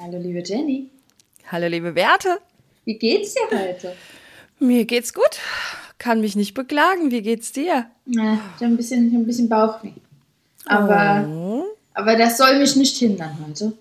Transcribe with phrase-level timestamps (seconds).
[0.00, 0.90] Hallo, liebe Jenny.
[1.50, 2.38] Hallo, liebe Werte.
[2.84, 3.94] Wie geht's dir heute?
[4.58, 5.38] Mir geht's gut.
[5.98, 7.10] Kann mich nicht beklagen.
[7.10, 7.86] Wie geht's dir?
[8.06, 9.92] Na, ich habe ein bisschen, ich hab ein bisschen Bauchweh.
[10.66, 11.64] Aber, Oh.
[11.94, 13.72] aber das soll mich nicht hindern heute.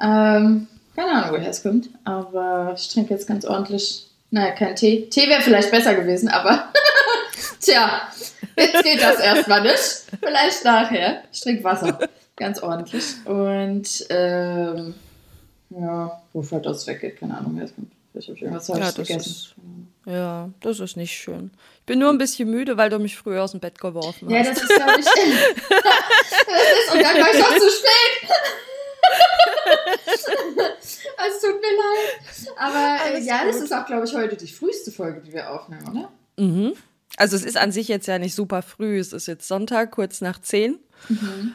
[0.00, 1.88] Ähm, keine Ahnung, woher es kommt.
[2.04, 4.06] Aber ich trinke jetzt ganz ordentlich.
[4.30, 5.06] Naja, kein Tee.
[5.10, 6.72] Tee wäre vielleicht besser gewesen, aber
[7.60, 8.02] tja,
[8.56, 10.04] jetzt geht das erstmal nicht.
[10.20, 11.22] Vielleicht nachher.
[11.32, 11.98] Ich trinke Wasser.
[12.36, 13.04] Ganz ordentlich.
[13.24, 14.94] Und ähm,
[15.70, 17.92] ja, wofür das weggeht, keine Ahnung, es kommt.
[18.14, 19.54] Habe ich irgendwas Ja, das ist,
[20.06, 21.50] ja, das ist nicht schön.
[21.80, 24.38] Ich bin nur ein bisschen müde, weil du mich früher aus dem Bett geworfen Ja,
[24.38, 24.50] hast.
[24.50, 25.04] das ist, glaube ich.
[25.06, 28.30] das ist, und dann war ich doch zu spät.
[30.80, 32.56] es tut mir leid.
[32.56, 33.64] Aber äh, ja, das gut.
[33.64, 36.08] ist auch, glaube ich, heute die früheste Folge, die wir aufnehmen, oder?
[36.42, 36.72] Mhm.
[37.16, 38.98] Also es ist an sich jetzt ja nicht super früh.
[38.98, 40.78] Es ist jetzt Sonntag, kurz nach zehn.
[41.08, 41.54] Mhm.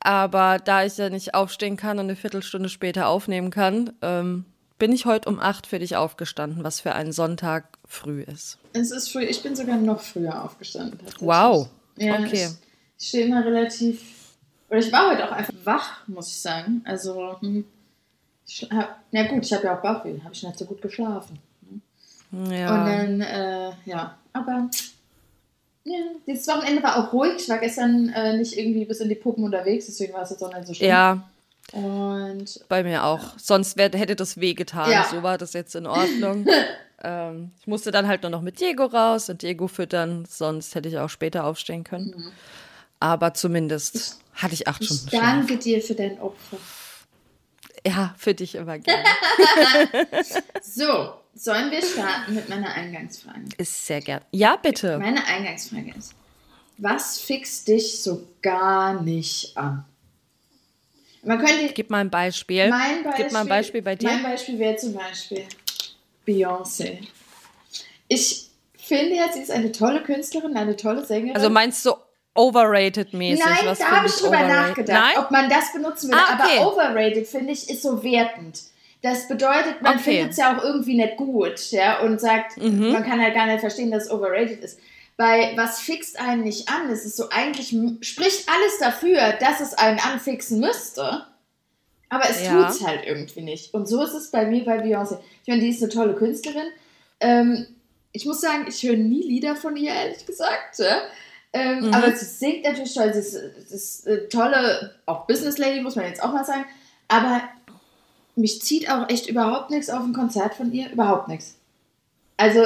[0.00, 4.44] Aber da ich ja nicht aufstehen kann und eine Viertelstunde später aufnehmen kann, ähm,
[4.78, 8.58] bin ich heute um acht für dich aufgestanden, was für einen Sonntag früh ist.
[8.72, 9.24] Es ist früh.
[9.24, 11.00] Ich bin sogar noch früher aufgestanden.
[11.20, 11.68] Wow.
[11.96, 12.46] Ja, Okay.
[12.46, 14.00] Ich, ich stehe immer relativ.
[14.70, 16.82] Oder ich war heute auch einfach wach, muss ich sagen.
[16.84, 17.64] Also, hm,
[18.46, 20.20] ich hab, na gut, ich habe ja auch Bauchweh.
[20.22, 21.38] Habe ich nicht so gut geschlafen.
[22.30, 22.38] Ja.
[22.74, 24.68] Und dann, äh, ja, aber
[25.84, 27.34] ja, dieses Wochenende war auch ruhig.
[27.38, 30.42] Ich war gestern äh, nicht irgendwie bis in die Puppen unterwegs, deswegen war es jetzt
[30.42, 30.88] auch nicht so schlimm.
[30.90, 31.28] ja,
[31.72, 33.38] Und bei mir auch.
[33.38, 34.90] Sonst wär, hätte das wehgetan.
[34.90, 35.06] Ja.
[35.10, 36.46] So war das jetzt in Ordnung.
[37.02, 40.88] ähm, ich musste dann halt nur noch mit Diego raus und Diego füttern, sonst hätte
[40.88, 42.32] ich auch später aufstehen können.
[43.00, 45.22] Aber zumindest hatte ich acht ich Stunden Schlaf.
[45.22, 46.56] danke dir für dein Opfer.
[47.86, 49.04] Ja, für dich immer gerne.
[50.62, 53.44] So, sollen wir starten mit meiner Eingangsfrage?
[53.58, 54.20] Ist sehr gern.
[54.32, 54.98] Ja, bitte.
[54.98, 56.12] Meine Eingangsfrage ist,
[56.78, 59.84] was fixt dich so gar nicht an?
[61.22, 62.68] Man könnte Gib mal ein Beispiel.
[62.68, 64.08] mein Beispiel, Gib mal ein Beispiel bei dir.
[64.08, 65.44] Mein Beispiel wäre zum Beispiel
[66.26, 66.98] Beyoncé.
[68.06, 71.34] Ich finde ja, sie ist eine tolle Künstlerin, eine tolle Sängerin.
[71.36, 71.92] Also meinst du
[72.34, 73.44] overrated mäßig?
[73.44, 74.56] Nein, was da habe ich drüber overrated?
[74.68, 75.18] nachgedacht, Nein?
[75.24, 76.18] ob man das benutzen will.
[76.18, 76.58] Ah, okay.
[76.60, 78.60] Aber overrated, finde ich, ist so wertend.
[79.02, 80.02] Das bedeutet, man Okay.
[80.18, 82.92] findet es ja auch irgendwie nicht gut, ja, und sagt, Mhm.
[82.92, 84.78] man kann halt gar nicht verstehen, dass es overrated ist.
[85.16, 87.74] Bei was fixt einen nicht an, es ist so eigentlich,
[88.06, 91.26] spricht alles dafür, dass es einen anfixen müsste.
[92.08, 92.64] Aber es Ja.
[92.64, 93.74] tut's halt irgendwie nicht.
[93.74, 95.18] Und so ist es bei mir bei Beyoncé.
[95.42, 96.68] Ich meine, die ist eine tolle Künstlerin.
[97.20, 97.66] Ähm,
[98.12, 100.78] ich muss sagen, ich höre nie Lieder von ihr, ehrlich gesagt.
[100.78, 101.02] Ja?
[101.52, 101.94] Ähm, Mhm.
[101.94, 103.12] Aber sie singt natürlich toll.
[103.12, 106.64] Sie ist, sie ist eine tolle, auch Business Lady, muss man jetzt auch mal sagen.
[107.08, 107.42] Aber
[108.38, 110.90] mich zieht auch echt überhaupt nichts auf ein Konzert von ihr.
[110.90, 111.56] Überhaupt nichts.
[112.36, 112.64] Also,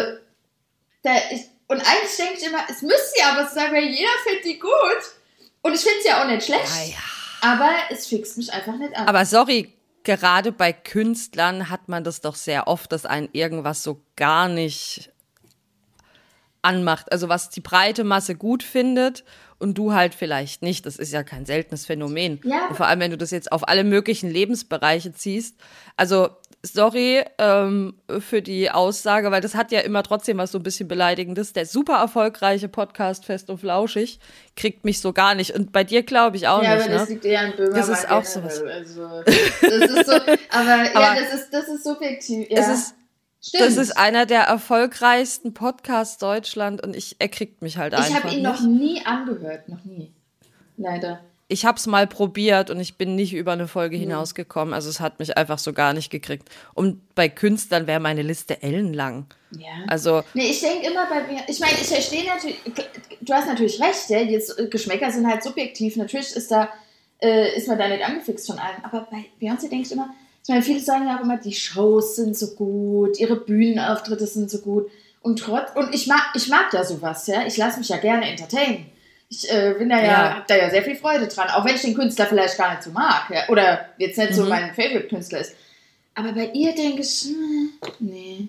[1.03, 4.11] da ich, und eigentlich denke ich immer, es müsste ja aber so sein, weil jeder
[4.25, 4.71] findet die gut.
[5.63, 6.71] Und ich finde sie ja auch nicht schlecht.
[6.71, 7.53] Ah, ja.
[7.53, 9.09] Aber es fixt mich einfach nicht an.
[9.09, 9.73] Aber sorry,
[10.05, 15.11] gerade bei Künstlern hat man das doch sehr oft, dass einen irgendwas so gar nicht
[16.63, 17.11] anmacht.
[17.11, 19.25] Also was die breite Masse gut findet
[19.63, 20.85] und du halt vielleicht nicht.
[20.85, 22.41] Das ist ja kein seltenes Phänomen.
[22.45, 22.69] Ja.
[22.69, 25.57] Und vor allem, wenn du das jetzt auf alle möglichen Lebensbereiche ziehst.
[25.97, 26.29] Also
[26.65, 30.87] sorry ähm, für die Aussage, weil das hat ja immer trotzdem was so ein bisschen
[30.89, 31.53] Beleidigendes.
[31.53, 34.21] Der super erfolgreiche Podcast Fest und Flauschig
[34.57, 35.53] kriegt mich so gar nicht.
[35.55, 36.85] Und bei dir glaube ich auch ja, nicht.
[36.85, 37.15] aber das Ne?
[37.15, 37.81] liegt eher an Böhmermann.
[37.81, 38.85] Das ist auch generell.
[38.85, 39.23] sowas.
[39.23, 39.23] Also,
[39.63, 40.31] das ist so, aber,
[40.85, 42.47] ja, Aber das ist, das ist subjektiv.
[42.51, 42.59] Ja.
[42.61, 42.95] Es ist
[43.45, 43.65] Stimmt.
[43.65, 48.25] Das ist einer der erfolgreichsten Podcasts Deutschland und ich, er kriegt mich halt ich einfach
[48.25, 48.45] habe ihn nicht.
[48.45, 50.13] noch nie angehört, noch nie.
[50.77, 51.21] Leider.
[51.49, 54.73] ich habe es mal probiert und ich bin nicht über eine Folge hinausgekommen.
[54.73, 56.49] Also es hat mich einfach so gar nicht gekriegt.
[56.73, 59.27] Und bei Künstlern wäre meine Liste ellenlang.
[59.51, 59.69] Ja.
[59.89, 62.61] Also Nee, ich denke immer bei mir, ich meine, ich verstehe natürlich,
[63.21, 66.69] du hast natürlich recht, ja, jetzt, äh, Geschmäcker sind halt subjektiv, natürlich ist da,
[67.21, 70.49] äh, ist man da nicht angefixt von allem, aber bei Beyoncé denke ich immer, ich
[70.49, 74.59] meine, viele sagen ja auch immer, die Shows sind so gut, ihre Bühnenauftritte sind so
[74.59, 77.97] gut und trotz, und ich mag, ich mag ja sowas, ja, ich lasse mich ja
[77.99, 78.87] gerne entertainen.
[79.29, 80.37] Ich äh, bin da ja, Ja.
[80.37, 82.83] hab da ja sehr viel Freude dran, auch wenn ich den Künstler vielleicht gar nicht
[82.83, 85.55] so mag, ja, oder jetzt nicht so mein Favorite-Künstler ist.
[86.15, 88.49] Aber bei ihr denke ich, hm, nee.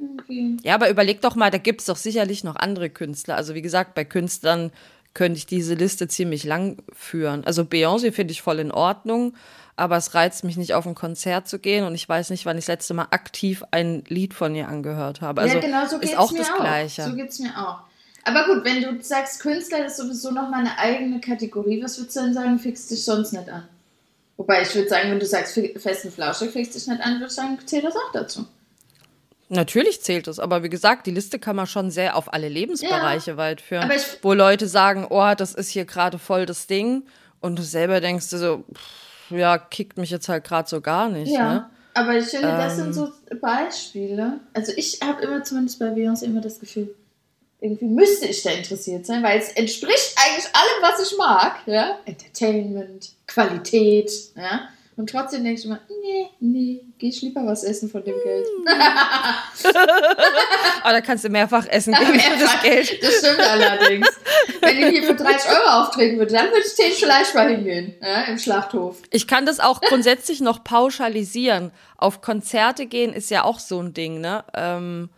[0.00, 0.56] Irgendwie.
[0.62, 3.36] Ja, aber überleg doch mal, da gibt's doch sicherlich noch andere Künstler.
[3.36, 4.72] Also wie gesagt, bei Künstlern
[5.14, 7.44] könnte ich diese Liste ziemlich lang führen.
[7.44, 9.34] Also Beyoncé finde ich voll in Ordnung,
[9.76, 12.58] aber es reizt mich nicht auf ein Konzert zu gehen und ich weiß nicht, wann
[12.58, 15.42] ich das letzte Mal aktiv ein Lied von ihr angehört habe.
[15.42, 16.60] Also ja, genau so ist geht's auch mir das auch.
[16.60, 17.02] Gleiche.
[17.04, 17.80] So geht's mir auch.
[18.24, 22.20] Aber gut, wenn du sagst, Künstler ist sowieso nochmal eine eigene Kategorie, was würdest du
[22.20, 23.68] denn sagen, fixt dich sonst nicht an?
[24.36, 27.32] Wobei ich würde sagen, wenn du sagst, festen Flauschig fixt dich nicht an, würde ich
[27.32, 28.46] sagen, zählt das auch dazu.
[29.54, 33.36] Natürlich zählt es, aber wie gesagt, die Liste kann man schon sehr auf alle Lebensbereiche
[33.36, 33.90] weit führen.
[34.22, 37.04] Wo Leute sagen, oh, das ist hier gerade voll das Ding
[37.40, 41.10] und du selber denkst dir so, pff, ja, kickt mich jetzt halt gerade so gar
[41.10, 41.30] nicht.
[41.30, 41.52] Ja.
[41.52, 41.70] Ne?
[41.94, 42.84] Aber ich finde, das Ähm.
[42.84, 44.40] sind so Beispiele.
[44.54, 46.94] Also ich habe immer zumindest bei Beyoncé immer das Gefühl,
[47.60, 51.56] irgendwie müsste ich da interessiert sein, weil es entspricht eigentlich allem, was ich mag.
[51.66, 51.98] Ja?
[52.06, 54.10] Entertainment, Qualität.
[54.34, 54.68] Ja?
[54.94, 58.46] Und trotzdem denke ich immer, nee, nee, geh ich lieber was essen von dem Geld.
[60.82, 63.02] Aber da kannst du mehrfach essen geben für das Geld.
[63.02, 64.06] Das stimmt allerdings.
[64.60, 67.94] Wenn ich hier für 30 Euro auftreten würde, dann würde ich den vielleicht mal hingehen,
[68.02, 68.98] ja, im Schlachthof.
[69.10, 71.70] Ich kann das auch grundsätzlich noch pauschalisieren.
[71.96, 74.44] Auf Konzerte gehen ist ja auch so ein Ding, ne?
[74.54, 75.08] Ähm,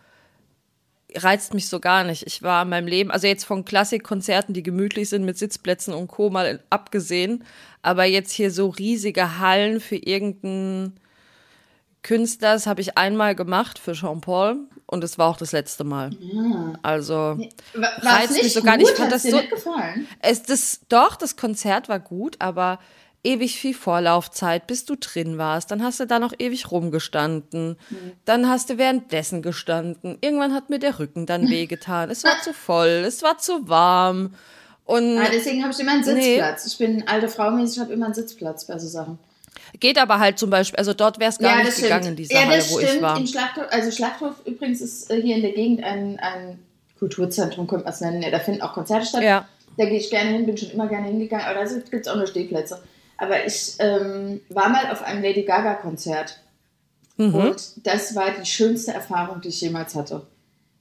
[1.17, 2.25] reizt mich so gar nicht.
[2.27, 6.07] Ich war in meinem Leben, also jetzt von Klassikkonzerten, die gemütlich sind mit Sitzplätzen und
[6.07, 6.29] Co.
[6.29, 7.43] mal abgesehen,
[7.85, 10.99] aber jetzt hier so riesige Hallen für irgendeinen
[12.01, 16.09] Künstler, das habe ich einmal gemacht für Jean-Paul und es war auch das letzte Mal.
[16.81, 18.89] Also War es reizt mich so gar nicht.
[18.89, 20.07] Ich fand das dir so, nicht gefallen?
[20.19, 22.79] es, das, doch, das Konzert war gut, aber
[23.23, 25.69] ewig viel Vorlaufzeit, bis du drin warst.
[25.69, 27.77] Dann hast du da noch ewig rumgestanden.
[28.25, 30.17] Dann hast du währenddessen gestanden.
[30.21, 32.09] Irgendwann hat mir der Rücken dann wehgetan.
[32.09, 34.33] Es war zu voll, es war zu warm.
[34.85, 36.21] Und Ah, deswegen habe ich immer einen Nee.
[36.35, 36.65] Sitzplatz.
[36.67, 39.17] Ich bin alte Frau mäßig, ich habe immer einen Sitzplatz bei so Sachen.
[39.79, 42.45] geht aber halt zum Beispiel, also dort wäre es gar nicht gegangen in dieser ja,
[42.47, 42.93] Halle, wo stimmt.
[42.95, 43.17] ich war.
[43.17, 46.59] Im Schlachthof, also Schlachthof übrigens ist äh, hier in der Gegend ein, ein
[46.99, 48.21] Kulturzentrum, könnte man es nennen.
[48.21, 49.23] Ja, da finden auch Konzerte statt.
[49.23, 49.47] Ja.
[49.77, 52.15] Da gehe ich gerne hin, bin schon immer gerne hingegangen, aber da gibt es auch
[52.15, 52.81] nur Stehplätze.
[53.17, 56.39] Aber ich ähm, war mal auf einem Lady Gaga-Konzert.
[57.17, 57.33] Mhm.
[57.35, 60.21] Und das war die schönste Erfahrung, die ich jemals hatte.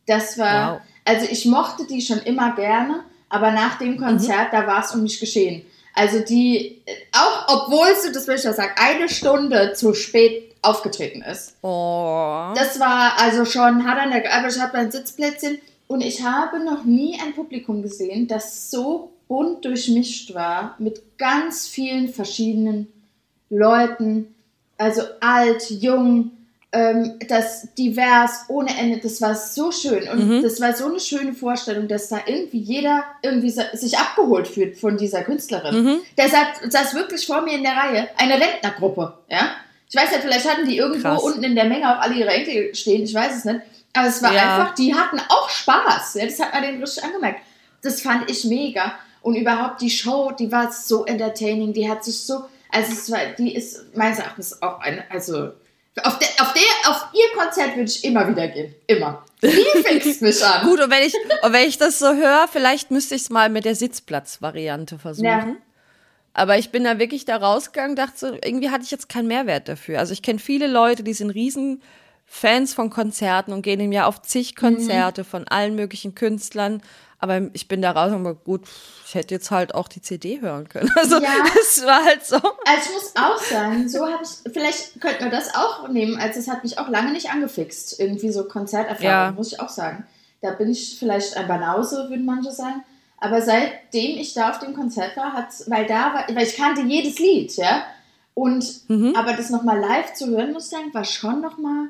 [0.06, 0.80] Das war, Wow.
[1.04, 3.00] also ich mochte die schon immer gerne,
[3.34, 5.66] aber nach dem Konzert, da war es um mich geschehen.
[5.92, 6.82] Also die,
[7.12, 11.56] auch obwohl sie, das will ich ja sagen, eine Stunde zu spät aufgetreten ist.
[11.62, 12.52] Oh.
[12.54, 15.58] Das war also schon hart an der, aber ich habe ein Sitzplätzchen
[15.88, 21.66] und ich habe noch nie ein Publikum gesehen, das so bunt durchmischt war mit ganz
[21.66, 22.88] vielen verschiedenen
[23.50, 24.34] Leuten,
[24.78, 26.30] also alt, jung,
[26.74, 31.32] ähm, das divers, ohne Ende, das war so schön und das war so eine schöne
[31.32, 36.00] Vorstellung, dass da irgendwie jeder irgendwie sich abgeholt fühlt von dieser Künstlerin.
[36.18, 39.50] Der saß, saß wirklich vor mir in der Reihe, eine Rentnergruppe, ja.
[39.88, 41.22] Ich weiß nicht, vielleicht hatten die irgendwo Krass.
[41.22, 43.60] unten in der Menge auch alle ihre Enkel stehen, ich weiß es nicht.
[43.92, 44.58] Aber es war Ja.
[44.58, 46.14] einfach, die hatten auch Spaß.
[46.14, 47.40] Ja, das hat man denen richtig angemerkt.
[47.82, 48.94] Das fand ich mega.
[49.22, 52.42] Und überhaupt die Show, die war so entertaining, die hat sich so,
[52.72, 55.50] also es war, die ist meines Erachtens auch eine, also
[56.02, 58.74] auf, der, auf, der, auf ihr Konzert würde ich immer wieder gehen.
[58.86, 59.24] Immer.
[59.42, 59.48] Die
[59.84, 60.66] fixt mich an.
[60.66, 63.48] Gut, und wenn ich, und wenn ich das so höre, vielleicht müsste ich es mal
[63.48, 65.26] mit der Sitzplatzvariante versuchen.
[65.26, 65.56] Ja.
[66.32, 69.68] Aber ich bin da wirklich da rausgegangen, dachte so, irgendwie hatte ich jetzt keinen Mehrwert
[69.68, 70.00] dafür.
[70.00, 71.80] Also ich kenne viele Leute, die sind riesen
[72.26, 76.82] Fans von Konzerten und gehen im Jahr auf zig Konzerte von allen möglichen Künstlern.
[77.24, 78.60] Aber ich bin da raus und war gut,
[79.06, 80.90] ich hätte jetzt halt auch die CD hören können.
[80.96, 81.30] Also Ja.
[81.58, 82.36] es war halt so.
[82.36, 86.36] Also ich muss auch sagen, so habe ich, vielleicht könnten wir das auch nehmen, als
[86.36, 87.98] es hat mich auch lange nicht angefixt.
[87.98, 89.32] Irgendwie so Konzerterfahrung, Ja.
[89.32, 90.06] muss ich auch sagen.
[90.42, 92.84] Da bin ich vielleicht ein Banause, würden manche sagen.
[93.16, 96.82] Aber seitdem ich da auf dem Konzert war, hat weil da war, weil ich kannte
[96.82, 97.84] jedes Lied, ja.
[98.34, 98.82] Und
[99.16, 101.86] aber das nochmal live zu hören, muss ich sagen, war schon nochmal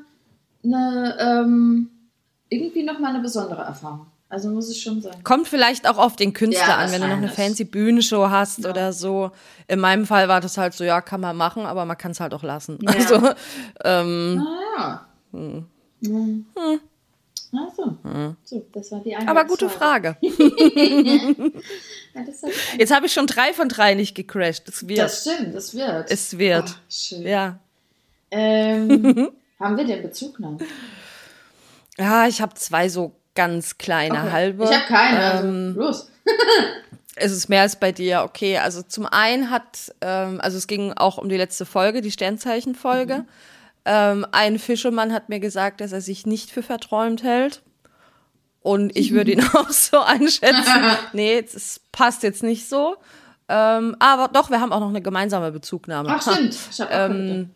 [0.63, 1.89] eine, ähm,
[2.47, 4.07] irgendwie nochmal eine besondere Erfahrung.
[4.27, 5.23] Also muss ich schon sagen.
[5.23, 8.65] Kommt vielleicht auch auf den Künstler Ja, an, wenn du noch eine fancy Bühnenshow hast
[8.65, 9.31] oder so.
[9.67, 12.19] In meinem Fall war das halt so, ja, kann man machen, aber man kann es
[12.19, 12.79] halt auch lassen.
[12.81, 12.91] Ja.
[12.91, 13.29] Also,
[13.83, 14.45] ähm,
[14.77, 15.01] Ah.
[15.31, 15.65] Hm.
[17.57, 17.97] Also,
[18.43, 19.29] so, das war die eine.
[19.29, 20.17] aber gute Frage.
[22.15, 22.21] Ja.
[22.77, 24.69] Jetzt habe ich schon drei von drei nicht gecrashed.
[24.69, 24.99] Es wird.
[24.99, 26.09] das stimmt, das wird.
[26.09, 26.63] es wird.
[26.69, 27.23] Ach, schön.
[27.23, 27.59] Ja.
[28.31, 30.59] Ähm, haben wir den Bezugnahmen?
[31.97, 34.31] Ja, ich habe zwei so ganz kleine Okay.
[34.31, 34.63] halbe.
[34.63, 35.19] Ich habe keine.
[35.19, 36.11] Also, Ähm, los.
[37.15, 38.23] es ist mehr als bei dir.
[38.23, 42.11] Okay, also zum einen hat, ähm, also es ging auch um die letzte Folge, die
[42.11, 43.19] Sternzeichenfolge.
[43.19, 43.25] Mhm.
[43.85, 47.61] Ähm, ein Fischermann hat mir gesagt, dass er sich nicht für verträumt hält.
[48.61, 50.81] Und ich würde ihn auch so einschätzen.
[51.13, 52.95] nee, es passt jetzt nicht so.
[53.47, 56.09] Ähm, aber doch, wir haben auch noch eine gemeinsame Bezugnahme.
[56.11, 56.57] Ach, stimmt.
[56.71, 57.51] Ich hab auch Ähm,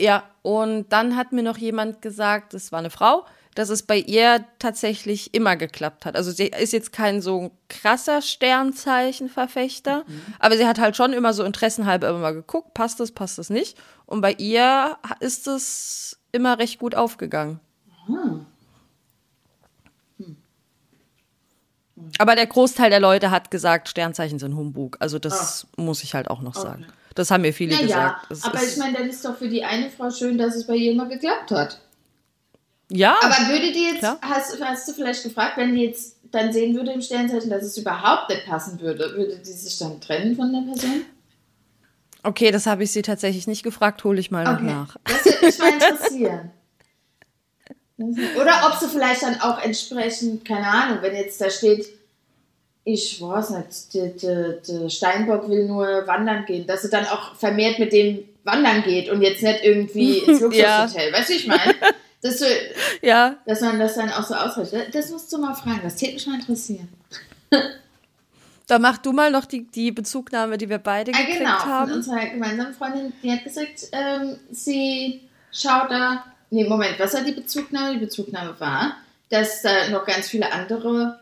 [0.00, 3.98] Ja, und dann hat mir noch jemand gesagt, das war eine Frau, dass es bei
[3.98, 6.16] ihr tatsächlich immer geklappt hat.
[6.16, 10.04] Also sie ist jetzt kein so krasser Sternzeichenverfechter,
[10.38, 13.50] aber sie hat halt schon immer so interessenhalber immer mal geguckt, passt das, passt das
[13.50, 13.78] nicht.
[14.06, 17.60] Und bei ihr ist es immer recht gut aufgegangen.
[22.18, 24.96] Aber der Großteil der Leute hat gesagt, Sternzeichen sind Humbug.
[25.00, 26.86] Also das muss ich halt auch noch sagen.
[27.14, 27.86] Das haben mir viele Ja, ja.
[27.86, 28.26] gesagt.
[28.30, 30.74] Das Aber ich meine, dann ist doch für die eine Frau schön, dass es bei
[30.74, 31.80] ihr immer geklappt hat.
[32.90, 33.16] Ja.
[33.22, 34.18] Aber würde die jetzt, Klar.
[34.22, 37.76] hast, hast du vielleicht gefragt, wenn die jetzt dann sehen würde im Sternzeichen, dass es
[37.78, 41.04] überhaupt nicht passen würde, würde die sich dann trennen von der Person?
[42.22, 44.64] Okay, das habe ich sie tatsächlich nicht gefragt, hole ich mal noch Okay.
[44.64, 44.96] nach.
[45.04, 46.50] Das würde mich mal interessieren.
[47.96, 51.86] Oder ob sie vielleicht dann auch entsprechend, keine Ahnung, wenn jetzt da steht,
[52.82, 57.34] ich weiß nicht, der, der, der Steinbock will nur wandern gehen, dass sie dann auch
[57.36, 60.82] vermehrt mit dem wandern geht und jetzt nicht irgendwie ins Ja.
[60.82, 61.12] Luxushotel.
[61.12, 61.74] Weißt du, ich meine?
[62.24, 62.46] Dass, du,
[63.02, 64.94] Ja, dass man das dann auch so ausrichtet.
[64.94, 66.88] Das musst du mal fragen, das täte mich mal interessieren.
[68.66, 71.92] da mach du mal noch die, die Bezugnahme, die wir beide Ah, gekriegt genau, haben.
[71.92, 75.20] unserer gemeinsamen Freundin, die hat gesagt, ähm, sie
[75.52, 76.24] schaut da.
[76.50, 77.94] Nee, Moment, was war die Bezugnahme?
[77.94, 78.96] Die Bezugnahme war,
[79.28, 81.20] dass da noch ganz viele andere,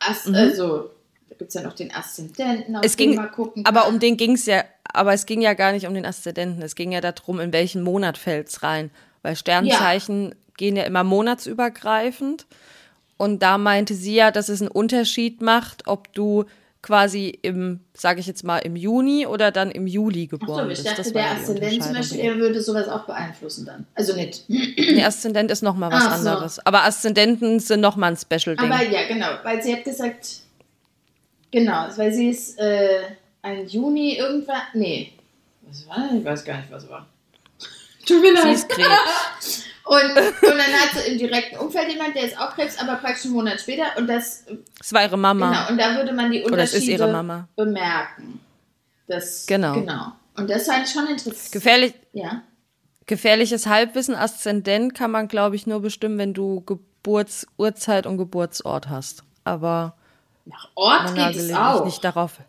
[0.00, 0.90] As also,
[1.28, 2.86] da gibt es ja noch den Aszendenten, auf Mhm.
[2.86, 3.94] Es den ging, man gucken aber kann.
[3.94, 6.62] um den ging es ja, aber es ging ja gar nicht um den Aszendenten.
[6.62, 8.90] Es ging ja darum, in welchen Monat fällt's rein.
[9.26, 12.46] Weil Sternzeichen gehen ja immer monatsübergreifend.
[13.16, 16.44] Und da meinte sie ja, dass es einen Unterschied macht, ob du
[16.80, 20.84] quasi im, sage ich jetzt mal, im Juni oder dann im Juli geboren so, ich
[20.84, 20.98] bist.
[20.98, 21.92] dachte, der ja Aszendent zum.
[21.94, 23.84] Beispiel, er würde sowas auch beeinflussen dann.
[23.96, 24.44] Also nicht.
[24.48, 26.28] Der Aszendent ist nochmal was Ach so.
[26.28, 26.64] anderes.
[26.64, 28.70] Aber Aszendenten sind nochmal ein Special-Ding.
[28.70, 30.42] Aber ja, genau, weil sie hat gesagt,
[31.50, 33.00] genau, weil sie ist äh,
[33.42, 35.14] ein Juni irgendwann, nee,
[35.62, 36.10] was war?
[36.16, 37.08] Ich weiß gar nicht, was war.
[38.06, 38.54] Tut mir Sie leid.
[38.54, 39.62] ist Krebs.
[39.86, 43.26] Und, und dann hat sie im direkten Umfeld jemand, der ist auch Krebs, aber praktisch
[43.26, 43.84] einen Monat später.
[43.96, 44.44] Und das,
[44.80, 45.48] Das war ihre Mama.
[45.48, 47.48] genau, und da würde man die Oder es ist Unterschiede ihre Mama.
[47.54, 48.40] bemerken.
[49.06, 49.74] Das, Genau.
[49.74, 50.10] genau.
[50.36, 51.52] Und das fand ich schon interessant.
[51.52, 52.42] Gefährlich, Ja.
[53.06, 59.22] Gefährliches Halbwissen, Aszendent kann man, glaube ich, nur bestimmen, wenn du Geburtsurzeit und Geburtsort hast.
[59.44, 59.94] Aber
[60.46, 61.84] Nach Ort geht es auch.
[61.84, 62.40] nicht darauf.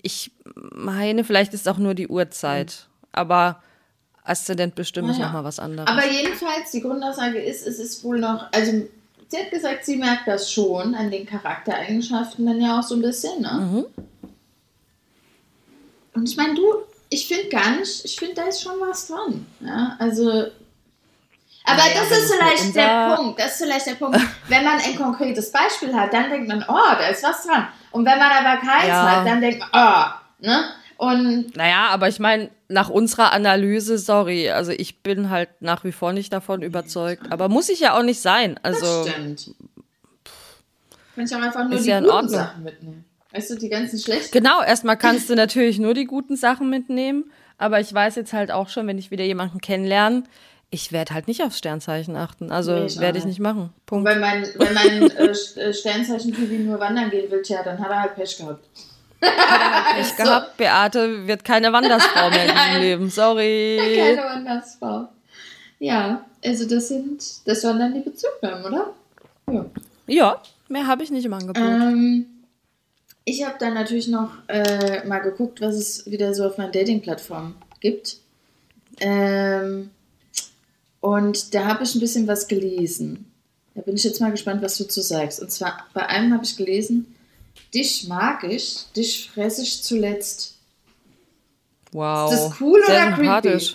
[0.00, 2.88] Ich meine, vielleicht ist auch nur die Uhrzeit.
[3.12, 3.62] Aber
[4.24, 5.26] Aszendent bestimmt ist Naja.
[5.26, 5.88] nochmal was anderes.
[5.88, 8.72] Aber jedenfalls, die Grundaussage ist, es ist wohl noch, also
[9.28, 13.02] sie hat gesagt, sie merkt das schon an den Charaktereigenschaften dann ja auch so ein
[13.02, 13.52] bisschen, ne?
[13.52, 13.84] Mhm.
[16.14, 16.62] Und ich meine, du,
[17.10, 19.46] ich finde gar nicht, ich finde, da ist schon was dran.
[19.60, 20.30] Ja, also.
[21.66, 23.40] Aber Naja, das ist vielleicht der Punkt.
[23.40, 24.18] Das ist vielleicht der Punkt.
[24.48, 27.68] Wenn man ein konkretes Beispiel hat, dann denkt man, oh, da ist was dran.
[27.90, 29.10] Und wenn man aber keins Ja.
[29.18, 30.64] hat, dann denkt man, oh, ne?
[30.96, 35.92] Und naja, aber ich meine, nach unserer Analyse, sorry, also ich bin halt nach wie
[35.92, 37.30] vor nicht davon überzeugt.
[37.30, 38.58] Aber muss ich ja auch nicht sein.
[38.62, 39.50] das Also, stimmt.
[41.14, 42.28] Kann ich auch einfach nur die ja guten.
[42.28, 43.04] Sachen mitnehmen.
[43.32, 44.30] Weißt du, die ganzen schlechten.
[44.32, 48.50] Genau, erstmal kannst du natürlich nur die guten Sachen mitnehmen, aber ich weiß jetzt halt
[48.50, 50.24] auch schon, wenn ich wieder jemanden kennenlerne,
[50.70, 52.50] ich werde halt nicht aufs Sternzeichen achten.
[52.50, 53.38] Also Nee, werde ich nicht.
[53.38, 53.72] machen.
[53.86, 54.08] Punkt.
[54.08, 58.00] Wenn mein, wenn mein äh, äh, Sternzeichen-Typi nur wandern gehen will, tja, dann hat er
[58.00, 58.64] halt Pech gehabt.
[59.24, 63.10] Pech gehabt, Beate wird keine Wandersfrau mehr in diesem Leben.
[63.10, 63.78] Sorry.
[63.96, 65.08] Keine Wandersfrau.
[65.78, 68.94] Ja, also das sind, das waren dann die Bezugnahmen, oder?
[69.50, 69.64] Ja.
[70.06, 71.56] Ja, mehr habe ich nicht im Angebot.
[71.56, 72.26] Ähm,
[73.24, 77.54] ich habe dann natürlich noch äh, mal geguckt, was es wieder so auf meinen Dating-Plattformen
[77.80, 78.18] gibt.
[79.00, 79.90] Ähm,
[81.00, 83.30] und da habe ich ein bisschen was gelesen.
[83.74, 85.40] Da bin ich jetzt mal gespannt, was du zu sagst.
[85.40, 87.14] Und zwar bei einem habe ich gelesen,
[87.74, 90.54] dich mag ich, dich fresse ich zuletzt.
[91.92, 92.32] Wow.
[92.32, 93.66] ist das cool Sehr oder creepy?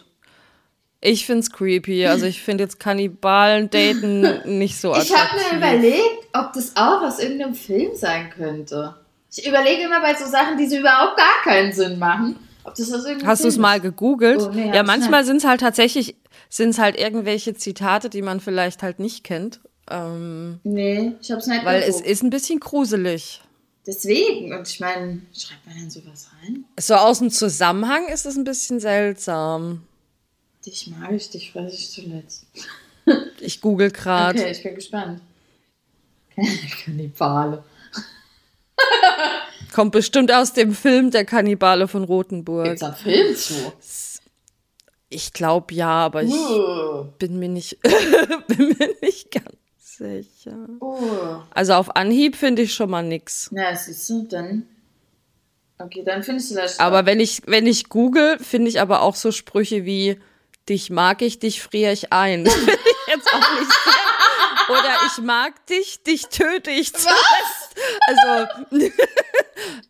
[1.01, 2.05] Ich find's creepy.
[2.07, 5.17] Also ich finde jetzt Kannibalen daten nicht so Ich attraktiv.
[5.17, 8.95] habe mir überlegt, ob das auch aus irgendeinem Film sein könnte.
[9.33, 12.91] Ich überlege immer bei so Sachen, die so überhaupt gar keinen Sinn machen, ob das
[12.91, 14.41] aus irgendeinem Hast du es mal gegoogelt?
[14.41, 16.15] Oh, nee, ja, ich manchmal sind es halt tatsächlich,
[16.49, 19.61] sind es halt irgendwelche Zitate, die man vielleicht halt nicht kennt.
[19.89, 22.07] Ähm, Nee, ich habe es nicht weil es geguckt.
[22.07, 23.41] ist ein bisschen gruselig.
[23.89, 26.63] Deswegen, und ich meine, schreibt man denn sowas rein?
[26.79, 29.81] So aus dem Zusammenhang ist es ein bisschen seltsam.
[30.63, 32.45] Dich mag ich, dich fresse ich zuletzt.
[33.39, 34.37] Ich google gerade.
[34.37, 35.21] Okay, ich bin gespannt.
[36.85, 37.63] Kannibale.
[39.73, 42.65] Kommt bestimmt aus dem Film Der Kannibale von Rothenburg.
[42.65, 43.73] Gibt's da einen Film zu?
[45.09, 47.79] Ich glaube ja, aber ich Uh, bin mir nicht,
[48.47, 49.58] bin mir nicht ganz
[49.99, 50.57] sicher.
[50.81, 51.41] uh.
[51.51, 53.49] Also auf Anhieb finde ich schon mal nix.
[53.51, 54.67] Na, siehst du, dann.
[55.77, 56.79] Okay, dann findest du das.
[56.79, 60.19] Aber wenn ich, wenn ich google, finde ich aber auch so Sprüche wie
[60.67, 62.45] dich mag ich, dich friere ich ein.
[62.47, 64.77] Finde ich jetzt auch nicht sehr.
[64.77, 67.75] Oder ich mag dich, dich töte ich zuletzt.
[68.07, 68.47] Also,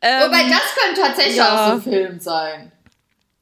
[0.02, 1.54] ähm, Wobei, das könnte tatsächlich ja.
[1.54, 2.72] auch so ein Film sein.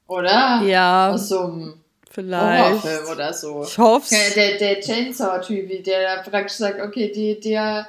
[0.08, 0.62] Oder?
[0.64, 2.82] ja, Aus so einem vielleicht.
[2.84, 3.64] Horrorfilm oder so.
[3.64, 7.86] Ich hoffe Ja, Der, der Chainsaw-Typ, der da praktisch sagt, okay, die, der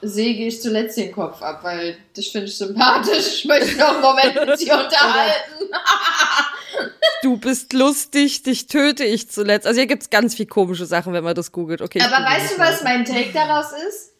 [0.00, 3.38] säge ich zuletzt den Kopf ab, weil das finde ich sympathisch.
[3.38, 5.70] Ich möchte noch einen Moment mit dir unterhalten.
[7.22, 9.66] Du bist lustig, dich töte ich zuletzt.
[9.66, 11.82] Also hier gibt's ganz viel komische Sachen, wenn man das googelt.
[11.82, 14.12] Okay, Aber google weißt du, was mein Take daraus ist?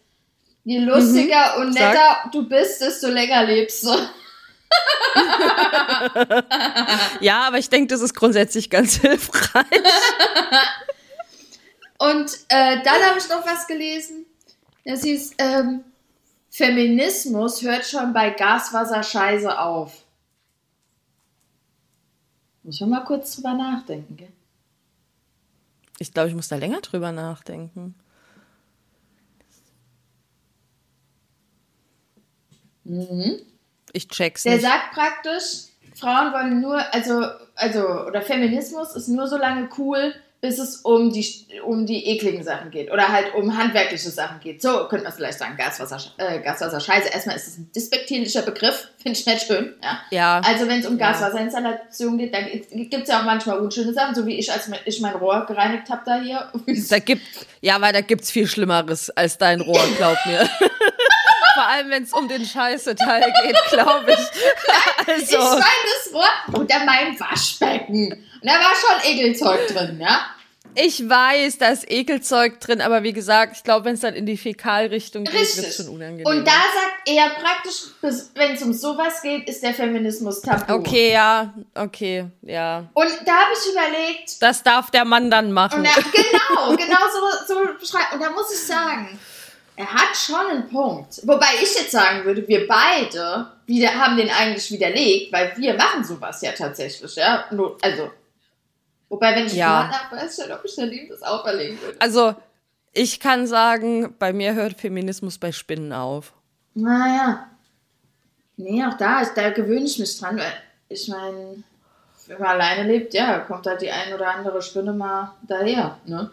[0.65, 1.73] Je lustiger und Mhm.
[1.75, 1.93] Sag.
[1.93, 3.91] netter du bist, desto länger lebst du.
[7.21, 9.67] ja, aber ich denke, das ist grundsätzlich ganz hilfreich.
[11.99, 14.25] Und äh, dann habe ich noch was gelesen.
[14.85, 15.85] Das hieß, ähm,
[16.51, 20.05] Feminismus hört schon bei Gaswasser-Scheiße auf.
[22.63, 24.33] Muss man mal kurz drüber nachdenken, gell?
[25.99, 27.95] Ich glaube, ich muss da länger drüber nachdenken.
[32.85, 33.41] Mhm.
[33.93, 34.63] Ich check's Der nicht.
[34.63, 40.59] sagt praktisch, Frauen wollen nur, also, also, oder Feminismus ist nur so lange cool, bis
[40.61, 41.27] es um die,
[41.65, 44.63] um die ekligen Sachen geht oder halt um handwerkliche Sachen geht.
[44.63, 47.09] So könnte man vielleicht sagen, Gaswasser, äh, Gaswasser Scheiße.
[47.09, 49.75] Erstmal ist es ein despektierlicher Begriff, finde ich nicht schön.
[49.83, 50.01] Ja.
[50.11, 50.41] Ja.
[50.45, 50.97] Also wenn es um.
[50.97, 55.01] Gaswasserinstallation geht, dann gibt es ja auch manchmal unschöne Sachen, so wie ich, als ich
[55.01, 56.53] mein Rohr gereinigt habe da hier.
[56.89, 57.23] Da gibt,
[57.61, 60.49] ja, weil da gibt's viel Schlimmeres als dein Rohr, glaub mir.
[61.69, 64.19] Allem, wenn es um den Scheiße-Teil geht, glaube ich.
[65.09, 65.63] Ich Also, schwein
[66.05, 66.29] das Rohr
[66.61, 68.13] unter meinem Waschbecken.
[68.13, 70.27] Und da war schon Ekelzeug drin, ja?
[70.75, 74.27] ich weiß, da ist Ekelzeug drin, aber wie gesagt, ich glaube, wenn es dann in
[74.27, 75.75] die Fäkalrichtung geht, wird Richtig.
[75.75, 76.27] schon unangenehm.
[76.27, 80.75] Und da sagt er praktisch, wenn es um sowas geht, ist der Feminismus tabu.
[80.75, 82.85] Okay, ja, okay, ja.
[82.95, 85.83] Und da habe ich überlegt, Das darf der Mann dann machen.
[85.83, 88.13] da, genau, genau so, so beschreibt.
[88.13, 89.19] Und da muss ich sagen,
[89.79, 91.21] er hat schon einen Punkt.
[91.27, 96.03] Wobei ich jetzt sagen würde, wir beide wieder, haben den eigentlich widerlegt, weil wir machen
[96.05, 97.45] sowas ja tatsächlich, ja.
[97.53, 98.11] Nur- Also,
[99.09, 99.89] wobei, wenn ich Ja.
[99.89, 102.01] habe, weiß ich nicht, ob ich dann ihm das auferlegen würde.
[102.01, 102.35] Also,
[102.93, 106.33] ich kann sagen, bei mir hört Feminismus bei Spinnen auf.
[106.75, 107.47] Naja.
[108.57, 110.53] Nee, auch da, ist- da gewöhne ich mich dran, weil
[110.89, 111.63] ich meine,
[112.27, 116.31] wenn man alleine lebt, ja, kommt halt die ein oder andere Spinne mal daher, ne?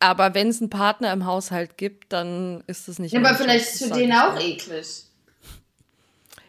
[0.00, 3.64] Aber wenn es einen Partner im Haushalt gibt, dann ist es nicht Ja, aber vielleicht
[3.74, 5.04] ist für sag den auch eklig.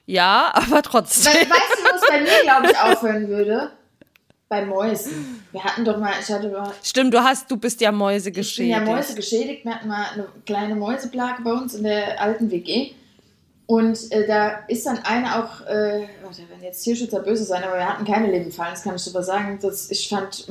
[0.06, 1.34] Ja, aber trotzdem.
[1.34, 3.72] Weißt du, wo es bei mir, glaube ich, aufhören würde?
[4.50, 5.44] Bei Mäusen.
[5.52, 8.36] Wir hatten doch mal, ich hatte mal, Stimmt, du hast, du bist ja Mäuse ich
[8.36, 8.78] bin geschädigt.
[8.78, 9.66] ja Mäuse geschädigt.
[9.66, 12.92] Wir hatten mal eine kleine Mäuseplage bei uns in der alten WG.
[13.66, 17.64] Und äh, da ist dann eine auch, äh, oh, da werden jetzt Tierschützer böse sein,
[17.64, 19.58] aber wir hatten keine Lebendfallen, das kann ich super sagen.
[19.62, 20.48] Das, ich fand,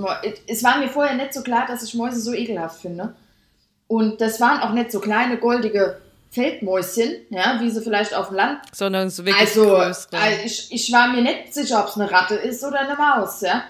[0.47, 3.15] es war mir vorher nicht so klar, dass ich Mäuse so ekelhaft finde.
[3.87, 5.99] Und das waren auch nicht so kleine goldige
[6.31, 10.17] Feldmäuschen, ja, wie sie vielleicht auf dem Land sondern so wirklich also, größere.
[10.19, 13.43] also ich, ich war mir nicht sicher, ob es eine Ratte ist oder eine Maus,
[13.43, 13.65] ja.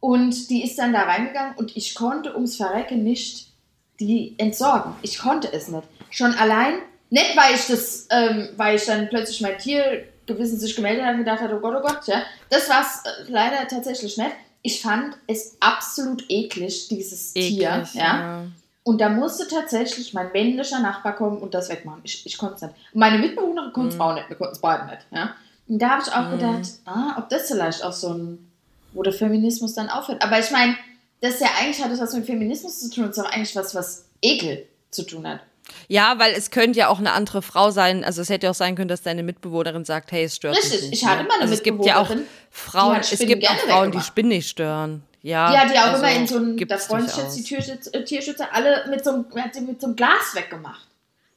[0.00, 3.52] Und die ist dann da reingegangen und ich konnte ums Verrecken nicht
[4.00, 4.94] die entsorgen.
[5.02, 5.86] Ich konnte es nicht.
[6.10, 6.74] Schon allein,
[7.12, 11.18] nicht weil ich das, ähm, weil ich dann plötzlich mein Tiergewissen sich gemeldet hat und
[11.18, 12.22] gedacht hat, oh Gott, oh Gott, ja.
[12.48, 14.30] Das war es äh, leider tatsächlich nicht.
[14.62, 18.46] Ich fand es absolut eklig, dieses Tier, Eklig, ja.
[18.84, 22.00] Und da musste tatsächlich mein männlicher Nachbar kommen und das wegmachen.
[22.02, 22.74] Ich, ich konnte es nicht.
[22.94, 24.30] Und meine Mitbewohnerin konnte es auch nicht.
[24.30, 25.06] Wir konnten es beide nicht.
[25.10, 25.34] Ja?
[25.68, 28.50] Und da habe ich auch gedacht, ah, ob das vielleicht auch so ein,
[28.94, 30.24] wo der Feminismus dann aufhört.
[30.24, 30.76] Aber ich meine,
[31.20, 33.06] das ist ja eigentlich hat das was mit Feminismus zu tun.
[33.06, 35.40] Das ist auch eigentlich was, was Ekel zu tun hat.
[35.88, 38.04] Ja, weil es könnte ja auch eine andere Frau sein.
[38.04, 40.80] Also es hätte ja auch sein können, dass deine Mitbewohnerin sagt, hey, es stört Richtig,
[40.82, 41.02] mich nicht.
[41.02, 41.28] ich hatte ne?
[41.28, 43.92] mal eine also es gibt ja auch Mitbewohnerin, Frauen, die es Spinnen gibt auch Frauen,
[43.92, 44.00] die.
[44.00, 45.02] Spinnen nicht stören.
[45.22, 47.42] Ja, Die hat ja auch also immer in so einem, da freuen sich jetzt die
[47.44, 49.24] Tierschützer, äh, Tierschützer alle mit so, einem,
[49.66, 50.88] mit so einem Glas weggemacht.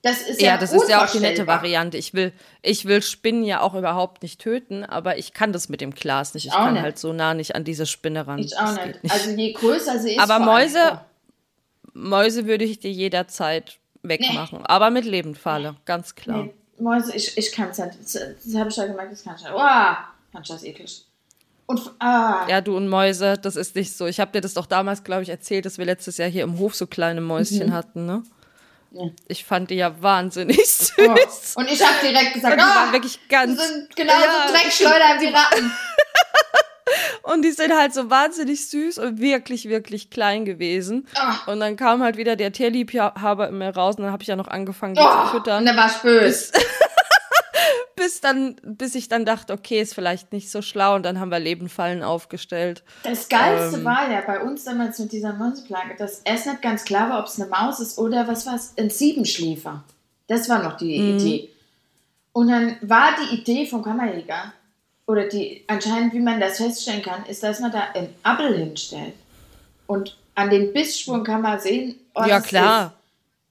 [0.01, 1.45] Das ist ja Ja, das ist ja auch die nette.
[1.47, 1.97] Variante.
[1.97, 2.31] Ich will,
[2.63, 6.33] ich will Spinnen ja auch überhaupt nicht töten, aber ich kann das mit dem Glas
[6.33, 6.45] nicht.
[6.47, 6.81] Ich auch kann nicht.
[6.83, 8.39] halt so nah nicht an diese Spinne ran.
[8.39, 9.01] Ich auch nicht.
[9.03, 10.19] geht Also je größer sie ist.
[10.19, 10.99] Aber Mäuse-
[11.93, 14.65] Mäuse würde ich dir jederzeit wegmachen.
[14.65, 16.43] Aber mit Lebendfalle, ganz klar.
[16.43, 17.97] Nee, Mäuse, ich, ich kann es nicht.
[18.01, 19.53] Das, das habe ich ja gemerkt, das kann ich nicht.
[19.53, 19.97] Uah,
[20.31, 21.05] fand ich das eklig.
[21.67, 24.05] Und, ah, Ja, du und Mäuse, das ist nicht so.
[24.05, 26.59] Ich habe dir das doch damals, glaube ich, erzählt, dass wir letztes Jahr hier im
[26.59, 28.23] Hof so kleine Mäuschen hatten, ne?
[28.91, 29.09] Ja.
[29.27, 30.93] Ich fand die ja wahnsinnig süß.
[30.99, 31.59] oh.
[31.59, 33.67] Und ich habe direkt gesagt, Und die waren ah, wirklich die ganz.
[33.67, 35.71] sind genauso Ja, Dreckschleuder wie Ratten.
[37.23, 41.07] Und die sind halt so wahnsinnig süß und wirklich, wirklich klein gewesen.
[41.15, 41.51] Ah.
[41.51, 44.35] Und dann kam halt wieder der Tierliebhaber in mir raus und dann habe ich ja
[44.35, 45.65] noch angefangen, die zu Oh, und füttern.
[45.65, 46.53] da war ich böse.
[47.95, 51.31] Bis dann, bis ich dann dachte, okay, ist vielleicht nicht so schlau und dann haben
[51.31, 52.83] wir Lebenfallen aufgestellt.
[53.03, 53.85] Das Geilste Ähm.
[53.85, 57.27] war ja bei uns damals mit dieser Mäuseplage, dass erst nicht ganz klar war, ob
[57.27, 59.83] es eine Maus ist oder was war es, ein Siebenschläfer.
[60.27, 61.17] Das war noch die Mhm.
[61.17, 61.49] Idee.
[62.33, 64.51] Und dann war die Idee vom Kammerjäger,
[65.07, 69.13] oder die anscheinend, wie man das feststellen kann, ist, dass man da einen Appel hinstellt.
[69.87, 72.93] Und an den Bissspuren kann man sehen, was ja, klar.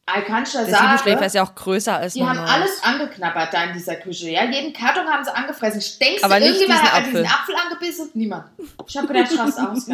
[0.07, 3.97] kann schon Der ist ja auch größer als die haben alles angeknabbert da in dieser
[3.97, 4.31] Küche.
[4.31, 4.45] Ja?
[4.45, 5.81] Jeden Karton haben sie angefressen.
[6.01, 7.23] Denkst Aber du, nicht irgendjemand diesen hat Apfel.
[7.23, 8.11] diesen Apfel angebissen?
[8.15, 8.45] Niemand.
[8.87, 9.89] Ich habe gedacht, ich raste aus.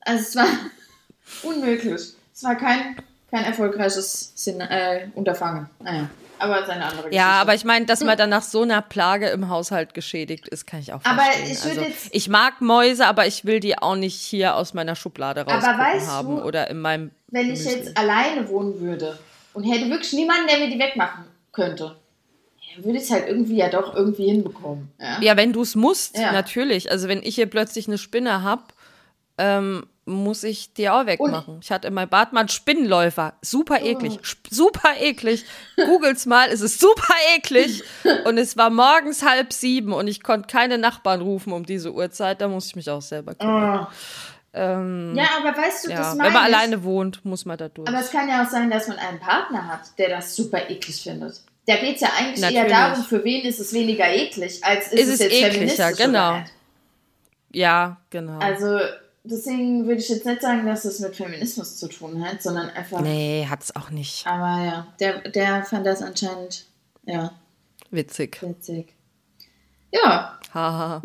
[0.00, 0.46] Also es war
[1.42, 2.14] unmöglich.
[2.34, 2.96] Es war kein,
[3.30, 5.70] kein erfolgreiches Sin äh, Unterfangen.
[5.80, 6.08] Naja.
[6.40, 7.16] Aber seine andere Geschichte.
[7.16, 10.66] Ja, aber ich meine, dass man dann nach so einer Plage im Haushalt geschädigt ist,
[10.66, 11.50] kann ich auch Aber verstehen.
[11.52, 14.94] ich also, jetzt- ich mag Mäuse, aber ich will die auch nicht hier aus meiner
[14.96, 17.72] Schublade weißt haben du, oder in meinem Wenn ich Müsli.
[17.72, 19.18] jetzt alleine wohnen würde
[19.54, 21.96] und hätte wirklich niemanden, der mir die wegmachen könnte,
[22.78, 24.92] würde ich es halt irgendwie ja doch irgendwie hinbekommen.
[25.00, 25.20] Ja.
[25.20, 26.30] Ja, wenn du es musst, Ja.
[26.30, 26.90] natürlich.
[26.92, 28.72] Also wenn ich hier plötzlich eine Spinne hab,
[29.38, 31.60] ähm, muss ich die auch wegmachen.
[31.62, 33.34] ich hatte in meinem Bad mal einen Spinnenläufer.
[33.42, 34.18] Super eklig.
[34.20, 34.48] Oh.
[34.50, 35.44] Super eklig.
[35.76, 37.84] Googles mal, es ist super eklig.
[38.24, 42.40] Und es war morgens halb sieben und ich konnte keine Nachbarn rufen um diese Uhrzeit.
[42.40, 43.86] Da muss ich mich auch selber kümmern.
[43.88, 43.92] Oh.
[44.54, 45.98] Ähm, ja, aber weißt du, ja.
[45.98, 46.54] das Wenn man ich.
[46.54, 47.88] alleine wohnt, muss man da durch.
[47.88, 51.02] Aber es kann ja auch sein, dass man einen Partner hat, der das super eklig
[51.02, 51.42] findet.
[51.66, 52.72] Da geht es ja eigentlich eher Natürlich.
[52.72, 55.96] darum, für wen ist es weniger eklig, als ist, Ist es es jetzt ekliger, feministisch
[55.98, 56.42] genau.
[57.52, 58.38] ja, genau.
[58.38, 58.78] Also
[59.30, 63.00] deswegen würde ich jetzt nicht sagen, dass es mit Feminismus zu tun hat, sondern einfach.
[63.00, 64.26] nee, hat's auch nicht.
[64.26, 66.66] Aber ja, der, der fand das anscheinend
[67.04, 67.32] ja
[67.90, 68.42] Witzig.
[68.42, 68.94] witzig.
[69.90, 70.96] Ja, Haha.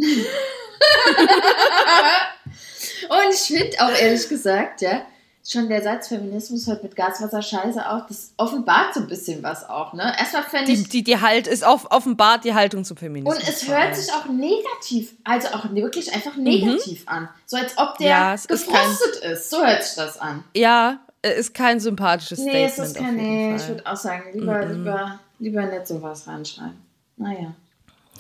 [3.10, 5.06] und ich finde auch ehrlich gesagt, ja,
[5.46, 9.68] schon der Satz Feminismus hört mit Gaswasser scheiße auf, das offenbart so ein bisschen was
[9.68, 10.14] auch, ne?
[10.18, 10.88] Erstmal fände ich.
[10.90, 13.38] die, die halt ist auf, offenbart die Haltung zum Feminismus.
[13.38, 17.28] Und es hört sich auch negativ, also auch wirklich einfach negativ an.
[17.46, 18.10] So als ob der Mhm.
[18.22, 19.50] Ja, es ist gefrostet ist.
[19.50, 20.44] So hört sich das an.
[20.56, 22.78] Ja, äh, ist kein sympathisches Nee, Statement.
[22.78, 26.82] es ist kein, nee, ich würde auch sagen, lieber, lieber, lieber nicht sowas reinschreiben.
[27.18, 27.54] Naja.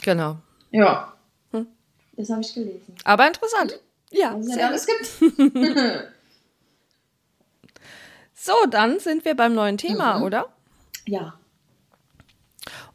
[0.01, 0.37] Genau.
[0.71, 1.13] Ja.
[1.51, 1.67] Hm.
[2.17, 2.95] Das habe ich gelesen.
[3.05, 3.79] Aber interessant.
[4.11, 5.53] Ja, Was es ja alles gibt.
[8.45, 10.23] So, dann sind wir beim neuen Thema, Mhm.
[10.23, 10.45] oder?
[11.05, 11.35] Ja.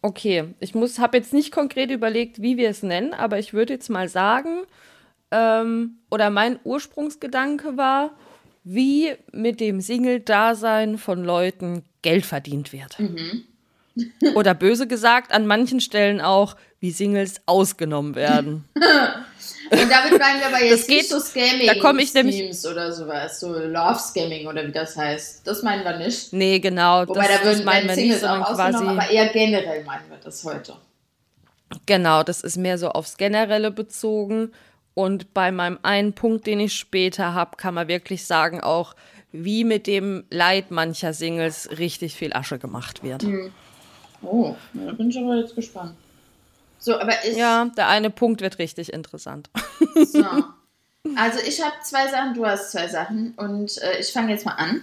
[0.02, 3.72] Okay, ich muss, habe jetzt nicht konkret überlegt, wie wir es nennen, aber ich würde
[3.72, 4.64] jetzt mal sagen,
[5.30, 8.10] ähm, oder mein Ursprungsgedanke war,
[8.62, 12.98] wie mit dem Single-Dasein von Leuten Geld verdient wird.
[13.00, 13.44] Mhm.
[14.34, 18.64] Oder böse gesagt, an manchen Stellen auch, wie Singles ausgenommen werden.
[19.70, 22.36] Und damit meinen wir aber jetzt Das geht- nicht so Scamming da komm ich nämlich-
[22.36, 25.46] Schemes oder sowas, so Love Scamming oder wie das heißt.
[25.46, 26.32] Das meinen wir nicht.
[26.32, 27.06] Nee, genau.
[27.06, 29.06] Wobei das, da würden nicht, Singles sondern auch ausgenommen, quasi.
[29.08, 30.74] aber eher generell meinen wir das heute.
[31.86, 34.52] Genau, das ist mehr so aufs Generelle bezogen.
[34.94, 38.94] Und bei meinem einen Punkt, den ich später habe, kann man wirklich sagen, auch
[39.30, 43.24] wie mit dem Leid mancher Singles richtig viel Asche gemacht wird.
[44.22, 45.94] Oh, ja, da bin ich aber jetzt gespannt.
[46.78, 47.36] So, aber ich.
[47.36, 49.50] Ja, der eine Punkt wird richtig interessant.
[50.12, 50.24] So.
[51.16, 54.52] Also ich habe zwei Sachen, du hast zwei Sachen und äh, ich fange jetzt mal
[54.56, 54.82] an.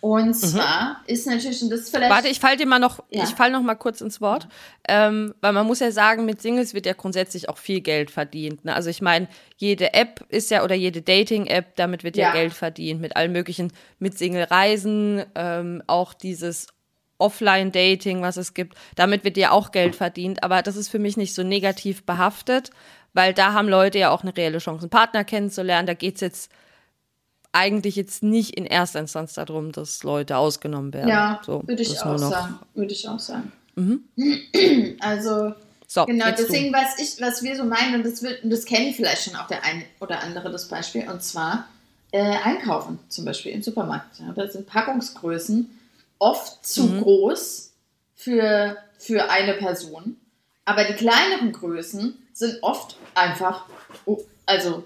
[0.00, 2.10] Und zwar ist natürlich, und das ist vielleicht.
[2.10, 2.14] Mhm.
[2.14, 3.24] Warte, ich falle dir mal noch, Ja.
[3.24, 4.48] ich fall noch mal kurz ins Wort,
[4.88, 8.64] ähm, weil man muss ja sagen, mit Singles wird ja grundsätzlich auch viel Geld verdient.
[8.64, 8.74] Ne?
[8.74, 12.28] Also ich meine, jede App ist ja oder jede Dating-App, damit wird ja.
[12.28, 12.32] Ja.
[12.32, 16.68] Geld verdient mit allen möglichen, mit Single-Reisen, ähm, auch dieses
[17.18, 20.42] Offline-Dating, was es gibt, damit wird ja auch Geld verdient.
[20.42, 22.70] Aber das ist für mich nicht so negativ behaftet,
[23.12, 25.86] weil da haben Leute ja auch eine reelle Chance, einen Partner kennenzulernen.
[25.86, 26.50] Da geht's jetzt
[27.52, 31.08] eigentlich jetzt nicht in erster Instanz darum, dass Leute ausgenommen werden.
[31.08, 32.12] ja, so, würde ich das auch.
[32.12, 32.18] Mhm.
[32.18, 32.58] sagen.
[32.74, 33.52] Würde ich auch sagen.
[35.00, 35.54] Also,
[35.86, 38.92] So, genau, deswegen, was, ich, was wir so meinen, und das, wird, und das kennen
[38.92, 41.66] vielleicht schon auch der ein oder andere das Beispiel, und zwar
[42.12, 44.18] äh, einkaufen, zum Beispiel im Supermarkt.
[44.20, 45.77] Ja, da sind Packungsgrößen
[46.18, 47.02] oft zu Mhm.
[47.02, 47.72] groß
[48.14, 50.16] für, für eine Person,
[50.64, 53.66] aber die kleineren Größen sind oft einfach,
[54.04, 54.84] oh, also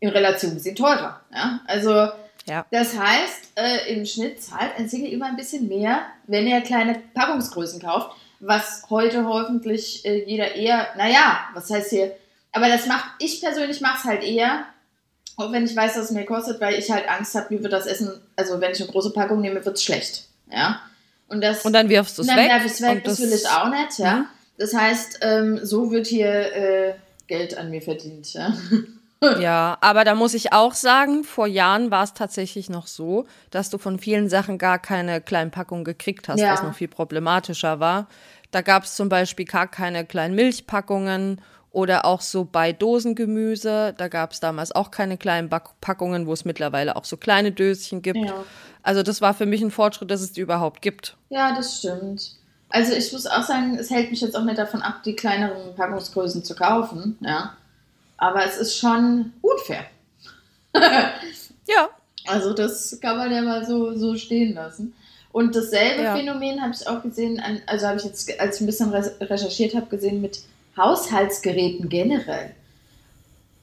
[0.00, 1.20] in Relation gesehen teurer.
[1.32, 1.60] Ja?
[1.66, 2.08] Also.
[2.46, 2.64] Ja.
[2.70, 7.00] das heißt, äh, im Schnitt zahlt ein Single immer ein bisschen mehr, wenn er kleine
[7.14, 12.16] Packungsgrößen kauft, was heute hoffentlich äh, jeder eher, naja, was heißt hier,
[12.52, 14.64] aber das macht, ich persönlich mache es halt eher,
[15.36, 17.72] auch wenn ich weiß, dass es mehr kostet, weil ich halt Angst habe, mir wird
[17.74, 20.24] das Essen, also wenn ich eine große Packung nehme, wird es schlecht.
[20.50, 20.80] Ja.
[21.28, 22.52] Und, das, Und dann wirfst du es und dann weg.
[22.52, 24.14] werf weg, und das, will ich auch nicht, ja.
[24.16, 24.26] Mhm.
[24.58, 26.94] Das heißt, ähm, so wird hier äh,
[27.28, 28.52] Geld an mir verdient, ja.
[29.38, 33.68] Ja, aber da muss ich auch sagen, vor Jahren war es tatsächlich noch so, dass
[33.68, 36.54] du von vielen Sachen gar keine kleinen Packungen gekriegt hast, Ja.
[36.54, 38.08] was noch viel problematischer war.
[38.50, 43.94] Da gab es zum Beispiel gar keine kleinen Milchpackungen oder auch so bei Dosengemüse.
[43.96, 47.52] Da gab es damals auch keine kleinen Back Packungen, wo es mittlerweile auch so kleine
[47.52, 48.16] Döschen gibt.
[48.18, 48.34] Ja.
[48.82, 51.16] Also das war für mich ein Fortschritt, dass es die überhaupt gibt.
[51.28, 52.32] Ja, das stimmt.
[52.70, 55.74] Also ich muss auch sagen, es hält mich jetzt auch nicht davon ab, die kleineren
[55.74, 57.56] Packungsgrößen zu kaufen, ja.
[58.16, 59.84] Aber es ist schon unfair.
[61.68, 61.88] Ja,
[62.26, 64.94] Also das kann man ja mal so, so stehen lassen.
[65.32, 66.16] Und dasselbe Ja.
[66.16, 69.86] Phänomen habe ich auch gesehen, also habe ich jetzt, als ich ein bisschen recherchiert habe,
[69.86, 70.40] gesehen mit
[70.76, 72.54] Haushaltsgeräten generell.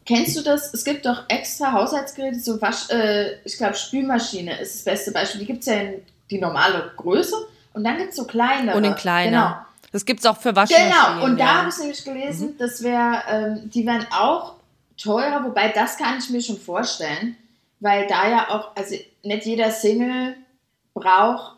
[0.08, 0.74] Kennst du das?
[0.74, 5.42] Es gibt doch extra Haushaltsgeräte, so Wasch, äh, ich glaube Spülmaschine ist das beste Beispiel.
[5.42, 7.36] Die gibt es ja in die normale Größe.
[7.74, 8.78] Und dann gibt es so kleinere.
[8.78, 9.32] Und in kleiner.
[9.32, 9.68] Genau.
[9.92, 10.92] Das gibt es auch für Waschmaschinen.
[10.92, 11.54] Genau, und da ja.
[11.56, 14.56] habe ich nämlich gelesen, das wäre, ähm, die wären auch
[14.98, 17.36] teurer, wobei das kann ich mir schon vorstellen,
[17.80, 20.36] weil da ja auch, also nicht jeder Single
[20.94, 21.58] braucht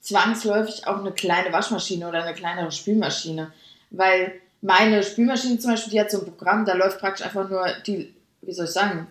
[0.00, 3.52] zwangsläufig auch eine kleine Waschmaschine oder eine kleinere Spülmaschine,
[3.90, 7.66] weil meine Spülmaschine zum Beispiel, die hat so ein Programm, da läuft praktisch einfach nur
[7.86, 9.06] die, wie soll ich sagen,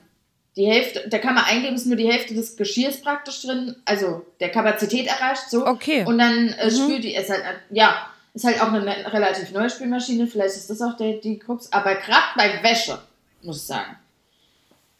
[0.56, 4.26] die Hälfte, da kann man eingeben, ist nur die Hälfte des Geschirrs praktisch drin, also
[4.40, 5.66] der Kapazität erreicht, so.
[5.66, 6.04] Okay.
[6.06, 9.70] Und dann äh, spült die, ist halt, ja, ist halt auch eine ne- relativ neue
[9.70, 13.00] Spülmaschine, vielleicht ist das auch der, die Krux, aber gerade bei Wäsche,
[13.42, 13.96] muss ich sagen.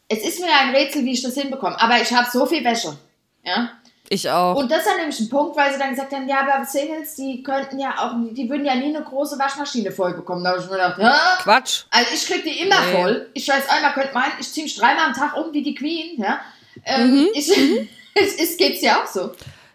[0.08, 2.96] Es ist mir ein Rätsel, wie ich das hinbekomme, aber ich habe so viel Wäsche,
[3.44, 3.70] ja.
[4.12, 4.56] Ich auch.
[4.56, 7.14] Und das ist dann nämlich ein Punkt, weil sie dann gesagt haben, ja, aber Singles,
[7.14, 10.42] die könnten ja auch, die würden ja nie eine große Waschmaschine voll bekommen.
[10.42, 11.84] Da habe ich mir gedacht, ja, Quatsch.
[11.90, 12.92] also ich krieg die immer Nee.
[12.92, 13.30] voll.
[13.34, 16.20] Ich weiß einmal, könnt meinen, ich ziehe mich dreimal am Tag um wie die Queen,
[16.20, 16.40] ja.
[16.84, 17.28] Ähm, Mhm.
[17.34, 17.48] ich,
[18.14, 19.30] es ist, geht's ja auch so.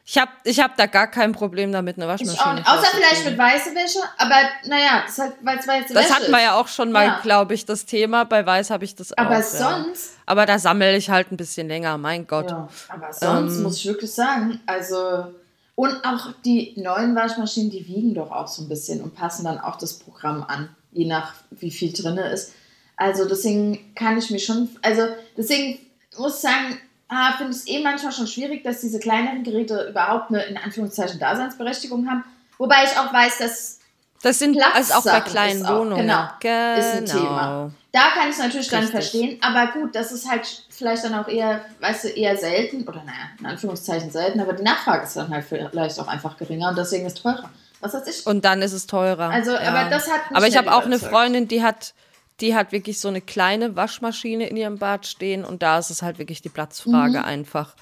[0.07, 2.61] Ich habe ich hab da gar kein Problem damit, eine Ich auch Waschmaschine.
[2.67, 4.35] Außer vielleicht mit weiße Wäsche, aber
[4.67, 7.19] naja, das hat, weil es weiße Das Wäsche hatten wir ja auch schon mal, Ja.
[7.23, 8.23] glaube ich, das Thema.
[8.23, 9.17] Bei Weiß habe ich das auch.
[9.17, 9.41] Aber ja.
[9.41, 12.51] sonst, Aber da sammle ich halt ein bisschen länger, mein Gott.
[12.51, 13.63] ja, aber sonst Ähm.
[13.63, 15.33] muss ich wirklich sagen, also
[15.73, 19.59] und auch die neuen Waschmaschinen, die wiegen doch auch so ein bisschen und passen dann
[19.59, 22.53] auch das Programm an, je nach wie viel drin ist.
[22.95, 25.01] Also deswegen kann ich mich schon, also
[25.35, 25.79] deswegen
[26.17, 26.77] muss ich sagen,
[27.09, 30.57] ah, finde ich es eh manchmal schon schwierig, dass diese kleineren Geräte überhaupt eine in
[30.57, 32.23] Anführungszeichen Daseinsberechtigung haben.
[32.57, 33.79] Wobei ich auch weiß, dass
[34.23, 36.01] Das sind Platzsachen also auch bei kleinen auch- Wohnungen.
[36.07, 36.79] genau, genau.
[36.79, 37.71] ist ein Thema.
[37.91, 38.91] Da kann ich es natürlich dann Richtig.
[38.91, 42.97] verstehen, aber gut, das ist halt vielleicht dann auch eher, weißt du, eher selten, oder
[43.05, 46.77] naja, in Anführungszeichen selten, aber die Nachfrage ist dann halt vielleicht auch einfach geringer und
[46.77, 47.49] deswegen ist teurer.
[47.79, 48.25] Was weiß ich?
[48.25, 49.29] Und dann ist es teurer.
[49.29, 49.59] Also, ja.
[49.61, 50.97] aber das hat Aber ich nicht habe auch eine.
[50.99, 51.93] Freundin, die hat,
[52.41, 56.01] die hat wirklich so eine kleine Waschmaschine in ihrem Bad stehen und da ist es
[56.01, 57.25] halt wirklich die Platzfrage Mhm.
[57.25, 57.75] einfach.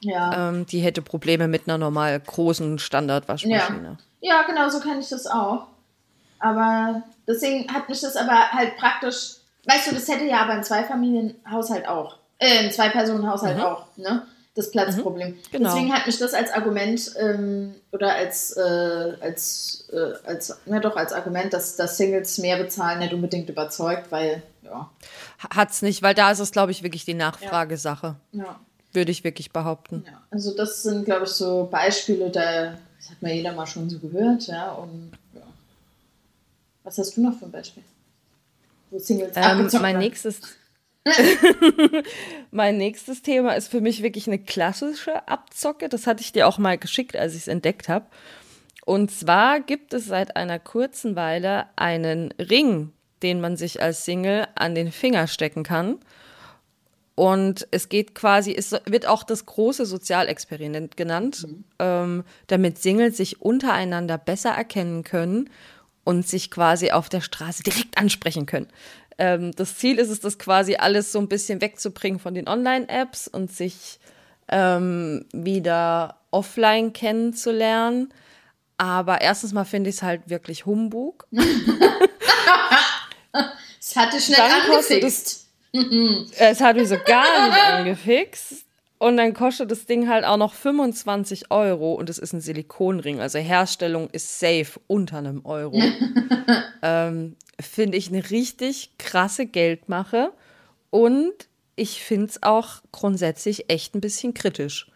[0.00, 0.48] Ja.
[0.48, 3.98] Ähm, die hätte Probleme mit einer normal großen Standardwaschmaschine.
[4.20, 5.66] ja, genau, so kann ich das auch.
[6.38, 9.34] Aber deswegen hat mich das aber halt praktisch,
[9.66, 14.26] weißt du, das hätte ja aber ein Zweifamilienhaushalt auch, äh, ein Zwei-Personen-Haushalt auch, ne?
[14.60, 15.38] Das Platzproblem.
[15.50, 15.70] genau.
[15.70, 18.60] Deswegen hat mich das als Argument ähm, oder als, äh,
[19.20, 24.10] als, äh, als, na doch, als Argument, dass, dass Singles mehr bezahlen, nicht unbedingt überzeugt,
[24.12, 24.90] weil, ja,
[25.54, 28.16] Hat's nicht, weil da ist es, glaube ich, wirklich die Nachfragesache.
[28.32, 28.60] ja,
[28.92, 30.04] Würde ich wirklich behaupten.
[30.06, 30.20] ja.
[30.30, 33.98] Also das sind, glaube ich, so Beispiele, da das hat mir jeder mal schon so
[33.98, 35.40] gehört, ja, und ja.
[36.84, 37.82] Was hast du noch für ein Beispiel?
[38.90, 40.40] Wo Singles Ähm, mein nächstes.
[42.50, 45.88] mein nächstes Thema ist für mich wirklich eine klassische Abzocke.
[45.88, 48.06] Das hatte ich dir auch mal geschickt, als ich es entdeckt habe.
[48.84, 54.48] Und zwar gibt es seit einer kurzen Weile einen Ring, den man sich als Single
[54.54, 55.98] an den Finger stecken kann.
[57.14, 61.46] Und es geht quasi, es wird auch das große Sozialexperiment genannt,
[61.78, 65.50] ähm, damit Singles sich untereinander besser erkennen können
[66.04, 68.68] und sich quasi auf der Straße direkt ansprechen können.
[69.20, 73.28] Ähm, das Ziel ist es, das quasi alles so ein bisschen wegzubringen von den Online-Apps
[73.28, 74.00] und sich
[74.48, 78.12] ähm, wieder offline kennenzulernen.
[78.78, 81.28] Aber erstens mal finde ich es halt wirklich Humbug.
[83.80, 85.46] Das hatte nicht Dann angefixt.
[86.36, 88.64] Es hat mich so gar nicht angefixt.
[89.00, 93.18] Und dann kostet das Ding halt auch noch 25 Euro und es ist ein Silikonring.
[93.18, 95.80] Also Herstellung ist safe unter einem Euro.
[96.82, 100.32] ähm, finde ich eine richtig krasse Geldmache.
[100.90, 101.32] Und
[101.76, 104.90] ich finde es auch grundsätzlich echt ein bisschen kritisch.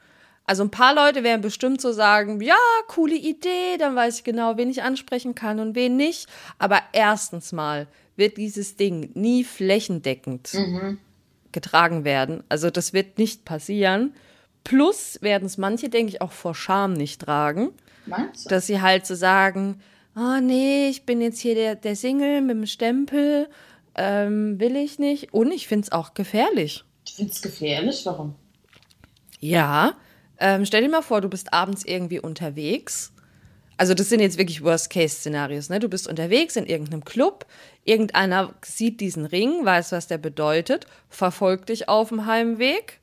[0.45, 4.59] Also ein paar Leute werden bestimmt so sagen, ja, coole Idee, dann weiß ich genau,
[4.59, 6.29] wen ich ansprechen kann und wen nicht.
[6.59, 7.87] Aber erstens mal
[8.17, 10.53] wird dieses Ding nie flächendeckend
[11.55, 12.45] getragen werden.
[12.51, 14.15] Also das wird nicht passieren.
[14.63, 17.71] Plus werden es manche, denke ich, auch vor Scham nicht tragen,
[18.07, 18.49] Meinst du?
[18.51, 19.81] dass sie halt so sagen,
[20.15, 23.49] ah nee, ich bin jetzt hier der, der Single mit dem Stempel,
[23.95, 25.33] ähm, will ich nicht.
[25.33, 26.85] Und ich finde es auch gefährlich.
[27.07, 28.03] Ich finde es gefährlich.
[28.05, 28.35] Warum?
[29.41, 29.95] Ja,
[30.39, 33.13] ähm, stell dir mal vor, du bist abends irgendwie unterwegs.
[33.77, 35.69] Also das sind jetzt wirklich Worst-Case-Szenarios.
[35.69, 35.81] Ne?
[35.81, 37.45] Du bist unterwegs in irgendeinem Club,
[37.85, 43.01] irgendeiner sieht diesen Ring, weiß, was der bedeutet, verfolgt dich auf dem Heimweg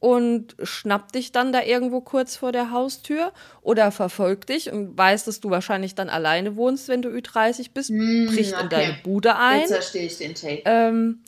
[0.00, 5.24] und schnappt dich dann da irgendwo kurz vor der Haustür oder verfolgt dich und weiß,
[5.24, 8.68] dass du wahrscheinlich dann alleine wohnst, wenn du Ü30 bist, bricht in okay.
[8.70, 10.62] deine Bude ein Jetzt verstehe ich den Take.
[10.66, 11.20] ähm,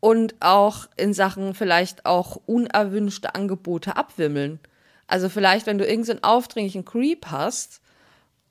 [0.00, 4.60] und auch in Sachen vielleicht auch unerwünschte Angebote abwimmeln.
[5.06, 7.80] Also vielleicht, wenn du irgendeinen aufdringlichen Creep hast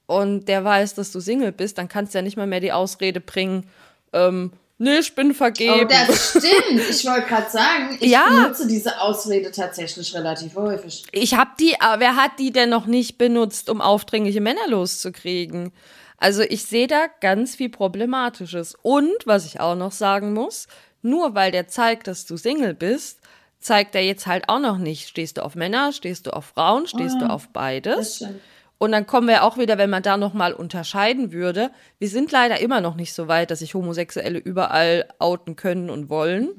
[0.07, 2.71] und der weiß, dass du Single bist, dann kannst du ja nicht mal mehr die
[2.71, 3.69] Ausrede bringen,
[4.13, 5.85] ähm, Nee, ich bin vergeben.
[5.85, 6.87] Oh, das stimmt.
[6.87, 8.27] Ich wollte gerade sagen, ich Ja.
[8.29, 11.03] benutze diese Ausrede tatsächlich relativ häufig.
[11.11, 15.71] Ich hab die, aber wer hat die denn noch nicht benutzt, um aufdringliche Männer loszukriegen?
[16.17, 18.75] Also ich sehe da ganz viel Problematisches.
[18.83, 20.67] Und was ich auch noch sagen muss,
[21.01, 23.19] nur weil der zeigt, dass du Single bist,
[23.59, 26.85] zeigt er jetzt halt auch noch nicht, stehst du auf Männer, stehst du auf Frauen,
[26.85, 28.15] stehst du auf Das beides.
[28.17, 28.41] stimmt.
[28.77, 31.71] Und dann kommen wir auch wieder, wenn man da nochmal unterscheiden würde.
[31.97, 36.09] Wir sind leider immer noch nicht so weit, dass sich Homosexuelle überall outen können und
[36.09, 36.49] wollen.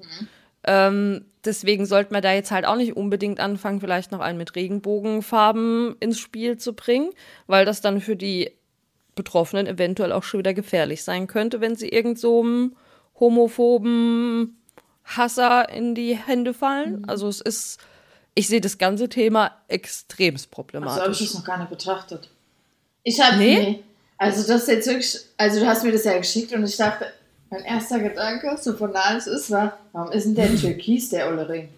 [0.65, 4.57] Ähm, deswegen sollte man da jetzt halt auch nicht unbedingt anfangen, vielleicht noch einen mit
[4.57, 7.11] Regenbogenfarben ins Spiel zu bringen,
[7.47, 8.51] weil das dann für die
[9.15, 12.77] Betroffenen eventuell auch schon wieder gefährlich sein könnte, wenn sie irgend so einem
[13.19, 14.59] homophoben
[15.05, 17.05] Hasser in die Hände fallen.
[17.09, 17.81] Also es ist,
[18.39, 21.19] ich sehe das ganze Thema extremst So habe ich problematisch.
[21.19, 22.31] das noch gar nicht betrachtet.
[23.03, 23.59] Ich habe Nee?
[23.59, 23.85] nee.
[24.17, 27.07] Also das ist jetzt wirklich, also du hast mir das ja geschickt und ich dachte,
[27.51, 31.49] mein erster Gedanke, so banal es ist, war, warum ist denn der Türkis, der olle
[31.49, 31.69] Ring?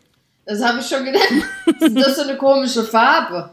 [0.45, 1.29] Das habe ich schon gedacht.
[1.81, 3.49] das ist so eine komische Farbe.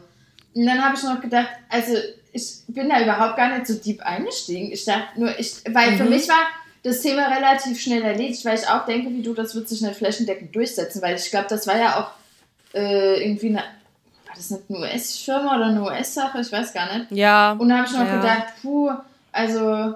[0.54, 1.92] Und dann habe ich noch gedacht, also
[2.32, 4.70] ich bin da überhaupt gar nicht so deep eingestiegen.
[4.70, 6.46] Ich dachte nur, ich, weil für mich war
[6.82, 9.96] das Thema relativ schnell erledigt, weil ich auch denke, wie du, das wird sich nicht
[9.96, 12.17] flächendeckend durchsetzen, weil ich glaube, das war ja auch
[12.74, 16.40] äh, irgendwie eine, war das nicht eine US-Firma oder eine US-Sache?
[16.40, 17.10] Ich weiß gar nicht.
[17.12, 17.52] Ja.
[17.52, 18.16] Und da habe ich noch ja.
[18.16, 18.90] gedacht, puh,
[19.32, 19.94] also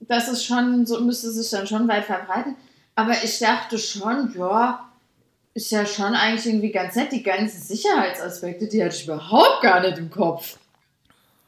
[0.00, 2.56] das ist schon, so müsste sich dann schon weit verbreiten.
[2.94, 4.88] Aber ich dachte schon, ja,
[5.54, 7.12] ist ja schon eigentlich irgendwie ganz nett.
[7.12, 10.56] Die ganzen Sicherheitsaspekte, die hatte ich überhaupt gar nicht im Kopf.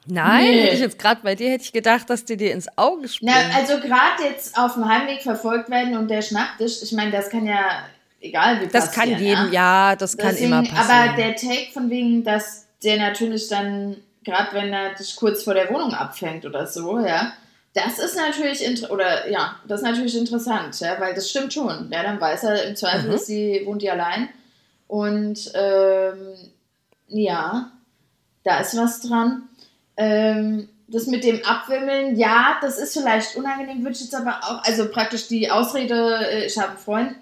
[0.05, 0.61] Nein, Nee.
[0.63, 3.33] hätte ich jetzt gerade bei dir hätte ich gedacht, dass die dir ins Auge springen.
[3.49, 7.11] Na, also gerade jetzt auf dem Heimweg verfolgt werden und der schnappt dich, ich meine,
[7.11, 7.83] das kann ja
[8.23, 11.09] egal wie das kann jedem, ja, das kann Deswegen, immer passieren.
[11.09, 15.53] Aber der Take von wegen, dass der natürlich dann, gerade wenn er dich kurz vor
[15.53, 17.33] der Wohnung abfängt oder so, ja,
[17.73, 21.89] das ist natürlich, oder ja, das ist natürlich interessant, ja, weil das stimmt schon.
[21.91, 23.17] Ja, dann weiß er im Zweifel, Mhm.
[23.17, 24.29] sie wohnt die allein.
[24.87, 26.35] Und ähm,
[27.07, 27.71] ja,
[28.43, 29.43] da ist was dran.
[29.97, 34.63] Ähm, das mit dem Abwimmeln, ja, das ist vielleicht unangenehm, würde ich jetzt aber auch,
[34.63, 37.15] also praktisch die Ausrede, äh, ich habe einen Freund,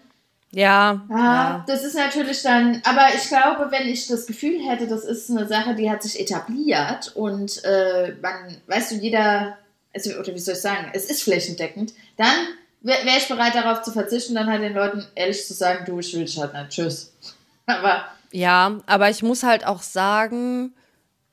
[0.54, 1.64] ja, ja, ja.
[1.66, 5.48] das ist natürlich dann, aber ich glaube, wenn ich das Gefühl hätte, das ist eine
[5.48, 9.58] Sache, die hat sich etabliert und äh, man, weißt du, jeder,
[9.94, 12.36] also, oder wie soll ich sagen, es ist flächendeckend, dann
[12.82, 16.00] wäre wär ich bereit darauf zu verzichten, dann halt den Leuten ehrlich zu sagen, du,
[16.00, 17.14] ich will dich halt nicht, tschüss.
[17.66, 20.74] Aber Ja, aber ich muss halt auch sagen,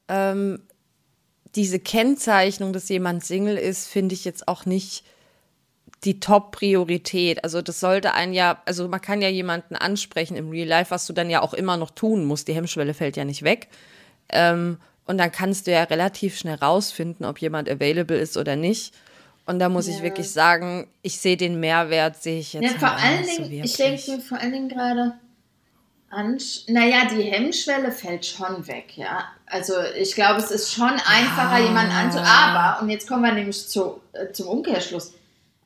[0.06, 0.60] ähm,
[1.56, 5.04] diese Kennzeichnung, dass jemand Single ist, finde ich jetzt auch nicht
[6.04, 7.42] die Top-Priorität.
[7.44, 11.06] Also das sollte einen ja, also man kann ja jemanden ansprechen im Real Life, was
[11.06, 12.48] du dann ja auch immer noch tun musst.
[12.48, 13.68] Die Hemmschwelle fällt ja nicht weg.
[14.28, 18.94] Ähm, und dann kannst du ja relativ schnell rausfinden, ob jemand available ist oder nicht.
[19.46, 20.02] Und da muss ich Ja.
[20.02, 23.64] wirklich sagen, ich sehe den Mehrwert, sehe ich jetzt ja, vor allen nicht so Dingen,
[23.64, 25.14] ich denke mir vor allen Dingen gerade,
[26.10, 29.24] Ansch naja, die Hemmschwelle fällt schon weg, ja.
[29.46, 32.18] Also ich glaube, es ist schon einfacher, jemanden anzu...
[32.18, 35.14] Aber, und jetzt kommen wir nämlich zu, äh, zum Umkehrschluss,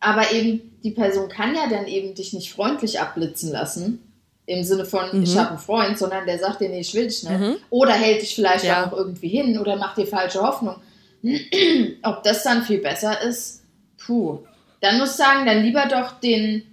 [0.03, 4.01] aber eben, die Person kann ja dann eben dich nicht freundlich abblitzen lassen,
[4.47, 5.23] im Sinne von, Mhm.
[5.23, 7.61] ich habe einen Freund, sondern der sagt dir, nee, ich will dich nicht.
[7.71, 8.83] Oder hält dich vielleicht Ja.
[8.87, 10.77] auch noch irgendwie hin oder macht dir falsche Hoffnung.
[12.03, 13.63] Ob das dann viel besser ist,
[14.05, 14.41] puh.
[14.81, 16.65] Dann muss ich sagen, dann lieber doch den,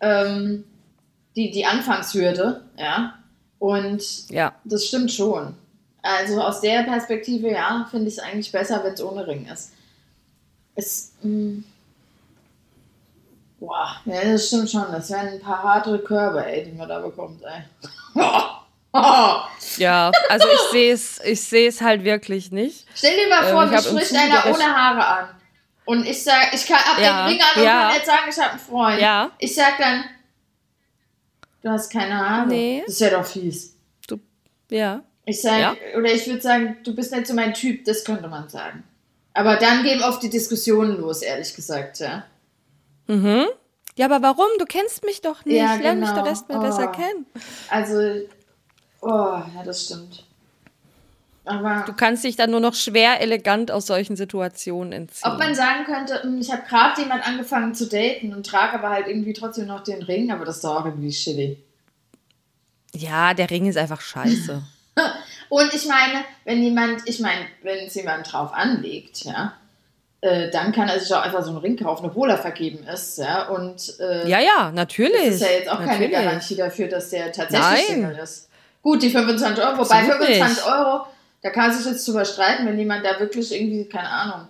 [0.00, 0.64] ähm,
[1.34, 3.14] die, die Anfangshürde, ja.
[3.58, 4.54] Und Ja.
[4.64, 5.54] das stimmt schon.
[6.02, 9.72] Also aus der Perspektive, ja, finde ich es eigentlich besser, wenn es ohne Ring ist.
[10.76, 11.62] Es, mh,
[13.60, 14.90] boah, ja, das stimmt schon.
[14.90, 17.62] Das wären ein paar harte Körbe, ey, die man da bekommt, ey.
[19.76, 21.20] Ja, also ich sehe es,
[21.52, 22.86] ich halt wirklich nicht.
[22.94, 25.28] Stell dir mal Ähm, vor, ich mich spricht einer ohne Haare an.
[25.84, 27.82] Und ich sag, ich kann ab Ja, den Ring an und ja.
[27.86, 29.00] kann jetzt sagen, ich habe einen Freund.
[29.00, 29.30] Ja.
[29.38, 30.04] Ich sag dann,
[31.62, 32.48] du hast keine Haare.
[32.48, 32.82] Nee.
[32.84, 33.76] Das ist ja doch fies.
[34.70, 35.02] Ja.
[35.24, 35.76] Ich sag, Ja.
[35.96, 38.82] oder ich würde sagen, du bist nicht so mein Typ, das könnte man sagen.
[39.34, 42.24] Aber dann gehen oft die Diskussionen los, ehrlich gesagt, ja.
[43.06, 43.46] Mhm.
[43.96, 44.46] Ja, aber warum?
[44.58, 45.56] Du kennst mich doch nicht.
[45.56, 46.20] Ja, Lern mich genau.
[46.22, 46.62] doch erst mal Oh.
[46.62, 47.26] besser kennen.
[47.68, 48.26] Also,
[49.02, 50.24] oh, ja, das stimmt.
[51.44, 55.32] Aber Du kannst dich dann nur noch schwer elegant aus solchen Situationen entziehen.
[55.32, 58.90] ob man sagen könnte, hm, ich habe gerade jemand angefangen zu daten und trage aber
[58.90, 61.58] halt irgendwie trotzdem noch den Ring, aber das ist doch auch irgendwie shitty.
[62.94, 64.62] ja, der Ring ist einfach scheiße.
[65.48, 69.54] Und ich meine, wenn jemand, ich meine, wenn es jemand drauf anlegt, ja,
[70.22, 73.18] äh, dann kann er sich auch einfach so einen Ring kaufen, obwohl er vergeben ist,
[73.18, 73.48] ja.
[73.48, 75.26] Und äh, ja, ja, natürlich.
[75.26, 76.12] das ist ja jetzt auch keine natürlich.
[76.12, 77.84] Garantie dafür, dass der tatsächlich Nein.
[77.86, 78.48] Single ist.
[78.82, 80.66] Gut, die 25 Euro, wobei Absolut 25 nicht.
[80.66, 81.06] Euro,
[81.42, 84.48] da kann man sich jetzt drüber streiten, wenn jemand da wirklich irgendwie, keine Ahnung,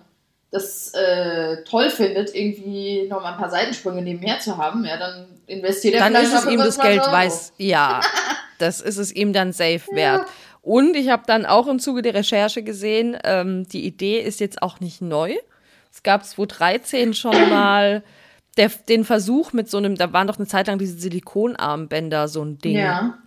[0.51, 5.27] das äh, toll findet, irgendwie noch mal ein paar Seitensprünge nebenher zu haben, ja, dann
[5.47, 7.11] investiert er Dann vielleicht ist es ihm das 25 Geld Euro.
[7.11, 7.53] weiß.
[7.57, 8.01] Ja,
[8.59, 10.25] das ist es ihm dann safe wert.
[10.61, 14.61] Und ich habe dann auch im Zuge der Recherche gesehen, ähm, die Idee ist jetzt
[14.61, 15.35] auch nicht neu.
[15.91, 18.03] Es gab 2013 schon mal
[18.57, 22.43] der, den Versuch mit so einem, da waren doch eine Zeit lang diese Silikonarmbänder so
[22.43, 22.77] ein Ding.
[22.77, 23.17] Ja.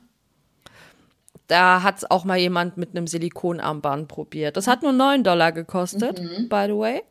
[1.47, 4.57] Da hat es auch mal jemand mit einem Silikonarmband probiert.
[4.57, 6.49] Das hat nur 9 Dollar gekostet, Mhm.
[6.49, 7.03] by the way.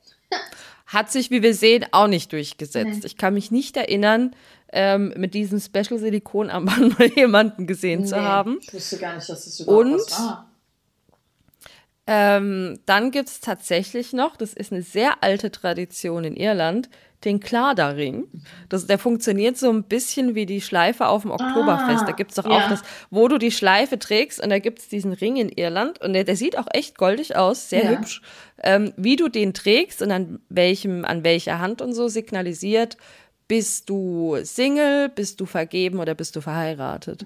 [0.87, 3.05] Hat sich, wie wir sehen, auch nicht durchgesetzt.
[3.05, 4.35] Ich kann mich nicht erinnern,
[4.71, 8.57] ähm, mit diesem Special Silikonarmband mal jemanden gesehen zu Nee, haben.
[8.61, 9.93] Ich wusste gar nicht, dass das überhaupt Und?
[9.95, 10.49] was war.
[12.05, 16.89] Ähm, dann gibt es tatsächlich noch, das ist eine sehr alte Tradition in Irland,
[17.23, 18.25] den Klarda-Ring.
[18.67, 22.03] Das, der funktioniert so ein bisschen wie die Schleife auf dem Oktoberfest.
[22.03, 22.57] Ah, da gibt es doch ja.
[22.57, 26.01] auch das, wo du die Schleife trägst und da gibt es diesen Ring in Irland
[26.01, 27.89] und der, der sieht auch echt goldig aus, sehr Ja.
[27.91, 28.21] hübsch.
[28.61, 32.97] Ähm, wie du den trägst und an welchem, an welcher Hand und so signalisiert,
[33.53, 37.23] bist du Single, bist du vergeben oder bist du verheiratet?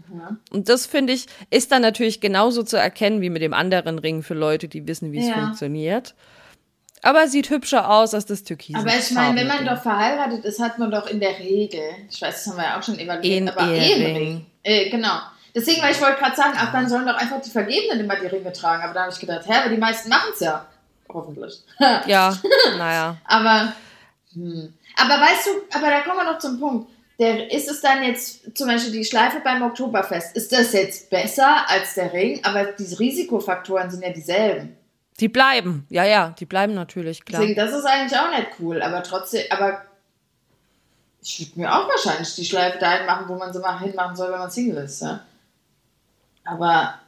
[0.52, 4.24] Und das finde ich, ist dann natürlich genauso zu erkennen wie mit dem anderen Ring
[4.24, 5.36] für Leute, die wissen, wie es Ja.
[5.36, 6.16] funktioniert.
[7.02, 8.76] Aber sieht hübscher aus als das Türkis.
[8.76, 11.80] Aber ich meine, wenn man doch verheiratet ist, hat man doch in der Regel,
[12.12, 14.02] ich weiß, das haben wir ja auch schon evaluiert, Einen aber Ehering.
[14.06, 14.46] Ehering.
[14.64, 15.20] Äh, genau.
[15.56, 18.28] Deswegen, weil ich wollte gerade sagen, ach, dann sollen doch einfach die Vergebenen immer die
[18.28, 18.84] Ringe tragen.
[18.84, 20.66] Aber da habe ich gedacht, hä, aber die meisten machen es ja.
[21.08, 21.54] Hoffentlich.
[22.06, 22.38] Ja,
[22.78, 23.16] naja.
[23.24, 23.72] Aber,
[24.34, 24.74] hm.
[24.98, 26.90] Aber weißt du, aber da kommen wir noch zum Punkt.
[27.20, 31.68] Der, ist es dann jetzt zum Beispiel die Schleife beim Oktoberfest, ist das jetzt besser
[31.68, 32.42] als der Ring?
[32.44, 34.78] Aber diese Risikofaktoren sind ja dieselben.
[35.20, 35.88] Die bleiben.
[35.90, 37.42] Ja, ja, die bleiben natürlich, klar.
[37.42, 38.84] Deswegen, das ist eigentlich auch nicht cool.
[38.84, 39.82] Aber trotzdem, aber
[41.24, 44.32] ich würde mir auch wahrscheinlich die Schleife dahin machen, wo man sie mal hinmachen soll,
[44.32, 45.02] wenn man Single ist.
[45.02, 45.22] Ja?
[46.46, 47.00] Aber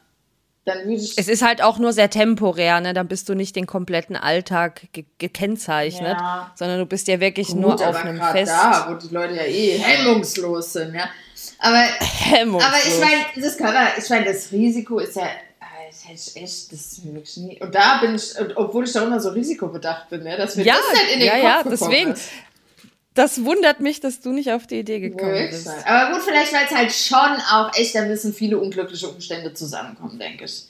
[0.66, 1.18] dann würde ich.
[1.18, 2.94] Es ist halt auch nur sehr temporär, ne?
[2.94, 6.52] Dann bist du nicht den kompletten Alltag ge gekennzeichnet, Ja.
[6.56, 8.52] sondern du bist ja wirklich Gut, nur auf einem Fest.
[8.52, 11.10] da, wo die Leute ja eh hemmungslos sind, ja.
[11.60, 12.72] Aber Hemmungslos.
[12.72, 15.28] Aber ich meine, das ich meine, das Risiko ist ja,
[15.90, 17.60] das hätte ich echt, das wirklich nie.
[17.62, 20.76] Und da bin ich, obwohl ich da immer so risikobedacht bin, ne, dass mir Ja,
[20.76, 22.12] das nicht in den ja, Kopf ja, deswegen.
[22.14, 22.30] Ist.
[23.16, 25.68] Das wundert mich, dass du nicht auf die Idee gekommen Wirklich bist.
[25.86, 30.20] Aber gut, vielleicht, weil es halt schon auch echt, da müssen viele unglückliche Umstände zusammenkommen,
[30.20, 30.66] denke ich.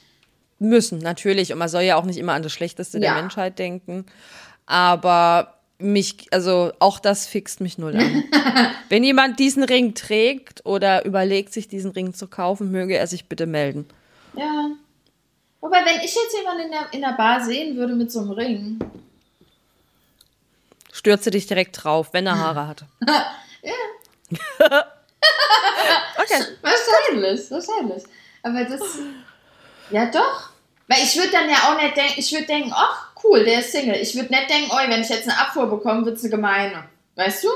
[0.57, 1.51] Müssen, natürlich.
[1.53, 3.13] Und man soll ja auch nicht immer an das Schlechteste Ja.
[3.13, 4.05] der Menschheit denken.
[4.65, 8.23] Aber mich, also auch das fixt mich null an.
[8.89, 13.25] Wenn jemand diesen Ring trägt oder überlegt, sich diesen Ring zu kaufen, möge er sich
[13.29, 13.85] bitte melden.
[14.35, 14.69] Ja.
[15.61, 18.31] Wobei, wenn ich jetzt jemanden in der, in der Bar sehen würde mit so einem
[18.31, 18.79] Ring,
[20.99, 22.83] Stürze dich direkt drauf, wenn er Haare hat.
[26.19, 26.43] okay.
[26.61, 28.03] Wahrscheinlich, wahrscheinlich.
[28.43, 28.97] Aber das.
[29.91, 30.49] Ja, doch.
[30.89, 33.71] Weil ich würde dann ja auch nicht denken, ich würde denken, ach, cool, der ist
[33.71, 33.95] Single.
[33.95, 36.83] Ich würde nicht denken, oh, wenn ich jetzt eine Abfuhr bekomme, wird es eine gemeine.
[37.15, 37.49] Weißt du?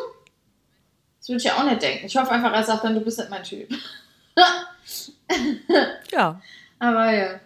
[1.19, 2.05] Das würde ich ja auch nicht denken.
[2.05, 3.69] Ich hoffe einfach, er sagt dann, du bist nicht mein Typ.
[6.11, 6.39] Ja.
[6.79, 7.39] Aber ja.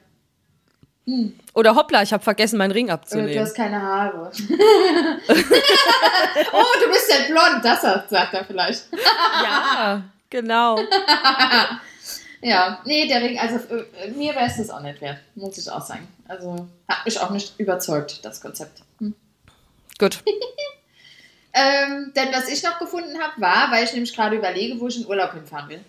[1.53, 3.31] Oder hoppla, ich habe vergessen, meinen Ring abzunehmen.
[3.31, 4.29] du hast keine Haare.
[4.29, 4.33] oh,
[6.83, 8.87] du bist ja blond, das sagt er vielleicht.
[9.43, 10.79] ja, genau.
[12.39, 15.67] Ja, nee, der Ring, also äh, mir wäre es das auch nicht wert, muss ich
[15.71, 16.07] auch sagen.
[16.27, 18.83] Also hat mich auch nicht überzeugt, das Konzept.
[19.97, 20.23] Gut.
[21.53, 24.97] Ähm, denn was ich noch gefunden habe, war, weil ich nämlich gerade überlege, wo ich
[24.97, 25.83] in Urlaub hinfahren will.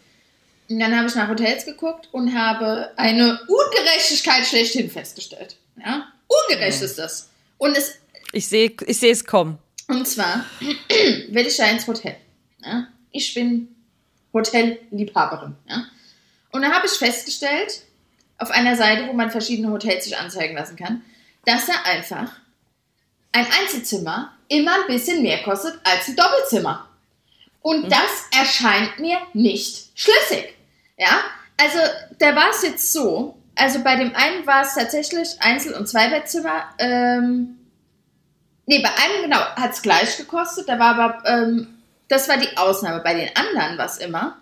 [0.69, 5.57] Und dann habe ich nach Hotels geguckt und habe eine Ungerechtigkeit schlechthin festgestellt.
[5.77, 6.09] Ja?
[6.27, 7.31] Ungerecht ist das.
[7.57, 7.99] Und, es,
[8.33, 9.59] Ich sehe ich sehe es kommen.
[9.89, 12.16] und zwar will ich ja ins Hotel.
[12.62, 12.89] Ja?
[13.11, 13.75] Ich bin
[14.35, 15.55] Hotelliebhaberin.
[15.69, 15.87] Ja?
[16.53, 17.83] Und dann habe ich festgestellt,
[18.39, 21.03] auf einer Seite, wo man verschiedene Hotels sich anzeigen lassen kann,
[21.45, 22.31] dass da einfach
[23.33, 26.89] ein Einzelzimmer immer ein bisschen mehr kostet als ein Doppelzimmer.
[27.62, 30.55] Und das erscheint mir nicht schlüssig.
[30.99, 31.21] Ja,
[31.57, 31.79] also
[32.19, 36.71] da war es jetzt so, also bei dem einen war es tatsächlich Einzel- und Zweibettzimmer,
[36.79, 37.57] ähm,
[38.67, 41.79] nee, bei einem genau hat es gleich gekostet, da war aber, ähm,
[42.09, 43.01] das war die Ausnahme.
[43.01, 44.39] Bei den anderen war es immer,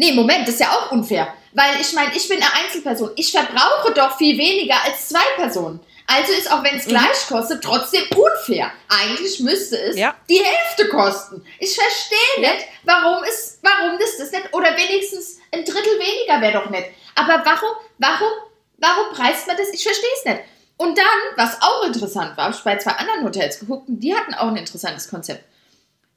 [0.00, 1.26] Nee, Moment, das ist ja auch unfair.
[1.54, 3.10] Weil ich meine, ich bin eine Einzelperson.
[3.16, 5.80] Ich verbrauche doch viel weniger als zwei Personen.
[6.10, 8.72] Also ist auch wenn es gleich kostet, trotzdem unfair.
[8.88, 10.16] Eigentlich müsste es Ja.
[10.28, 11.44] die Hälfte kosten.
[11.58, 16.54] Ich verstehe nicht, warum ist, warum das das nicht, oder wenigstens ein Drittel weniger wäre
[16.64, 16.86] doch nicht.
[17.14, 18.30] Aber warum, warum,
[18.78, 19.68] warum preist man das?
[19.68, 20.40] Ich verstehe es nicht.
[20.78, 21.06] Und dann,
[21.36, 24.48] was auch interessant war, hab ich bei zwei anderen Hotels geguckt und die hatten auch
[24.48, 25.44] ein interessantes Konzept.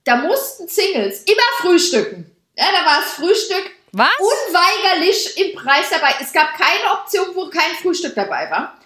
[0.05, 2.33] Da mussten Singles immer frühstücken.
[2.57, 4.09] Ja, da war das Frühstück Was?
[4.19, 6.15] unweigerlich im Preis dabei.
[6.21, 8.77] Es gab keine Option, wo kein Frühstück dabei war.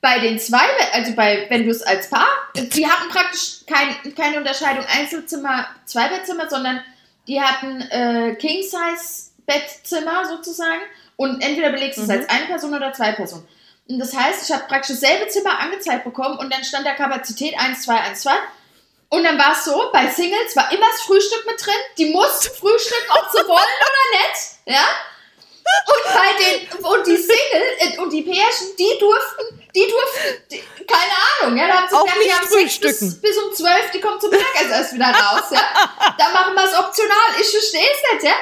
[0.00, 4.38] Bei den zwei, also bei, wenn du es als Paar, die hatten praktisch kein, keine
[4.38, 6.82] Unterscheidung Einzelzimmer, Zweibettzimmer, sondern
[7.28, 10.80] die hatten äh, King-Size-Bettzimmer sozusagen
[11.16, 12.14] und entweder belegst du es Mhm.
[12.14, 13.46] als eine Person oder zwei Personen.
[13.88, 17.58] Und das heißt, ich habe praktisch dasselbe Zimmer angezeigt bekommen und dann stand da Kapazität
[17.58, 18.30] 1, 2, 1, 2.
[19.08, 21.74] Und dann war es so, bei Singles war immer das Frühstück mit drin.
[21.98, 24.36] Die mussten frühstücken, ob sie wollen oder nicht.
[24.66, 24.84] Ja?
[25.86, 30.62] Und bei den, und die Single, äh, und die Pärchen, die durften, die durften, die,
[30.86, 33.10] keine Ahnung, ja, da haben sie Auch gesagt, nicht die haben frühstücken.
[33.10, 35.60] bis, bis um 12, die kommen zum Mittagessen erst wieder raus, ja.
[36.18, 37.16] Da machen wir es optional.
[37.40, 38.34] Ich verstehe es nicht, ja.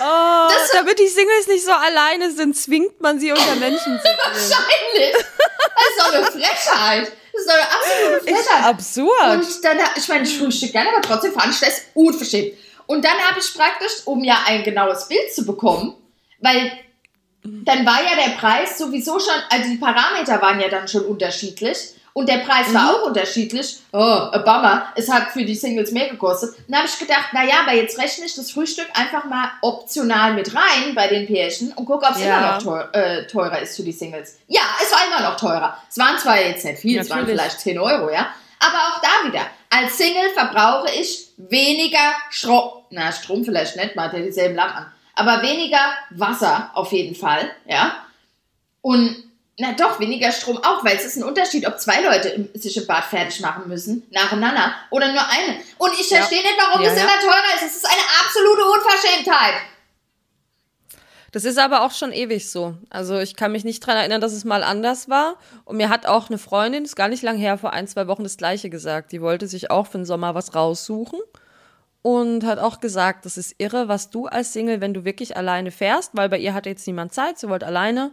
[0.00, 4.04] Oh, Das- damit die Singles nicht so alleine sind, zwingt man sie unter Menschen zu.
[4.04, 5.12] Wahrscheinlich.
[5.14, 7.12] Das ist doch eine Frechheit.
[7.32, 8.64] Das ist doch eine absolute Ist Frechheit.
[8.64, 9.30] absurd.
[9.30, 12.58] Und dann, ich meine, ich frühstück gerne, aber trotzdem fand ich das unverschämt.
[12.88, 15.94] Und dann habe ich praktisch, um ja ein genaues Bild zu bekommen,
[16.40, 16.72] weil
[17.44, 21.76] dann war ja der Preis sowieso schon, also die Parameter waren ja dann schon unterschiedlich
[22.14, 23.76] und der Preis war auch unterschiedlich.
[23.92, 24.88] Oh, a Bummer.
[24.96, 26.56] Es hat für die Singles mehr gekostet.
[26.66, 30.52] Dann habe ich gedacht, naja, aber jetzt rechne ich das Frühstück einfach mal optional mit
[30.54, 32.38] rein bei den Pärchen und gucke, ob es Ja.
[32.38, 34.38] immer noch teuer, äh, teurer ist für die Singles.
[34.48, 35.76] Ja, es war immer noch teurer.
[35.90, 37.40] Es waren zwar jetzt nicht viel, es waren Natürlich.
[37.40, 38.26] vielleicht 10 Euro, ja.
[38.60, 39.42] Aber auch da wieder.
[39.70, 42.70] Als Single verbrauche ich weniger Strom.
[42.90, 44.92] Na, Strom vielleicht nicht, man hat ja dieselben Lampen an.
[45.14, 45.80] Aber weniger
[46.10, 47.96] Wasser auf jeden Fall, ja.
[48.82, 49.24] Und
[49.58, 52.86] na doch, weniger Strom auch, weil es ist ein Unterschied, ob zwei Leute sich im
[52.86, 55.60] Bad fertig machen müssen, nacheinander, oder nur eine.
[55.78, 56.18] Und ich Ja.
[56.18, 57.02] verstehe nicht, warum Ja, es ja.
[57.04, 57.62] immer teurer ist.
[57.64, 59.54] Es ist eine absolute Unverschämtheit.
[61.32, 62.74] Das ist aber auch schon ewig so.
[62.88, 65.36] Also ich kann mich nicht dran erinnern, dass es mal anders war.
[65.66, 68.22] Und mir hat auch eine Freundin, ist gar nicht lang her, vor ein, zwei Wochen
[68.22, 69.12] das gleiche gesagt.
[69.12, 71.18] Die wollte sich auch für den Sommer was raussuchen.
[72.02, 75.70] Und hat auch gesagt, das ist irre, was du als Single, wenn du wirklich alleine
[75.70, 78.12] fährst, weil bei ihr hatte jetzt niemand Zeit, sie wollte alleine.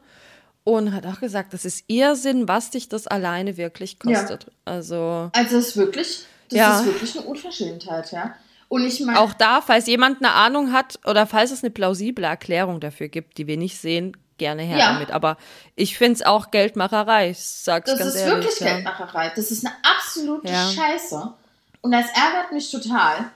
[0.64, 4.20] Und hat auch gesagt, das ist ihr Sinn, was dich das alleine wirklich Ja.
[4.20, 4.48] kostet.
[4.66, 6.80] Also Also es ist wirklich, das Ja.
[6.80, 8.34] ist wirklich eine Unverschämtheit, ja.
[8.68, 12.26] Und ich meine, auch da, falls jemand eine Ahnung hat oder falls es eine plausible
[12.26, 14.94] Erklärung dafür gibt, die wir nicht sehen, gerne her Ja.
[14.94, 15.12] damit.
[15.12, 15.38] Aber
[15.76, 18.46] ich finde es auch Geldmacherei, ich sag's das ganz ist ehrlich.
[18.46, 18.74] wirklich ja.
[18.74, 19.32] Geldmacherei.
[19.36, 20.68] Das ist eine absolute Ja.
[20.70, 21.34] Scheiße.
[21.82, 23.30] Und das ärgert mich total.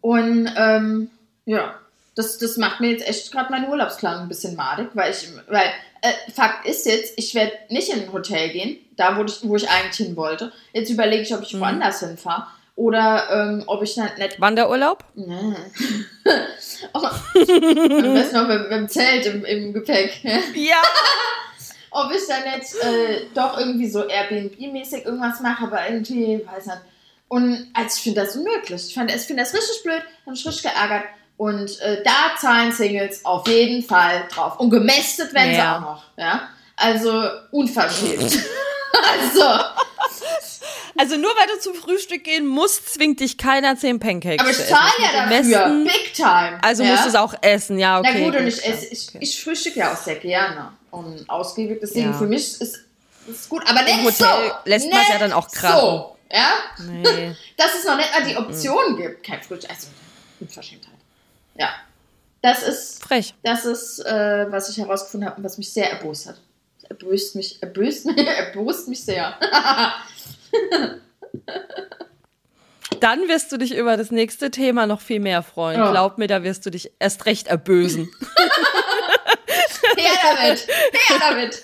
[0.00, 1.10] Und ähm,
[1.44, 1.74] ja,
[2.14, 5.66] das, das macht mir jetzt echt gerade meinen Urlaubsplan ein bisschen madig, weil ich, weil
[6.00, 9.56] äh, Fakt ist jetzt, ich werde nicht in ein Hotel gehen, da wo ich, wo
[9.56, 10.52] ich eigentlich hin wollte.
[10.72, 11.46] Jetzt überlege ich, ob Mhm.
[11.46, 12.46] ich woanders hinfahre
[12.76, 15.02] oder ähm, ob ich dann nicht Wanderurlaub?
[15.14, 15.54] Nee.
[16.94, 20.20] oh, am besten noch mit, mit dem Zelt im, im Gepäck.
[20.54, 20.76] Ja.
[21.90, 26.78] Ob ich dann jetzt äh, doch irgendwie so Airbnb-mäßig irgendwas mache, aber irgendwie, weiß nicht.
[27.28, 28.88] Und also ich finde das unmöglich.
[28.88, 31.04] Ich, fand- ich finde das richtig blöd, habe mich richtig geärgert.
[31.38, 34.60] Und äh, da zahlen Singles auf jeden Fall drauf.
[34.60, 35.76] Und gemästet werden sie Ja.
[35.76, 36.02] auch noch.
[36.18, 36.48] Ja?
[36.76, 38.20] Also unverschämt.
[39.10, 39.64] also,
[40.98, 44.56] Also nur weil du zum Frühstück gehen musst, zwingt dich keiner zehn Pancakes aber ich
[44.56, 44.74] zu essen.
[44.74, 45.38] zahle ja dafür.
[45.38, 46.58] Besten- Big time.
[46.62, 46.90] Also ja?
[46.92, 48.10] musst du es auch essen, ja, okay.
[48.14, 51.78] Na gut, und ich, esse, ich, ich frühstücke ja auch sehr gerne und ausgiebig.
[51.82, 52.18] Deswegen Ja.
[52.18, 52.80] für mich ist
[53.30, 53.62] es gut.
[53.68, 54.52] Aber nicht Im Hotel so.
[54.70, 55.80] lässt man's ja Nicht dann auch krachen.
[55.80, 56.48] So, ja?
[56.86, 57.34] Nee.
[57.56, 59.24] Dass es noch nicht mal die Option gibt.
[59.24, 59.70] Kein Frühstück.
[59.70, 59.88] Also,
[60.40, 60.92] Unverschämtheit.
[61.56, 61.70] Ja.
[62.42, 63.34] Das ist, Frech.
[63.42, 66.36] das ist äh, was ich herausgefunden habe und was mich sehr erbost hat.
[66.88, 69.36] Erböst mich, erböst mich, erbost mich sehr.
[73.00, 75.78] Dann wirst du dich über das nächste Thema noch viel mehr freuen.
[75.78, 75.90] Ja.
[75.90, 78.08] Glaub mir, da wirst du dich erst recht erbösen.
[79.96, 80.66] Her damit!
[80.68, 81.62] Her damit!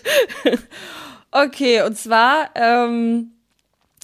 [1.31, 3.31] Okay, und zwar, ähm,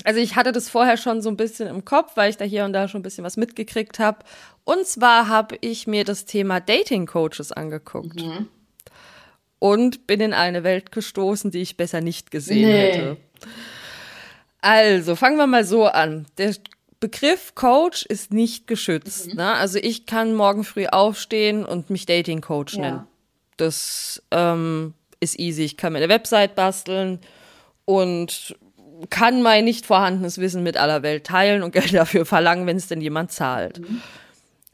[0.05, 2.65] also ich hatte das vorher schon so ein bisschen im Kopf, weil ich da hier
[2.65, 4.21] und da schon ein bisschen was mitgekriegt habe.
[4.65, 8.23] Und zwar habe ich mir das Thema Dating Coaches angeguckt.
[9.59, 12.93] Und bin in eine Welt gestoßen, die ich besser nicht gesehen Nee.
[12.93, 13.17] hätte.
[14.61, 16.27] Also, fangen wir mal so an.
[16.37, 16.55] Der
[17.01, 19.35] Begriff Coach ist nicht geschützt.
[19.35, 19.53] Ne?
[19.55, 22.81] Also ich kann morgen früh aufstehen und mich Dating Coach Ja.
[22.81, 23.07] nennen.
[23.57, 25.63] Das ähm, ist easy.
[25.63, 27.21] Ich kann mir eine Website basteln
[27.85, 28.57] und
[29.11, 32.89] kann mein nicht vorhandenes Wissen mit aller Welt teilen und Geld dafür verlangen, wenn es
[32.89, 33.81] denn jemand zahlt.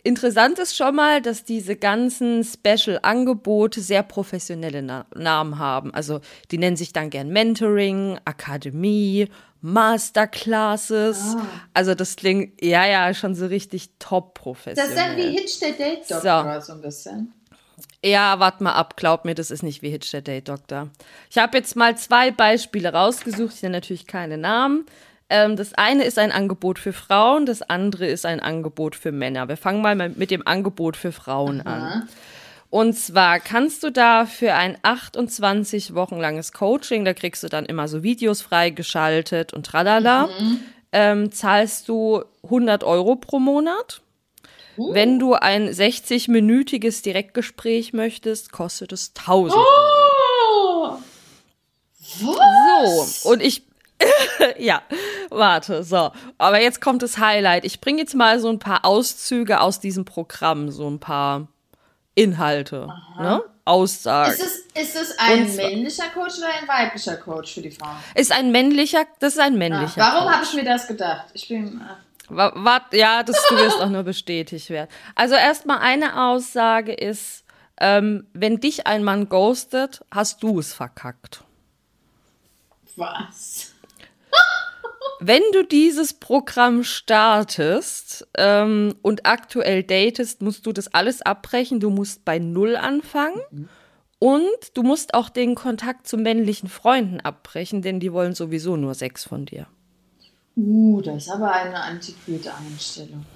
[0.06, 5.94] Interessant ist schon mal, dass diese ganzen Special-Angebote sehr professionelle Na Namen haben.
[5.94, 9.28] Also die nennen sich dann gern Mentoring, Akademie,
[9.62, 11.36] Masterclasses.
[11.38, 11.46] Ah.
[11.72, 14.94] Also das klingt, ja, ja, schon so richtig top professionell.
[14.94, 16.72] Das ist dann wie Hitch der Date Doktor so.
[16.74, 17.32] ein bisschen.
[18.04, 20.90] Ja, wart mal ab, glaub mir, das ist nicht wie Hitch der Date Doktor.
[21.30, 24.84] Ich habe jetzt mal zwei Beispiele rausgesucht, ich nenne natürlich keine Namen.
[25.30, 29.48] Ähm, das eine ist ein Angebot für Frauen, das andere ist ein Angebot für Männer.
[29.48, 32.08] Wir fangen mal mit dem Angebot für Frauen an.
[32.70, 37.66] Und zwar kannst du da für ein 28 Wochen langes Coaching, da kriegst du dann
[37.66, 40.60] immer so Videos freigeschaltet und tralala, mhm.
[40.90, 44.02] ähm, zahlst du 100 Euro pro Monat.
[44.76, 44.92] Uh.
[44.92, 49.64] Wenn du ein 60-minütiges Direktgespräch möchtest, kostet es 1000 Euro.
[50.60, 50.98] Oh.
[52.22, 53.22] Was?
[53.22, 53.62] So, und ich,
[54.58, 54.82] ja,
[55.30, 56.12] warte, so.
[56.38, 57.64] Aber jetzt kommt das Highlight.
[57.64, 61.48] Ich bringe jetzt mal so ein paar Auszüge aus diesem Programm, so ein paar
[62.14, 62.88] Inhalte,
[63.18, 63.42] ne?
[63.64, 64.32] Aussagen.
[64.32, 67.96] Ist es, ist es ein Und männlicher Coach oder ein weiblicher Coach für die Frauen?
[68.14, 70.02] Ist ein männlicher, das ist ein männlicher.
[70.02, 71.26] Ah, warum habe ich mir das gedacht?
[71.32, 71.80] Ich bin.
[71.80, 74.90] Äh Warte, ja, das, du wirst auch nur bestätigt werden.
[75.14, 77.44] Also erstmal eine Aussage ist,
[77.80, 81.42] ähm, wenn dich ein Mann ghostet, hast du es verkackt.
[82.96, 83.73] Was?
[85.20, 91.80] Wenn du dieses Programm startest ähm, und aktuell datest, musst du das alles abbrechen.
[91.80, 93.40] Du musst bei Null anfangen.
[93.50, 93.68] Mhm.
[94.18, 98.94] Und du musst auch den Kontakt zu männlichen Freunden abbrechen, denn die wollen sowieso nur
[98.94, 99.66] Sex von dir.
[100.56, 103.26] Uh, das ist aber eine antiquierte Einstellung.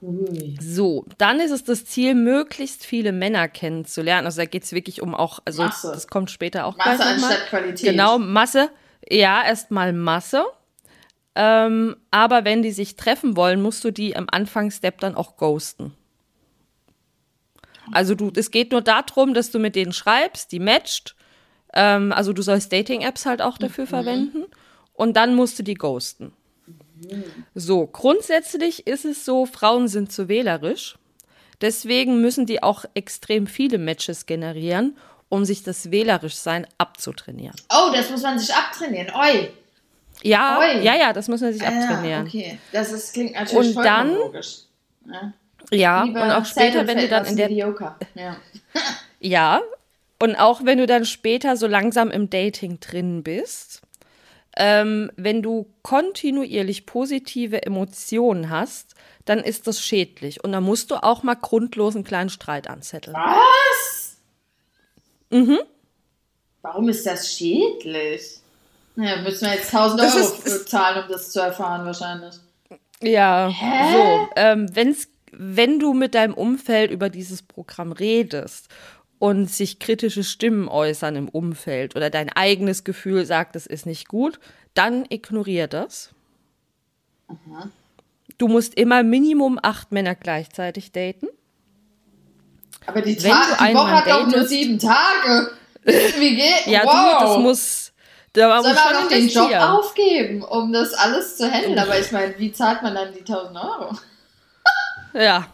[0.00, 0.56] Ui.
[0.60, 4.26] So, dann ist es das Ziel, möglichst viele Männer kennenzulernen.
[4.26, 5.90] Also da geht es wirklich um auch, also Masse.
[5.92, 7.90] das kommt später auch Masse anstatt Qualität.
[7.90, 8.70] Genau, Masse.
[9.10, 10.44] Ja, erstmal Masse.
[11.34, 15.94] Ähm, aber wenn die sich treffen wollen, musst du die am Anfangsstep dann auch ghosten.
[17.92, 21.14] Also du, es geht nur darum, dass du mit denen schreibst, die matcht.
[21.72, 23.88] Ähm, also du sollst Dating-Apps halt auch dafür mhm.
[23.88, 24.44] verwenden.
[24.94, 26.32] Und dann musst du die ghosten.
[26.66, 27.24] Mhm.
[27.54, 30.98] So, grundsätzlich ist es so, Frauen sind zu wählerisch.
[31.60, 34.96] Deswegen müssen die auch extrem viele Matches generieren
[35.28, 37.56] um sich das Wählerischsein abzutrainieren.
[37.70, 39.14] Oh, das muss man sich abtrainieren.
[39.14, 39.50] Oi.
[40.22, 40.80] Ja, Oi.
[40.82, 42.26] ja, ja, das muss man sich ah, abtrainieren.
[42.26, 44.60] Okay, das ist, klingt natürlich und dann, logisch.
[45.06, 45.32] Ja,
[45.70, 47.76] ja und auch später, wenn du dann in der Ja.
[49.20, 49.60] ja,
[50.20, 53.82] und auch wenn du dann später so langsam im Dating drin bist,
[54.56, 60.42] ähm, wenn du kontinuierlich positive Emotionen hast, dann ist das schädlich.
[60.42, 63.14] Und dann musst du auch mal grundlos einen kleinen Streit anzetteln.
[63.14, 63.97] Was?
[65.30, 65.58] Mhm.
[66.62, 68.40] Warum ist das schädlich?
[68.96, 72.34] Naja, müssen wir jetzt 1000 Euro ist, zahlen, um das zu erfahren, wahrscheinlich.
[73.00, 73.92] Ja, Hä?
[73.92, 74.28] so.
[74.36, 78.68] Ähm, wenn's, wenn du mit deinem Umfeld über dieses Programm redest
[79.18, 84.08] und sich kritische Stimmen äußern im Umfeld oder dein eigenes Gefühl sagt, es ist nicht
[84.08, 84.40] gut,
[84.74, 86.10] dann ignorier das.
[87.28, 87.70] Aha.
[88.36, 91.28] Du musst immer Minimum acht Männer gleichzeitig daten.
[92.88, 95.50] Aber die, Ta die Woche hat doch nur sieben Tage.
[95.84, 96.66] Wie geht?
[96.66, 97.18] ja, wow.
[97.18, 97.92] du, das muss.
[98.32, 101.78] Da Soll man doch den Job aufgeben, um das alles zu handeln?
[101.78, 103.98] Aber ich meine, wie zahlt man dann die 1000 Euro?
[105.12, 105.46] ja,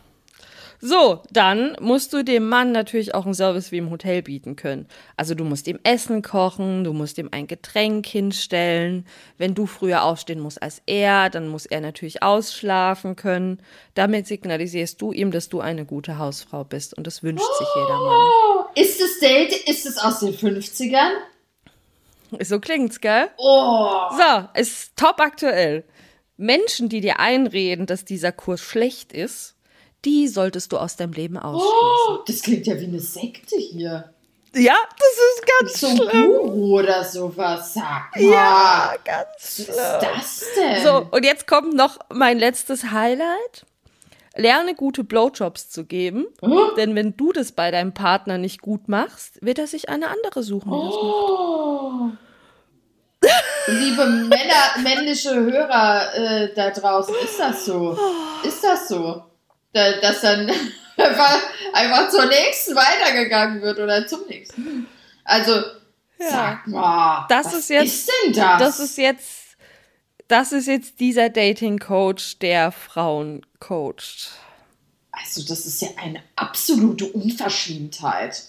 [0.86, 4.86] so, dann musst du dem Mann natürlich auch einen Service wie im Hotel bieten können.
[5.16, 9.06] Also du musst ihm Essen kochen, du musst ihm ein Getränk hinstellen.
[9.38, 13.62] Wenn du früher aufstehen musst als er, dann muss er natürlich ausschlafen können.
[13.94, 17.68] Damit signalisierst du ihm, dass du eine gute Hausfrau bist und das wünscht oh, sich
[17.76, 18.66] jeder Mann.
[18.74, 21.12] Ist das Date, ist es aus den 50ern?
[22.40, 23.30] So klingt's, gell?
[23.38, 24.10] Oh.
[24.10, 25.84] So, ist top aktuell.
[26.36, 29.53] Menschen, die dir einreden, dass dieser Kurs schlecht ist,
[30.04, 31.78] die solltest du aus deinem Leben ausschließen.
[32.08, 34.10] Oh, das klingt ja wie eine Sekte hier.
[34.56, 36.26] Ja, das ist ganz so ein schlimm.
[36.26, 38.22] Guru oder sowas, sag mal.
[38.22, 39.76] Ja, ganz schlimm.
[39.76, 40.84] Was ist das denn?
[40.84, 43.66] So, und jetzt kommt noch mein letztes Highlight.
[44.36, 46.72] Lerne gute Blowjobs zu geben, oh.
[46.76, 50.42] denn wenn du das bei deinem Partner nicht gut machst, wird er sich eine andere
[50.42, 52.10] suchen, die oh.
[53.20, 53.44] das macht.
[53.66, 57.96] Liebe Männer, männliche Hörer äh, da draußen, ist das so?
[58.42, 59.22] Ist das so?
[59.74, 60.50] Dass dann
[60.96, 61.38] einfach,
[61.72, 64.86] einfach zur nächsten weitergegangen wird oder zum nächsten.
[65.24, 65.52] Also,
[66.18, 66.30] ja.
[66.30, 68.58] sag mal, das was ist, jetzt, ist denn das?
[68.58, 69.56] Das ist jetzt,
[70.28, 74.30] das ist jetzt dieser Dating-Coach, der Frauen coacht.
[75.12, 78.44] Also, das ist ja eine absolute Unverschämtheit.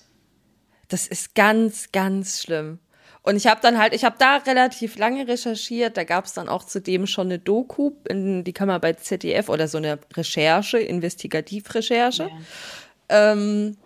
[0.88, 2.80] Das ist ganz, ganz schlimm.
[3.26, 5.98] Und ich habe dann halt, ich habe da relativ lange recherchiert.
[5.98, 9.50] Da gab es dann auch zudem schon eine Doku, in, die kann man bei ZDF
[9.50, 12.30] oder so eine Recherche, Investigativrecherche.
[13.10, 13.32] Ja.
[13.32, 13.78] Ähm,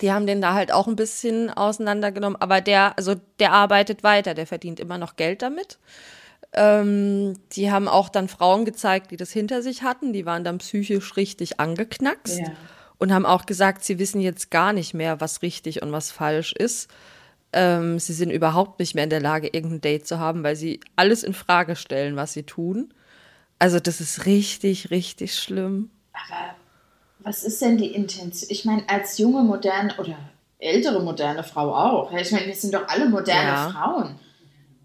[0.00, 2.40] die haben den da halt auch ein bisschen auseinandergenommen.
[2.40, 5.78] Aber der, also der arbeitet weiter, der verdient immer noch Geld damit.
[6.52, 10.12] Ähm, die haben auch dann Frauen gezeigt, die das hinter sich hatten.
[10.12, 12.38] Die waren dann psychisch richtig angeknackst.
[12.38, 12.52] Ja.
[12.98, 16.52] Und haben auch gesagt, sie wissen jetzt gar nicht mehr, was richtig und was falsch
[16.52, 16.88] ist
[17.56, 20.78] ähm, sie sind überhaupt nicht mehr in der Lage, irgendein Date zu haben, weil sie
[20.94, 22.92] alles in Frage stellen, was sie tun.
[23.58, 25.90] Also das ist richtig, richtig schlimm.
[26.12, 26.54] Aber
[27.20, 28.48] was ist denn die Intention?
[28.50, 30.16] Ich meine, als junge, moderne oder
[30.58, 32.12] ältere, moderne Frau auch.
[32.12, 33.70] Ich meine, wir sind doch alle moderne Ja.
[33.70, 34.18] Frauen.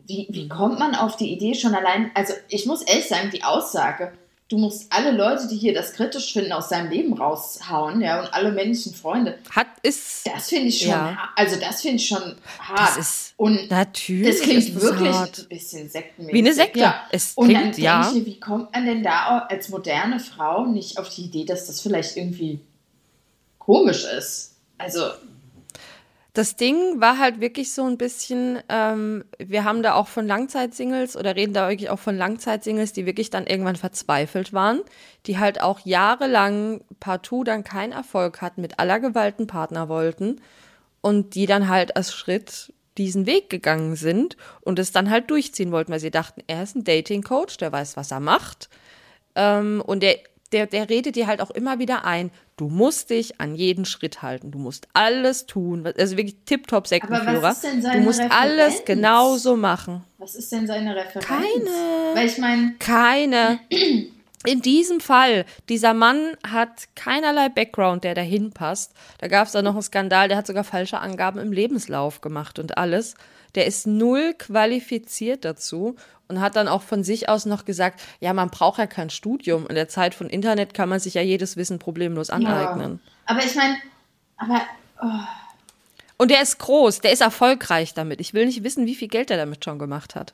[0.08, 2.12] Wie, wie kommt man auf die Idee schon allein?
[2.16, 4.14] Also, ich muss ehrlich sagen, die Aussage,
[4.52, 8.34] du musst alle Leute, die hier das kritisch finden, aus seinem Leben raushauen, ja, und
[8.34, 9.38] alle männlichen Freunde.
[9.50, 11.30] Hat ist Das finde ich schon, Ja.
[11.36, 12.80] also das finde ich schon hart.
[12.80, 15.40] Das ist- und natürlich das klingt das wirklich hart.
[15.40, 16.34] ein bisschen sektenmäßig.
[16.34, 16.80] Wie eine Sekte.
[16.80, 17.02] Ja.
[17.12, 18.12] Es Und dann denke ja.
[18.14, 21.80] ich wie kommt man denn da als moderne Frau nicht auf die Idee, dass das
[21.82, 22.60] vielleicht irgendwie
[23.58, 24.56] komisch ist?
[24.78, 25.02] Also,
[26.34, 31.18] Das Ding war halt wirklich so ein bisschen, ähm, wir haben da auch von Langzeitsingles
[31.18, 34.80] oder reden da wirklich auch von Langzeitsingles, die wirklich dann irgendwann verzweifelt waren,
[35.26, 40.40] die halt auch jahrelang partout dann keinen Erfolg hatten, mit aller Gewalt einen Partner wollten
[41.02, 45.72] und die dann halt als Schritt diesen Weg gegangen sind und es dann halt durchziehen
[45.72, 48.70] wollten, weil sie dachten, er ist ein Dating-Coach, der weiß, was er macht.
[49.36, 50.18] Ähm, und der,
[50.52, 54.22] der, der redet dir halt auch immer wieder ein, du musst dich an jeden Schritt
[54.22, 57.42] halten, du musst alles tun, also wirklich tipptopp Sektenführer.
[57.42, 58.86] was ist denn seine du musst alles Referenz?
[58.86, 60.04] genauso machen.
[60.20, 61.26] was ist denn seine Referenz?
[61.26, 62.14] Keine.
[62.14, 63.60] Weil ich meine, Keine.
[64.44, 68.94] In diesem Fall, dieser Mann hat keinerlei Background, der dahin passt.
[69.20, 72.58] Da gab es da noch einen Skandal, der hat sogar falsche Angaben im Lebenslauf gemacht
[72.58, 73.16] und alles.
[73.54, 75.96] Der ist null qualifiziert dazu
[76.28, 79.68] und hat dann auch von sich aus noch gesagt, ja, man braucht ja kein Studium.
[79.68, 83.00] In der Zeit von Internet kann man sich ja jedes Wissen problemlos aneignen.
[83.26, 83.76] aber ich meine,
[84.38, 84.62] aber
[86.18, 88.20] Und der ist groß, der ist erfolgreich damit.
[88.22, 90.34] Ich will nicht wissen, wie viel Geld er damit schon gemacht hat.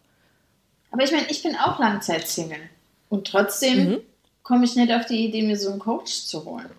[0.92, 2.70] Aber ich meine, ich bin auch Langzeitsingle.
[3.10, 3.98] Und trotzdem Mhm.
[4.44, 6.70] komme ich nicht auf die Idee, mir so einen Coach zu holen.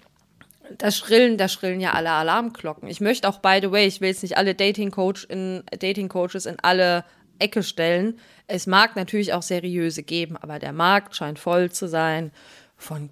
[0.77, 2.89] Da schrillen, da schrillen ja alle Alarmglocken.
[2.89, 6.09] Ich möchte auch, by the way, ich will jetzt nicht alle Dating, Coach in, Dating
[6.09, 7.05] Coaches in alle
[7.39, 8.19] Ecke stellen.
[8.47, 12.33] Es mag natürlich auch seriöse geben, aber der Markt scheint voll zu sein
[12.77, 13.09] von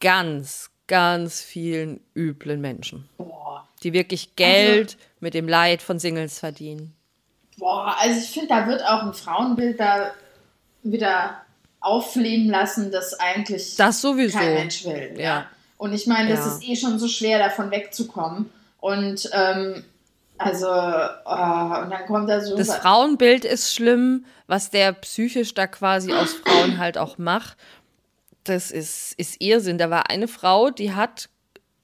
[0.00, 6.94] ganz, ganz vielen üblen Menschen, Boah, die wirklich Geld mit dem Leid von Singles verdienen.
[7.58, 10.12] boah also ich finde, da wird auch ein Frauenbild da
[10.82, 11.42] wieder
[11.88, 14.38] auffleben lassen, das eigentlich Das sowieso.
[14.38, 15.14] kein Mensch will.
[15.16, 15.22] Ja.
[15.22, 15.46] Ja.
[15.76, 16.52] Und ich meine, das Ja.
[16.52, 18.50] ist eh schon so schwer, davon wegzukommen.
[18.80, 19.84] Und ähm,
[20.38, 22.56] also, oh, und dann kommt da so.
[22.56, 27.56] Das Frauenbild ist schlimm, was der psychisch da quasi aus Frauen halt auch macht.
[28.44, 29.78] Das ist, ist Irrsinn.
[29.78, 31.28] Da war eine Frau, die hat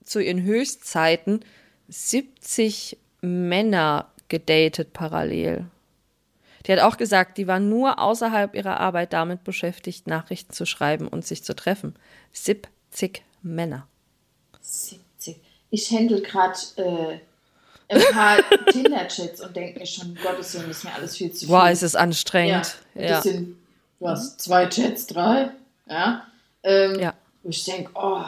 [0.05, 1.41] zu ihren Höchstzeiten
[1.89, 5.67] 70 Männer gedatet parallel.
[6.67, 11.09] Die hat auch gesagt, die war nur außerhalb ihrer Arbeit damit beschäftigt, Nachrichten zu schreiben
[11.09, 11.95] und sich zu treffen.
[12.33, 13.87] 70 Männer.
[14.61, 15.41] 70.
[15.71, 17.19] Ich händel gerade äh,
[17.95, 18.39] ein paar
[18.73, 21.49] Tinder-Chats und denke mir schon, um Gottes Willen, das ist mir alles viel zu viel.
[21.49, 22.77] Boah, ist es ja, anstrengend.
[22.95, 23.21] Ja.
[23.21, 23.59] bisschen,
[24.01, 25.51] du hast zwei Chats, drei,
[25.89, 26.27] ja.
[26.63, 27.15] Ähm, Ja.
[27.43, 28.25] Wo ich denke, oh,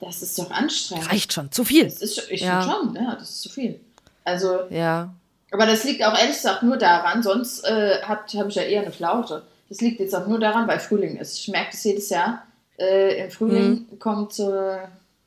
[0.00, 1.10] das ist doch anstrengend.
[1.10, 1.84] Reicht schon, zu viel.
[1.84, 2.62] Das ist, ich Ja.
[2.62, 3.78] finde schon, ja, das ist zu viel.
[4.24, 5.12] Also, Ja.
[5.50, 8.92] Aber das liegt auch ehrlich gesagt nur daran, sonst äh, habe ich ja eher eine
[8.92, 9.42] Flaute.
[9.68, 11.38] Das liegt jetzt auch nur daran, weil Frühling ist.
[11.38, 12.42] Ich merke das jedes Jahr.
[12.78, 13.98] Äh, Im Frühling Mhm.
[13.98, 14.78] kommt äh,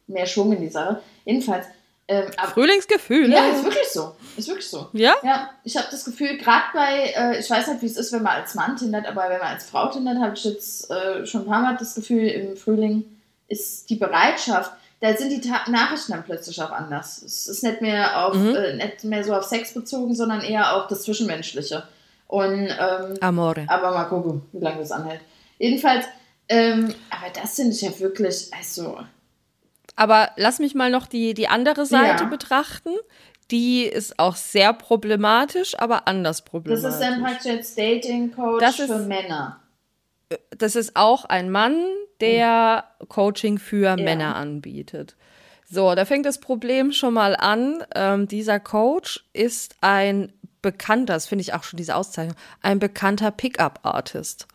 [0.07, 1.01] mehr Schwung in die Sache.
[1.26, 1.65] Jedenfalls,
[2.07, 3.30] ähm, ab, Frühlingsgefühle.
[3.36, 4.15] ja, ist wirklich so.
[4.36, 4.89] Ist wirklich so.
[4.93, 5.15] Ja?
[5.24, 8.24] Ja, ich habe das Gefühl, gerade bei, äh, ich weiß nicht, wie es ist, wenn
[8.24, 11.41] man als Mann tindert, aber wenn man als Frau tindert, habe ich jetzt äh, schon
[11.41, 13.05] ein paar Mal das Gefühl, im Frühling
[13.47, 14.72] ist die Bereitschaft,
[15.02, 17.22] da sind die Ta Nachrichten dann plötzlich auch anders.
[17.22, 18.56] Es ist nicht mehr, auf, Mhm.
[18.56, 21.84] äh, nicht mehr so auf Sex bezogen, sondern eher auf das Zwischenmenschliche.
[22.28, 23.66] Und, ähm, Amore.
[23.68, 25.20] aber mal gucken, wie lange das anhält.
[25.60, 26.06] Jedenfalls,
[26.47, 28.99] ähm, aber das finde ich ja wirklich, also,
[29.97, 32.30] Aber lass mich mal noch die, die andere Seite Ja.
[32.30, 32.91] betrachten.
[33.52, 36.86] Die ist auch sehr problematisch, aber anders das problematisch.
[36.93, 39.60] ist dann praktisch jetzt Dating-Coach Das ist- für Männer.
[40.57, 41.86] Das ist auch ein Mann,
[42.19, 45.15] der Coaching für Männer anbietet.
[45.69, 47.84] So, da fängt das Problem schon mal an.
[47.95, 53.32] Ähm, dieser Coach ist ein bekannter, das finde ich auch schon diese Auszeichnung, ein bekannter
[53.32, 54.47] Pickup-Artist.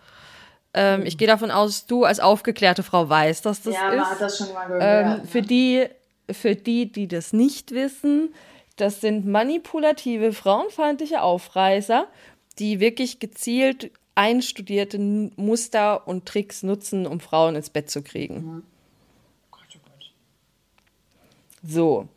[0.75, 3.97] Ähm, Ich gehe davon aus, du als aufgeklärte Frau weißt, dass das ja, ist.
[3.97, 5.21] man hat das schon mal gehört.
[5.21, 5.87] Ähm, für, die,
[6.31, 8.35] für die, die das nicht wissen,
[8.77, 12.07] das sind manipulative, frauenfeindliche Aufreißer,
[12.59, 18.65] die wirklich gezielt einstudierte Muster und Tricks nutzen, um Frauen ins Bett zu kriegen.
[19.51, 20.13] Gott, oh Gott.
[21.63, 22.09] So.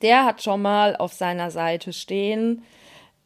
[0.00, 2.62] Der hat schon mal auf seiner Seite stehen,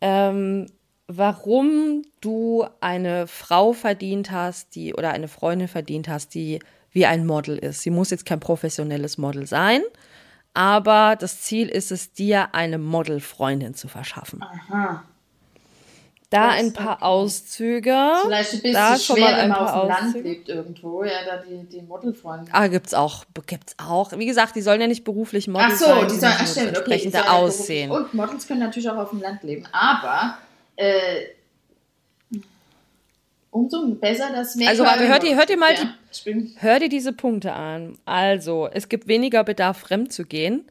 [0.01, 0.67] ähm,
[1.07, 6.59] warum du eine Frau verdient hast, die oder eine Freundin verdient hast, die
[6.91, 7.83] wie ein Model ist.
[7.83, 9.83] Sie muss jetzt kein professionelles Model sein,
[10.55, 14.43] aber das Ziel ist es, dir eine Modelfreundin zu verschaffen.
[14.43, 15.05] Aha.
[16.37, 17.05] Da ein paar okay.
[17.05, 18.13] Auszüge.
[18.25, 20.29] Vielleicht ein bisschen da schon schwer, mal ein wenn man paar auf dem Land Auszüge.
[20.29, 21.05] lebt irgendwo.
[21.05, 22.51] Ja, da die, die Modelfreunde.
[22.53, 24.13] Ah, gibt's auch, gibt's auch.
[24.17, 26.47] Wie gesagt, die sollen ja nicht beruflich Ach Models so, sein, die die sollen, ach
[26.47, 26.71] stimmt, okay.
[26.71, 27.91] die entsprechende sollen ja Aussehen.
[27.91, 29.65] Und Models können natürlich auch auf dem Land leben.
[29.73, 30.39] Aber
[30.77, 31.27] äh,
[33.51, 34.71] umso besser das Make-up.
[34.71, 37.99] Also, warte, hört ihr- hört ihr mal ja, ich bin, Hör dir diese Punkte an.
[38.05, 40.65] Also, es gibt weniger Bedarf, fremd zu gehen,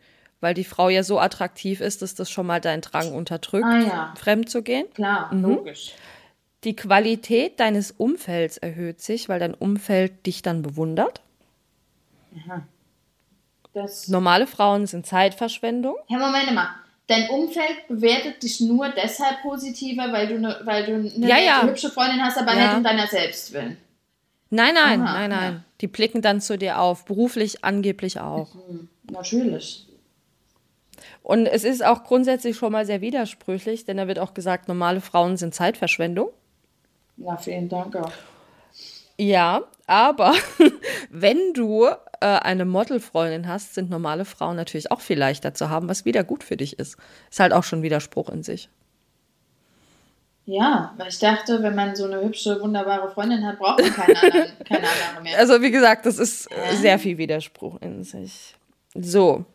[0.46, 3.80] weil die Frau ja so attraktiv ist, dass das schon mal deinen Drang unterdrückt, Ah,
[3.80, 4.14] ja.
[4.16, 4.86] fremd zu gehen.
[4.94, 5.42] Klar, Mhm.
[5.42, 5.94] logisch.
[6.64, 11.22] Die Qualität deines Umfelds erhöht sich, weil dein Umfeld dich dann bewundert.
[13.74, 15.96] Das, Normale Frauen sind Zeitverschwendung.
[16.08, 16.70] Herr, Moment mal.
[17.08, 21.64] Dein Umfeld bewertet dich nur deshalb positiver, weil du eine weil du eine Ja, ja.
[21.64, 23.78] hübsche Freundin hast, aber nicht um deiner selbst willen.
[24.52, 25.66] Nein, nein, Aha, nein, nein.
[25.82, 28.50] Die blicken dann zu dir auf, beruflich angeblich auch.
[29.12, 29.88] Natürlich.
[31.24, 35.02] Und es ist auch grundsätzlich schon mal sehr widersprüchlich, denn da wird auch gesagt, normale
[35.02, 36.30] Frauen sind Zeitverschwendung.
[37.18, 38.12] Na, vielen Dank auch.
[39.18, 40.34] Ja, aber
[41.10, 45.88] wenn du äh, eine Modelfreundin hast, sind normale Frauen natürlich auch viel leichter zu haben,
[45.88, 46.98] was wieder gut für dich ist.
[47.30, 48.70] Ist halt auch schon Widerspruch in sich.
[50.48, 54.22] Ja, weil ich dachte, wenn man so eine hübsche, wunderbare Freundin hat, braucht man keine,
[54.22, 55.38] anderen, keine andere mehr.
[55.40, 58.56] Also wie gesagt, das ist äh, sehr viel Widerspruch in sich.
[58.94, 59.46] So.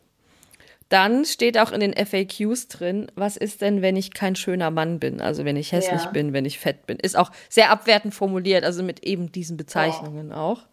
[0.90, 4.98] Dann steht auch in den FAQs drin, was ist denn, wenn ich kein schöner Mann
[4.98, 5.20] bin?
[5.20, 6.10] Also wenn ich hässlich Ja.
[6.10, 6.98] bin, wenn ich fett bin.
[6.98, 10.66] Ist auch sehr abwertend formuliert, also mit eben diesen Bezeichnungen auch.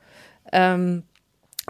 [0.51, 1.03] Ähm,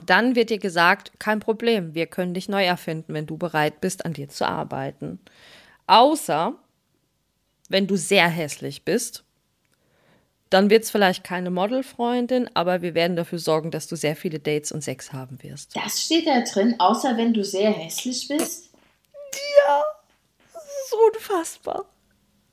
[0.06, 4.06] dann wird dir gesagt, kein Problem, wir können dich neu erfinden, wenn du bereit bist,
[4.06, 5.20] an dir zu arbeiten.
[5.88, 6.56] Außer,
[7.68, 9.26] wenn du sehr hässlich bist,
[10.50, 14.40] dann wird es vielleicht keine Modelfreundin, aber wir werden dafür sorgen, dass du sehr viele
[14.40, 15.76] Dates und Sex haben wirst.
[15.76, 18.70] Das steht da drin, außer wenn du sehr hässlich bist.
[20.54, 21.86] Das ist unfassbar.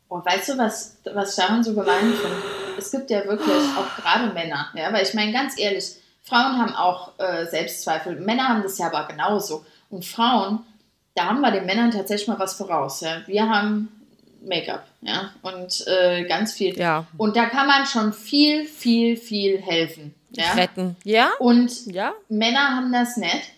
[0.09, 2.43] Oh, weißt du, was, was daran so gemein finde?
[2.79, 6.75] Es gibt ja wirklich auch gerade Männer, ja, weil ich meine, ganz ehrlich, Frauen haben
[6.75, 8.21] auch äh, Selbstzweifel.
[8.21, 9.65] Männer haben das ja aber genauso.
[9.91, 10.61] Und Frauen,
[11.15, 13.01] da haben wir den Männern tatsächlich mal was voraus.
[13.01, 13.23] Ja.
[13.27, 13.94] Wir haben
[14.47, 16.77] Make-up, ja, und äh, ganz viel.
[16.79, 17.07] Ja.
[17.17, 20.15] Und da kann man schon viel, viel, viel helfen.
[20.31, 20.53] Ja.
[20.55, 20.97] Retten.
[21.05, 21.31] Ja?
[21.39, 22.13] Und Ja.
[22.29, 23.51] Männer haben das nicht.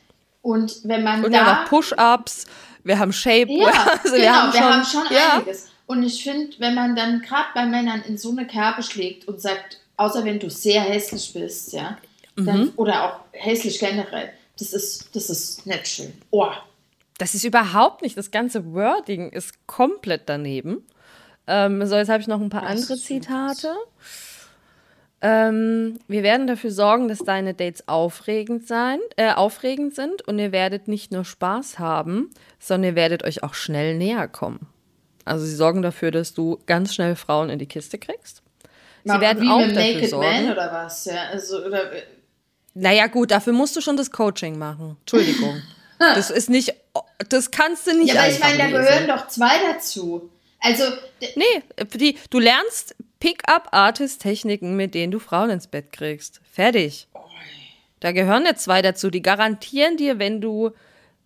[0.42, 1.38] Und wenn man Und da.
[1.38, 2.46] wir haben auch Push-Ups,
[2.84, 3.72] wir haben Shapewear.
[3.72, 5.68] Ja, also genau, wir haben schon, wir haben schon ja, einiges.
[5.86, 9.40] Und ich finde, wenn man dann gerade bei Männern in so eine Kerbe schlägt und
[9.40, 11.96] sagt, außer wenn du sehr hässlich bist, ja,
[12.36, 12.72] dann, Mhm.
[12.76, 16.12] oder auch hässlich generell, das ist, das ist nicht schön.
[16.30, 16.48] Oh,
[17.18, 20.86] Das ist überhaupt nicht, das ganze Wording ist komplett daneben.
[21.46, 23.74] Ähm, so, jetzt habe ich noch ein paar andere Zitate.
[25.22, 30.52] Ähm, wir werden dafür sorgen, dass deine Dates aufregend, sein, äh, aufregend sind und ihr
[30.52, 34.66] werdet nicht nur Spaß haben, sondern ihr werdet euch auch schnell näher kommen.
[35.24, 38.42] Also sie sorgen dafür, dass du ganz schnell Frauen in die Kiste kriegst.
[39.04, 40.50] Sie Mal werden auch dafür Naked Man sorgen.
[40.52, 41.90] oder was, ja, also, oder,
[42.74, 44.96] Naja, gut, dafür musst du schon das Coaching machen.
[45.00, 45.62] Entschuldigung.
[45.98, 46.74] Das ist nicht,
[47.28, 48.80] das kannst du nicht ja, aber ich meine, da lesen.
[48.82, 50.30] gehören doch zwei dazu.
[50.60, 50.84] Also,
[51.34, 56.40] Nee, für die, du lernst Pick-up-Artist-Techniken, mit denen du Frauen ins Bett kriegst.
[56.52, 57.08] Fertig.
[58.00, 59.10] Da gehören nicht zwei dazu.
[59.10, 60.70] Die garantieren dir, wenn du,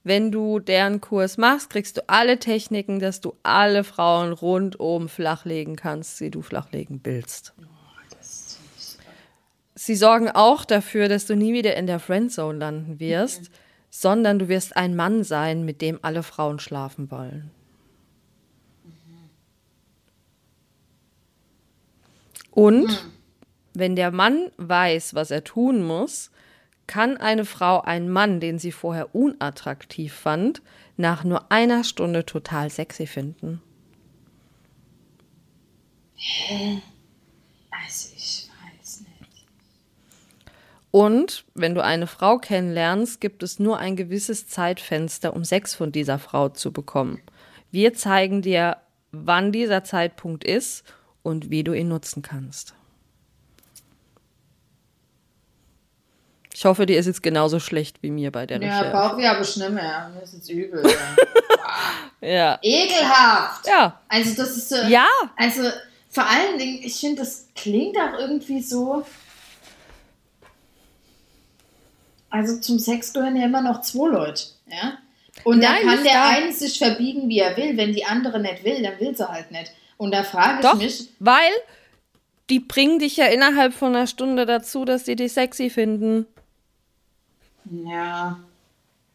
[0.05, 5.77] wenn du deren Kurs machst, kriegst du alle Techniken, dass du alle Frauen rundum flachlegen
[5.77, 7.53] kannst, die du flachlegen willst.
[9.75, 13.51] Sie sorgen auch dafür, dass du nie wieder in der Friendzone landen wirst,
[13.91, 17.51] sondern du wirst ein Mann sein, mit dem alle Frauen schlafen wollen.
[22.51, 23.11] Und
[23.75, 26.31] wenn der Mann weiß, was er tun muss,
[26.87, 30.61] kann eine Frau einen Mann, den sie vorher unattraktiv fand,
[30.97, 33.63] nach nur einer Stunde total sexy finden.
[37.71, 38.50] also ich.
[40.91, 45.93] Und wenn du eine Frau kennenlernst, gibt es nur ein gewisses Zeitfenster, um Sex von
[45.93, 47.21] dieser Frau zu bekommen.
[47.71, 48.79] Wir zeigen dir,
[49.13, 50.85] wann dieser Zeitpunkt ist
[51.23, 52.75] und wie du ihn nutzen kannst.
[56.53, 58.93] Ich hoffe, dir ist jetzt genauso schlecht wie mir bei der Ja, Recherche.
[58.93, 60.11] Bauchweh habe ich nicht mehr.
[60.15, 60.83] Mir ist jetzt übel.
[60.85, 60.91] ja.
[62.23, 62.59] Ja.
[62.61, 63.67] Ekelhaft!
[63.67, 63.99] Ja.
[64.09, 64.77] Also das ist so.
[64.77, 65.07] Ja.
[65.37, 65.63] Also
[66.11, 69.07] vor allen Dingen, ich finde, das klingt auch irgendwie so.
[72.31, 74.99] Also zum Sex gehören ja immer noch zwei Leute, ja.
[75.45, 76.29] Und da Nein, kann nicht der da.
[76.29, 77.77] eine sich verbiegen, wie er will.
[77.77, 79.73] Wenn die andere nicht will, dann will sie halt nicht.
[79.97, 81.51] Und da frage ich Doch, mich, weil
[82.51, 86.27] die bringen dich ja innerhalb von einer Stunde dazu, dass sie dich sexy finden.
[87.71, 88.39] ja,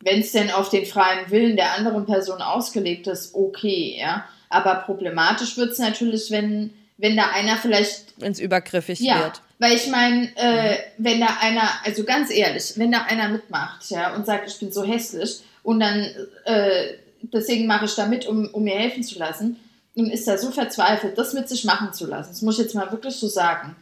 [0.02, 4.26] wenn es denn auf den freien Willen der anderen Person ausgelegt ist, okay, ja.
[4.50, 8.14] Aber problematisch wird es natürlich, wenn, wenn da einer vielleicht.
[8.22, 9.42] Ins übergriffig Ja, wird.
[9.60, 14.16] weil ich meine, äh, wenn da einer, also ganz ehrlich, wenn da einer mitmacht, ja,
[14.16, 16.08] und sagt, ich bin so hässlich und dann,
[16.46, 19.58] äh, deswegen mache ich da mit, um, um mir helfen zu lassen,
[19.98, 22.76] und ist da so verzweifelt, das mit sich machen zu lassen, das muss ich jetzt
[22.76, 23.76] mal wirklich so sagen.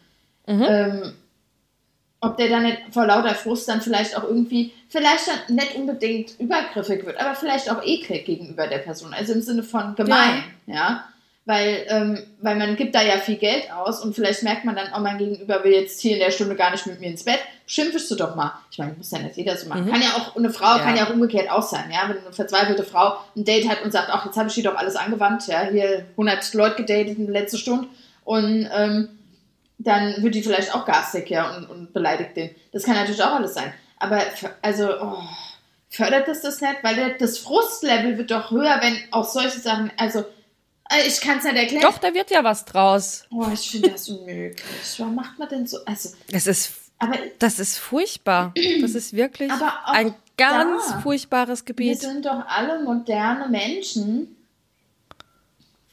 [0.47, 1.13] Ähm,
[2.19, 6.39] ob der dann nicht vor lauter Frust dann vielleicht auch irgendwie, vielleicht dann nicht unbedingt
[6.39, 9.13] übergriffig wird, aber vielleicht auch eklig gegenüber der Person.
[9.13, 11.05] Also im Sinne von gemein, ja.
[11.45, 14.87] Weil, ähm, weil man gibt da ja viel Geld aus und vielleicht merkt man dann,
[14.95, 17.39] oh, mein Gegenüber will jetzt hier in der Stunde gar nicht mit mir ins Bett.
[17.65, 18.53] Schimpfst du doch mal.
[18.71, 19.89] Ich meine, muss ja nicht jeder so machen.
[19.89, 20.79] Kann ja auch, eine Frau Ja.
[20.79, 22.07] kann ja auch umgekehrt auch sein, ja.
[22.07, 24.75] Wenn eine verzweifelte Frau ein Date hat und sagt, ach, jetzt habe ich hier doch
[24.75, 27.87] alles angewandt, ja, hier 100 Leute gedatet in der letzten Stunde
[28.23, 29.09] und ähm,
[29.79, 32.51] dann wird die vielleicht auch garstig, ja, und, und beleidigt den.
[32.71, 33.73] Das kann natürlich auch alles sein.
[33.97, 34.21] Aber,
[34.61, 35.17] also, oh,
[35.89, 36.75] fördert das das nicht?
[36.83, 40.23] Weil das Frustlevel wird doch höher, wenn auch solche Sachen, also,
[41.05, 41.81] ich kann es nicht erklären.
[41.81, 43.25] Doch, da wird ja was draus.
[43.31, 44.63] Oh, ich finde das unmöglich.
[44.97, 48.53] Warum macht man denn so, also, Das ist, aber das ist furchtbar.
[48.81, 49.51] Das ist wirklich
[49.85, 50.99] ein ganz da.
[51.01, 52.01] furchtbares wir Gebiet.
[52.01, 54.35] sind doch alle moderne Menschen.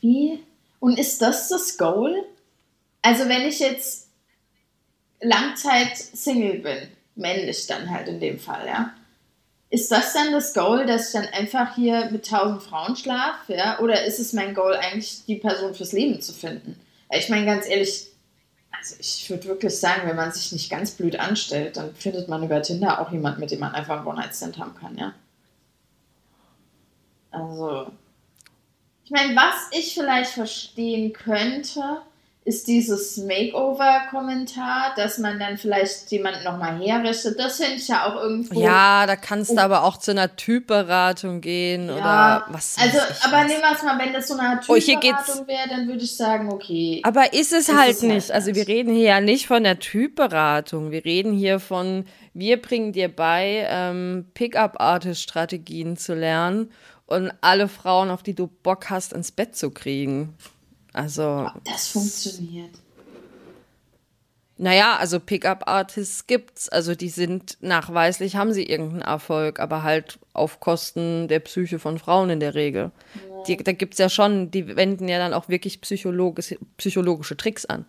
[0.01, 0.43] Wie?
[0.79, 2.25] Und ist das das Goal?
[3.03, 4.09] Also wenn ich jetzt
[5.21, 8.95] Langzeit Single bin, männlich dann halt in dem Fall, ja.
[9.71, 13.79] Ist das dann das Goal, dass ich dann einfach hier mit tausend Frauen schlafe, ja?
[13.79, 16.79] Oder ist es mein Goal, eigentlich die Person fürs Leben zu finden?
[17.13, 18.09] Ich meine, ganz ehrlich,
[18.77, 22.43] also ich würde wirklich sagen, wenn man sich nicht ganz blöd anstellt, dann findet man
[22.43, 25.15] über Tinder auch jemanden, mit dem man einfach einen One-Night-Stand haben kann, ja.
[27.31, 27.93] Also,
[29.05, 32.03] ich meine, was ich vielleicht verstehen könnte,
[32.43, 37.39] ist dieses Makeover-Kommentar, dass man dann vielleicht jemanden nochmal herrichtet.
[37.39, 38.59] Das finde ich ja auch irgendwo.
[38.59, 42.77] Ja, da kannst du aber auch zu einer Typberatung gehen Ja, oder was.
[42.81, 43.47] Also, aber was.
[43.47, 46.51] nehmen wir es mal, wenn das so eine Oh, Typberatung wäre, dann würde ich sagen,
[46.51, 47.03] okay.
[47.05, 48.31] Aber ist es Ist halt es halt nicht.
[48.31, 50.91] Also wir reden hier ja nicht von der Typberatung.
[50.91, 56.71] Wir reden hier von, wir bringen dir bei, ähm, Pickup-Artist-Strategien zu lernen
[57.07, 60.35] und alle Frauen, auf die du Bock hast, ins Bett zu kriegen.
[60.93, 62.75] Also, das funktioniert.
[64.57, 66.69] naja, also Pickup-Artists gibt's.
[66.69, 71.99] Also die sind nachweislich, haben sie irgendeinen Erfolg, aber halt auf Kosten der Psyche von
[71.99, 72.91] Frauen in der Regel.
[73.47, 77.87] Die, da gibt's ja schon, die wenden ja dann auch wirklich psychologisch, psychologische Tricks an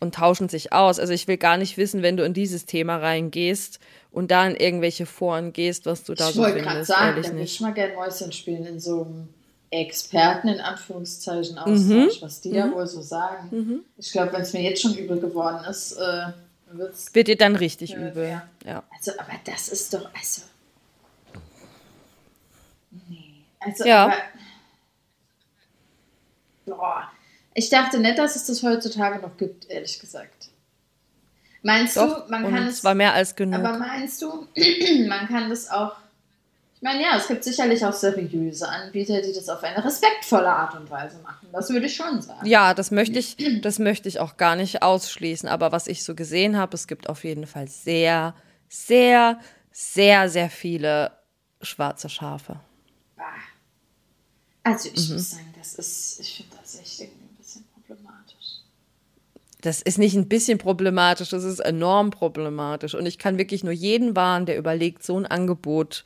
[0.00, 1.00] und tauschen sich aus.
[1.00, 3.80] Also ich will gar nicht wissen, wenn du in dieses Thema reingehst
[4.10, 7.08] und da in irgendwelche Foren gehst, was du da ich so wollte gerade findest, sagen,
[7.08, 7.54] ehrlich da nicht.
[7.54, 9.28] ich mal gerne Mäuschen spielen in so einem
[9.74, 11.60] Experten in Anführungszeichen Mhm.
[12.06, 13.84] Austausch, was die da wohl so sagen.
[13.96, 16.26] Ich glaube, wenn es mir jetzt schon übel geworden ist, äh,
[17.12, 18.28] wird dir dann richtig Ja, übel.
[18.28, 18.48] ja.
[18.64, 18.82] Ja.
[18.96, 20.42] Also, aber das ist doch, also.
[23.08, 23.44] Nee.
[23.60, 24.04] Also, Ja.
[24.06, 24.14] aber.
[26.66, 27.10] Boah.
[27.54, 30.48] Ich dachte nicht, dass es das heutzutage noch gibt, ehrlich gesagt.
[31.62, 32.84] Meinst Doch, du, man kann es es.
[32.84, 33.54] war mehr als genug.
[33.64, 34.46] Aber meinst du,
[35.08, 35.92] man kann das auch.
[36.84, 40.74] Ich meine, ja, es gibt sicherlich auch seriöse Anbieter, die das auf eine respektvolle Art
[40.78, 41.48] und Weise machen.
[41.50, 42.44] Das würde ich schon sagen.
[42.44, 45.48] Ja, das möchte ich, das möchte ich auch gar nicht ausschließen.
[45.48, 48.34] Aber was ich so gesehen habe, es gibt auf jeden Fall sehr,
[48.68, 49.40] sehr,
[49.72, 51.12] sehr, sehr viele
[51.62, 52.60] schwarze Schafe.
[54.62, 55.14] Also ich Mhm.
[55.14, 58.60] muss sagen, das ist, ich finde das echt irgendwie ein bisschen problematisch.
[59.62, 62.94] Das ist nicht ein bisschen problematisch, das ist enorm problematisch.
[62.94, 66.04] Und ich kann wirklich nur jeden warnen, der überlegt, so ein Angebot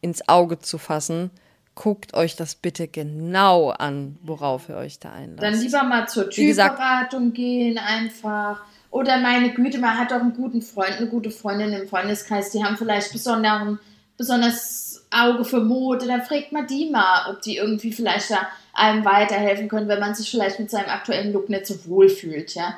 [0.00, 1.30] ins Auge zu fassen.
[1.74, 5.42] Guckt euch das bitte genau an, worauf ihr euch da einlasst.
[5.42, 8.60] Dann lieber mal zur Typberatung gehen einfach.
[8.90, 12.62] Oder meine Güte, man hat doch einen guten Freund, eine gute Freundin im Freundeskreis, die
[12.64, 13.78] haben vielleicht besonderen,
[14.16, 16.06] besonders Auge für Mode.
[16.06, 20.14] Dann fragt man die mal, ob die irgendwie vielleicht da einem weiterhelfen können, wenn man
[20.14, 22.76] sich vielleicht mit seinem aktuellen Look nicht so wohl fühlt, ja.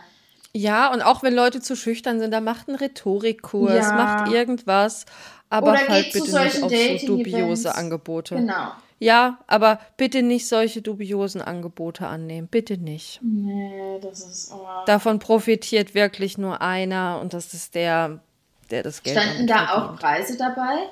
[0.55, 3.95] Ja, und auch wenn Leute zu schüchtern sind, dann macht einen Rhetorikkurs, Ja.
[3.95, 5.07] macht irgendwas,
[5.53, 8.37] aber Oder halt bitte nicht auf so dubiose Angebote.
[8.37, 8.73] Genau.
[8.99, 12.49] Ja, aber bitte nicht solche dubiosen Angebote annehmen.
[12.49, 13.21] Bitte nicht.
[13.23, 14.53] Nee, das ist.
[14.55, 14.67] Oh.
[14.87, 18.21] Davon profitiert wirklich nur einer und das ist der,
[18.71, 20.89] der das Geld Standen da auch Preise dabei?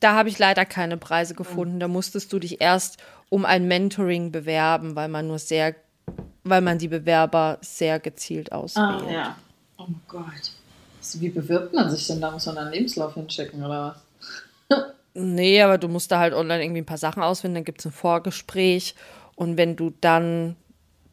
[0.00, 1.78] Da habe ich leider keine Preise gefunden.
[1.78, 2.96] Da musstest du dich erst
[3.28, 5.76] um ein Mentoring bewerben, weil man nur sehr,
[6.42, 9.04] weil man die Bewerber sehr gezielt auswählt.
[9.06, 9.36] Ah, ja.
[9.78, 10.50] Oh Gott.
[11.20, 12.30] Wie bewirbt man sich denn da?
[12.30, 13.96] Muss man da einen Lebenslauf hinschicken oder
[14.68, 14.78] was?
[15.14, 17.86] Nee, aber du musst da halt online irgendwie ein paar Sachen ausfinden, dann gibt es
[17.86, 18.94] ein Vorgespräch
[19.36, 20.56] und wenn du dann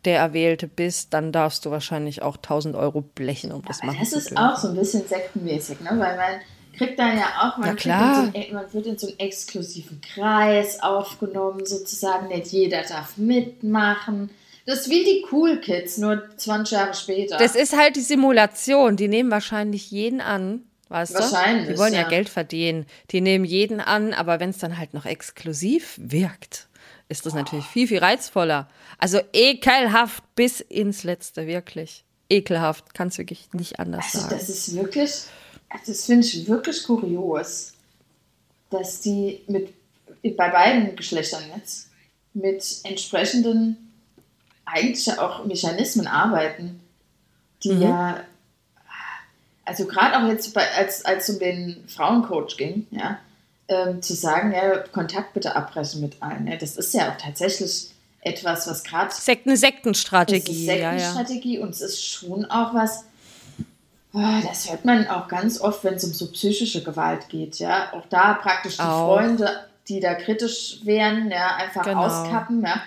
[0.06, 4.00] der Erwählte bist, dann darfst du wahrscheinlich auch 1000 Euro blechen, um das Aber machen
[4.00, 4.38] das zu ist dürfen.
[4.44, 5.90] auch so ein bisschen sektenmäßig, ne?
[5.92, 6.40] Weil man
[6.78, 8.24] kriegt dann ja auch, man, Ja.
[8.34, 12.30] In so man wird in so einen exklusiven Kreis aufgenommen, sozusagen.
[12.30, 14.30] Nicht jeder darf mitmachen.
[14.70, 17.38] Das ist wie die Cool Kids, nur 20 Jahre später.
[17.38, 18.98] Das ist halt die Simulation.
[18.98, 20.62] Die nehmen wahrscheinlich jeden an.
[20.90, 21.74] Weißt Wahrscheinlich, du?
[21.74, 22.02] Die wollen ja.
[22.02, 22.08] ja.
[22.08, 22.86] Geld verdienen.
[23.10, 26.68] Die nehmen jeden an, aber wenn es dann halt noch exklusiv wirkt,
[27.08, 28.70] ist das natürlich viel, viel reizvoller.
[29.00, 32.04] Also ekelhaft bis ins Letzte, wirklich.
[32.30, 34.36] Ekelhaft, kann es wirklich nicht anders also sagen.
[34.38, 35.24] das ist wirklich,
[35.88, 37.74] das finde ich wirklich kurios,
[38.70, 39.74] dass die mit,
[40.38, 41.90] bei beiden Geschlechtern jetzt
[42.36, 43.89] mit entsprechenden,
[44.72, 46.80] eigentlich ja auch Mechanismen arbeiten,
[47.64, 47.82] die Mhm.
[47.82, 48.20] ja,
[49.66, 53.20] also gerade auch jetzt, bei, als als es um den Frauencoach ging, ja,
[53.68, 56.48] ähm, zu sagen, ja, Kontakt bitte abbrechen mit allen.
[56.48, 57.92] Ja, das ist ja auch tatsächlich
[58.22, 60.92] etwas, was gerade Sekt, eine es Sektenstrategie, ist ja, ja.
[60.98, 63.06] Sektenstrategie und es ist schon auch was,
[64.14, 67.94] oh, das hört man auch ganz oft, wenn es um so psychische Gewalt geht, ja.
[67.94, 69.16] Auch da praktisch die Auch.
[69.16, 72.06] Freunde, die da kritisch wären, ja, einfach Genau.
[72.06, 72.82] auskappen, ja.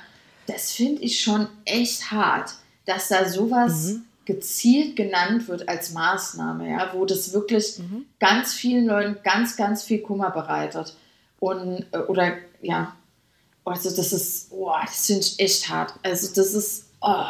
[0.47, 2.55] Das finde ich schon echt hart,
[2.87, 4.05] dass da sowas Mhm.
[4.25, 8.07] gezielt genannt wird als Maßnahme, ja, wo das wirklich Mhm.
[8.21, 10.97] ganz vielen Leuten ganz, ganz viel Kummer bereitet.
[11.41, 12.95] Und, äh, oder, ja,
[13.65, 15.95] also das ist, oh, das finde ich echt hart.
[16.03, 17.25] Also das ist, oh.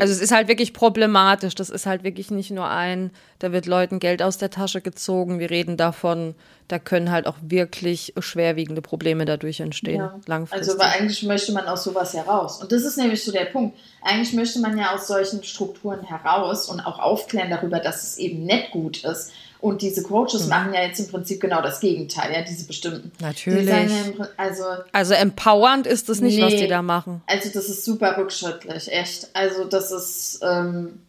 [0.00, 1.54] Also es ist halt wirklich problematisch.
[1.54, 5.38] Das ist halt wirklich nicht nur ein, da wird Leuten Geld aus der Tasche gezogen.
[5.38, 6.34] Wir reden davon,
[6.68, 10.20] da können halt auch wirklich schwerwiegende Probleme dadurch entstehen, Ja.
[10.26, 10.68] langfristig.
[10.68, 12.60] Also, weil eigentlich möchte man aus sowas heraus.
[12.62, 13.76] Und das ist nämlich so der Punkt.
[14.02, 18.44] Eigentlich möchte man ja aus solchen Strukturen heraus und auch aufklären darüber, dass es eben
[18.44, 19.32] nicht gut ist.
[19.60, 20.48] Und diese Coaches Mhm.
[20.48, 23.12] machen ja jetzt im Prinzip genau das Gegenteil, ja, diese bestimmten.
[23.20, 23.66] Natürlich.
[23.66, 26.62] Die ja also, also empowernd ist es nicht, was Nee.
[26.62, 27.22] die da machen.
[27.26, 29.28] also das ist super rückschrittlich, echt.
[29.34, 31.00] Also das ist, ähm,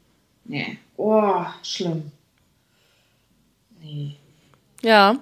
[0.43, 2.11] nee, oh, schlimm.
[3.81, 4.15] Nee.
[4.81, 5.17] Ja,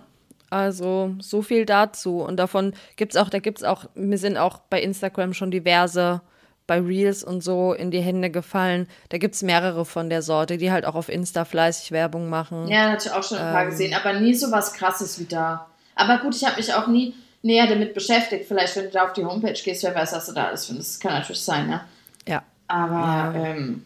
[0.49, 2.21] also so viel dazu.
[2.21, 6.21] Und davon gibt's auch, da gibt's auch, mir sind auch bei Instagram schon diverse
[6.69, 8.87] bei Reels und so in die Hände gefallen.
[9.09, 12.67] Da gibt's mehrere von der Sorte, die halt auch auf Insta fleißig Werbung machen.
[12.67, 13.71] Ja, hatte ich auch schon ein paar Ähm.
[13.71, 15.65] gesehen, aber nie so was krasses wie da.
[15.95, 18.45] Aber gut, ich habe mich auch nie näher damit beschäftigt.
[18.47, 20.93] Vielleicht, wenn du da auf die Homepage gehst, wer weiß, was du da alles findest.
[20.93, 21.81] Das kann natürlich sein, ne?
[22.27, 22.43] Ja.
[22.67, 23.33] Aber, Ja.
[23.33, 23.83] ähm,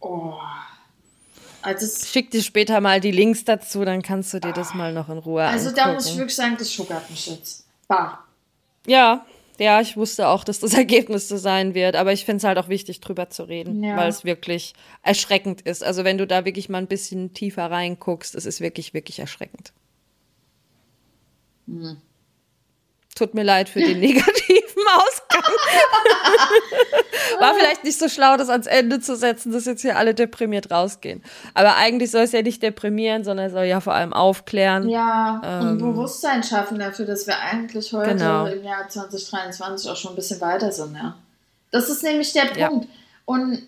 [0.00, 0.34] oh.
[1.62, 4.92] Also, es, schick dir später mal die Links dazu, dann kannst du dir das mal
[4.92, 5.86] noch in Ruhe also angucken.
[5.86, 7.66] da muss ich wirklich sagen, das schuckert mich jetzt.
[7.88, 8.20] Bah.
[8.86, 9.26] Ja,
[9.58, 12.58] ja, ich wusste auch, dass das Ergebnis so sein wird, aber ich finde es halt
[12.58, 13.96] auch wichtig, drüber zu reden, Ja.
[13.96, 15.82] weil es wirklich erschreckend ist.
[15.84, 19.72] Also wenn du da wirklich mal ein bisschen tiefer reinguckst, es ist wirklich, wirklich erschreckend.
[21.66, 21.98] Hm.
[23.14, 25.42] Tut mir leid für den negativen Ausgang.
[27.40, 30.70] War vielleicht nicht so schlau, das ans Ende zu setzen, dass jetzt hier alle deprimiert
[30.70, 31.22] rausgehen.
[31.54, 34.88] Aber eigentlich soll es ja nicht deprimieren, sondern soll ja vor allem aufklären.
[34.88, 38.18] Ja, und Bewusstsein schaffen dafür, dass wir eigentlich heute Ähm.
[38.18, 38.46] Genau.
[38.46, 41.14] im Jahr 2023 auch schon ein bisschen weiter sind, ja.
[41.70, 42.68] Das ist nämlich der Ja.
[42.68, 42.88] Punkt.
[43.24, 43.62] Und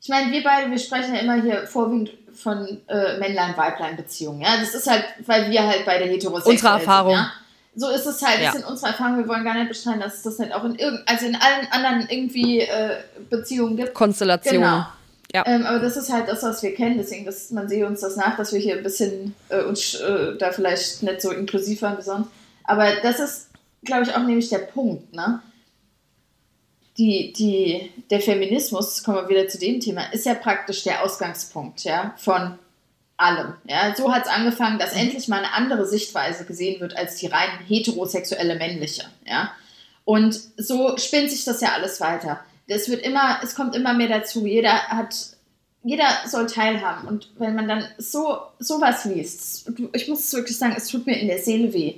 [0.00, 4.56] ich meine, wir beide, wir sprechen ja immer hier vorwiegend von äh, Männlein-Weiblein-Beziehungen, ja.
[4.58, 7.14] Das ist halt, weil wir halt beide heterosexuell Unsere Erfahrung.
[7.14, 7.32] Sind, ja?
[7.74, 8.46] So ist es halt, Ja.
[8.46, 10.74] das sind unsere Erfahrungen, wir wollen gar nicht bestreiten, dass es das nicht auch in
[10.74, 12.98] irgend, also in allen anderen irgendwie äh,
[13.30, 13.94] Beziehungen gibt.
[13.94, 14.54] Konstellation.
[14.54, 14.86] Genau.
[15.34, 15.44] Ja.
[15.46, 16.98] Ähm, aber das ist halt das, was wir kennen.
[16.98, 20.36] Deswegen, das, man sehe uns das nach, dass wir hier ein bisschen äh, uns äh,
[20.36, 22.28] da vielleicht nicht so inklusiv waren wie sonst.
[22.64, 23.48] Aber das ist,
[23.82, 25.14] glaube ich, auch nämlich der Punkt.
[25.14, 25.40] Ne?
[26.98, 31.84] Die, die, der Feminismus, kommen wir wieder zu dem Thema, ist ja praktisch der Ausgangspunkt
[31.84, 32.58] ja, von
[33.22, 33.54] allem.
[33.64, 33.94] Ja?
[33.94, 37.48] So hat es angefangen, dass endlich mal eine andere Sichtweise gesehen wird als die rein
[37.66, 39.04] heterosexuelle männliche.
[39.26, 39.52] Ja?
[40.04, 42.40] Und so spinnt sich das ja alles weiter.
[42.66, 44.46] Es wird immer, es kommt immer mehr dazu.
[44.46, 45.14] Jeder hat,
[45.84, 47.06] jeder soll teilhaben.
[47.06, 51.18] Und wenn man dann so sowas liest, ich muss es wirklich sagen, es tut mir
[51.18, 51.96] in der Seele weh.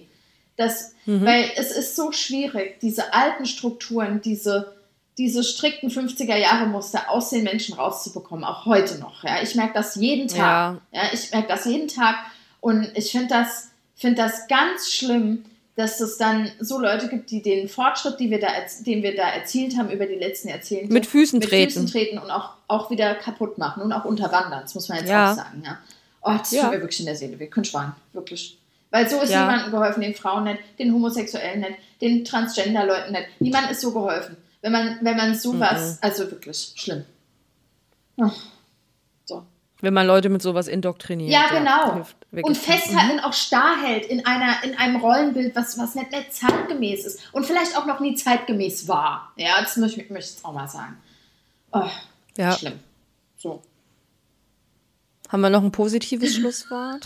[0.57, 4.75] Das, Weil es ist so schwierig, diese alten Strukturen, diese,
[5.19, 9.23] diese strikten 50er-Jahre-Muster aus den Menschen rauszubekommen, auch heute noch.
[9.25, 9.43] Ja?
[9.43, 10.81] Ich merke das jeden Tag.
[10.93, 11.03] Ja.
[11.13, 12.17] ich merke das jeden Tag.
[12.61, 15.45] Und ich finde das, find das ganz schlimm,
[15.77, 18.49] dass es dann so Leute gibt, die den Fortschritt, die wir da,
[18.87, 21.73] den wir da erzielt haben über die letzten Jahrzehnte, Mit Füßen mit treten.
[21.73, 24.61] Füßen treten und auch, auch wieder kaputt machen und auch unterwandern.
[24.63, 25.33] Das muss man jetzt Ja.
[25.33, 25.63] auch sagen.
[25.65, 25.79] Ja.
[26.23, 26.63] Oh, das Ja.
[26.63, 27.39] tut mir wirklich in der Seele.
[27.39, 28.57] Wir können schwan, wirklich.
[28.91, 29.41] Weil so ist Ja.
[29.47, 33.27] niemandem geholfen, den Frauen nicht, den Homosexuellen nicht, den Transgender-Leuten nicht.
[33.41, 34.37] Niemand ist so geholfen.
[34.65, 37.05] Wenn man, wenn man sowas, also wirklich schlimm.
[38.19, 38.33] Ach,
[39.27, 39.45] so.
[39.83, 41.31] Wenn man Leute mit sowas indoktriniert.
[41.31, 41.97] Ja, genau.
[41.97, 42.45] hilft wirklich.
[42.47, 46.33] Und festhalten und auch starr hält in, einer, in einem Rollenbild, was, was nicht, nicht
[46.33, 49.35] zeitgemäß ist und vielleicht auch noch nie zeitgemäß war.
[49.37, 50.97] Ja, das möchte ich, möchte ich jetzt auch mal sagen.
[51.71, 51.83] Oh,
[52.39, 52.53] Ja.
[52.53, 52.81] schlimm.
[53.37, 53.61] So.
[55.35, 57.05] Haben wir noch ein positives Schlusswort?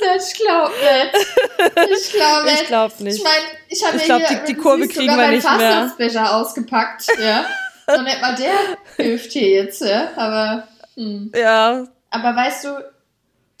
[0.00, 2.00] Nicht, ich glaube nicht.
[2.00, 2.62] Ich glaube nicht.
[2.62, 3.16] Ich glaub nicht.
[3.18, 6.34] Ich meine, Ich habe ja glaub, hier die- die Kurve kriegen wir nicht mehr.
[6.34, 7.44] Ausgepackt, ja.
[7.86, 8.54] Und nicht mal der
[8.96, 10.08] hilft hier jetzt, ja.
[10.16, 11.30] Aber, hm.
[11.36, 12.82] Ja, aber weißt du,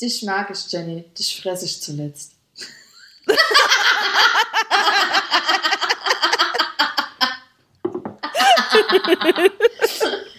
[0.00, 1.04] dich mag ich, Jenny.
[1.18, 2.32] Dich fresse ich zuletzt.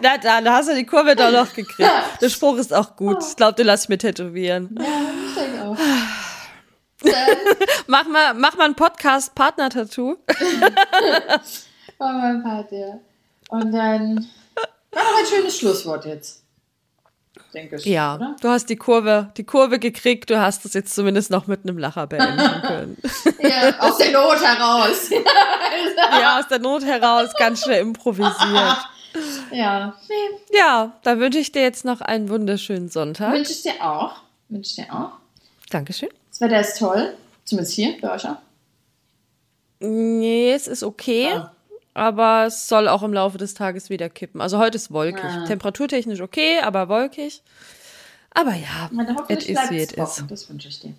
[0.00, 1.90] na dann hast du die Kurve doch noch gekriegt.
[2.20, 3.22] Der Spruch ist auch gut.
[3.26, 4.76] Ich glaube, den lass ich mir tätowieren.
[4.78, 4.84] Ja,
[5.28, 5.76] ich denke auch.
[7.88, 10.18] Mach mal, mach mal ein Podcast-Partner-Tattoo.
[11.98, 13.00] war mein Part, ja.
[13.48, 14.28] Und dann
[14.92, 16.42] war noch ein schönes Schlusswort jetzt.
[17.52, 17.84] Denke ich.
[17.84, 18.36] Ja, Oder?
[18.40, 20.30] du hast die Kurve, die Kurve gekriegt.
[20.30, 22.96] Du hast es jetzt zumindest noch mit einem Lacher beenden können.
[23.40, 25.10] Ja, aus der Not heraus.
[25.10, 28.78] ja, aus der Not heraus ganz schnell improvisiert.
[29.52, 29.94] Ja.
[30.08, 33.32] Nee, Ja, dann wünsche ich dir jetzt noch einen wunderschönen Sonntag.
[33.32, 34.16] wünsche ich dir auch.
[34.48, 35.12] Wünsche ich dir auch.
[35.70, 36.10] Dankeschön.
[36.30, 37.14] Das Wetter ist toll.
[37.44, 38.36] Zumindest hier, bei euch auch.
[39.80, 41.28] Nee, es ist okay.
[41.32, 41.52] Ah.
[41.94, 44.40] Aber es soll auch im Laufe des Tages wieder kippen.
[44.40, 45.24] Also heute ist wolkig.
[45.24, 45.44] Ah.
[45.46, 47.42] Temperaturtechnisch okay, aber wolkig.
[48.30, 48.90] Aber ja,
[49.28, 50.24] es ist wie es ist.
[50.28, 50.94] Das wünsche ich dir.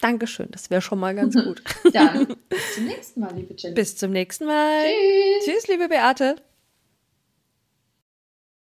[0.00, 1.62] Dankeschön, das wäre schon mal ganz gut.
[1.92, 3.74] Dann bis zum nächsten Mal, liebe Jenny.
[3.74, 4.84] Bis zum nächsten Mal.
[4.84, 5.54] Tschüss.
[5.54, 6.36] Tschüss, liebe Beate.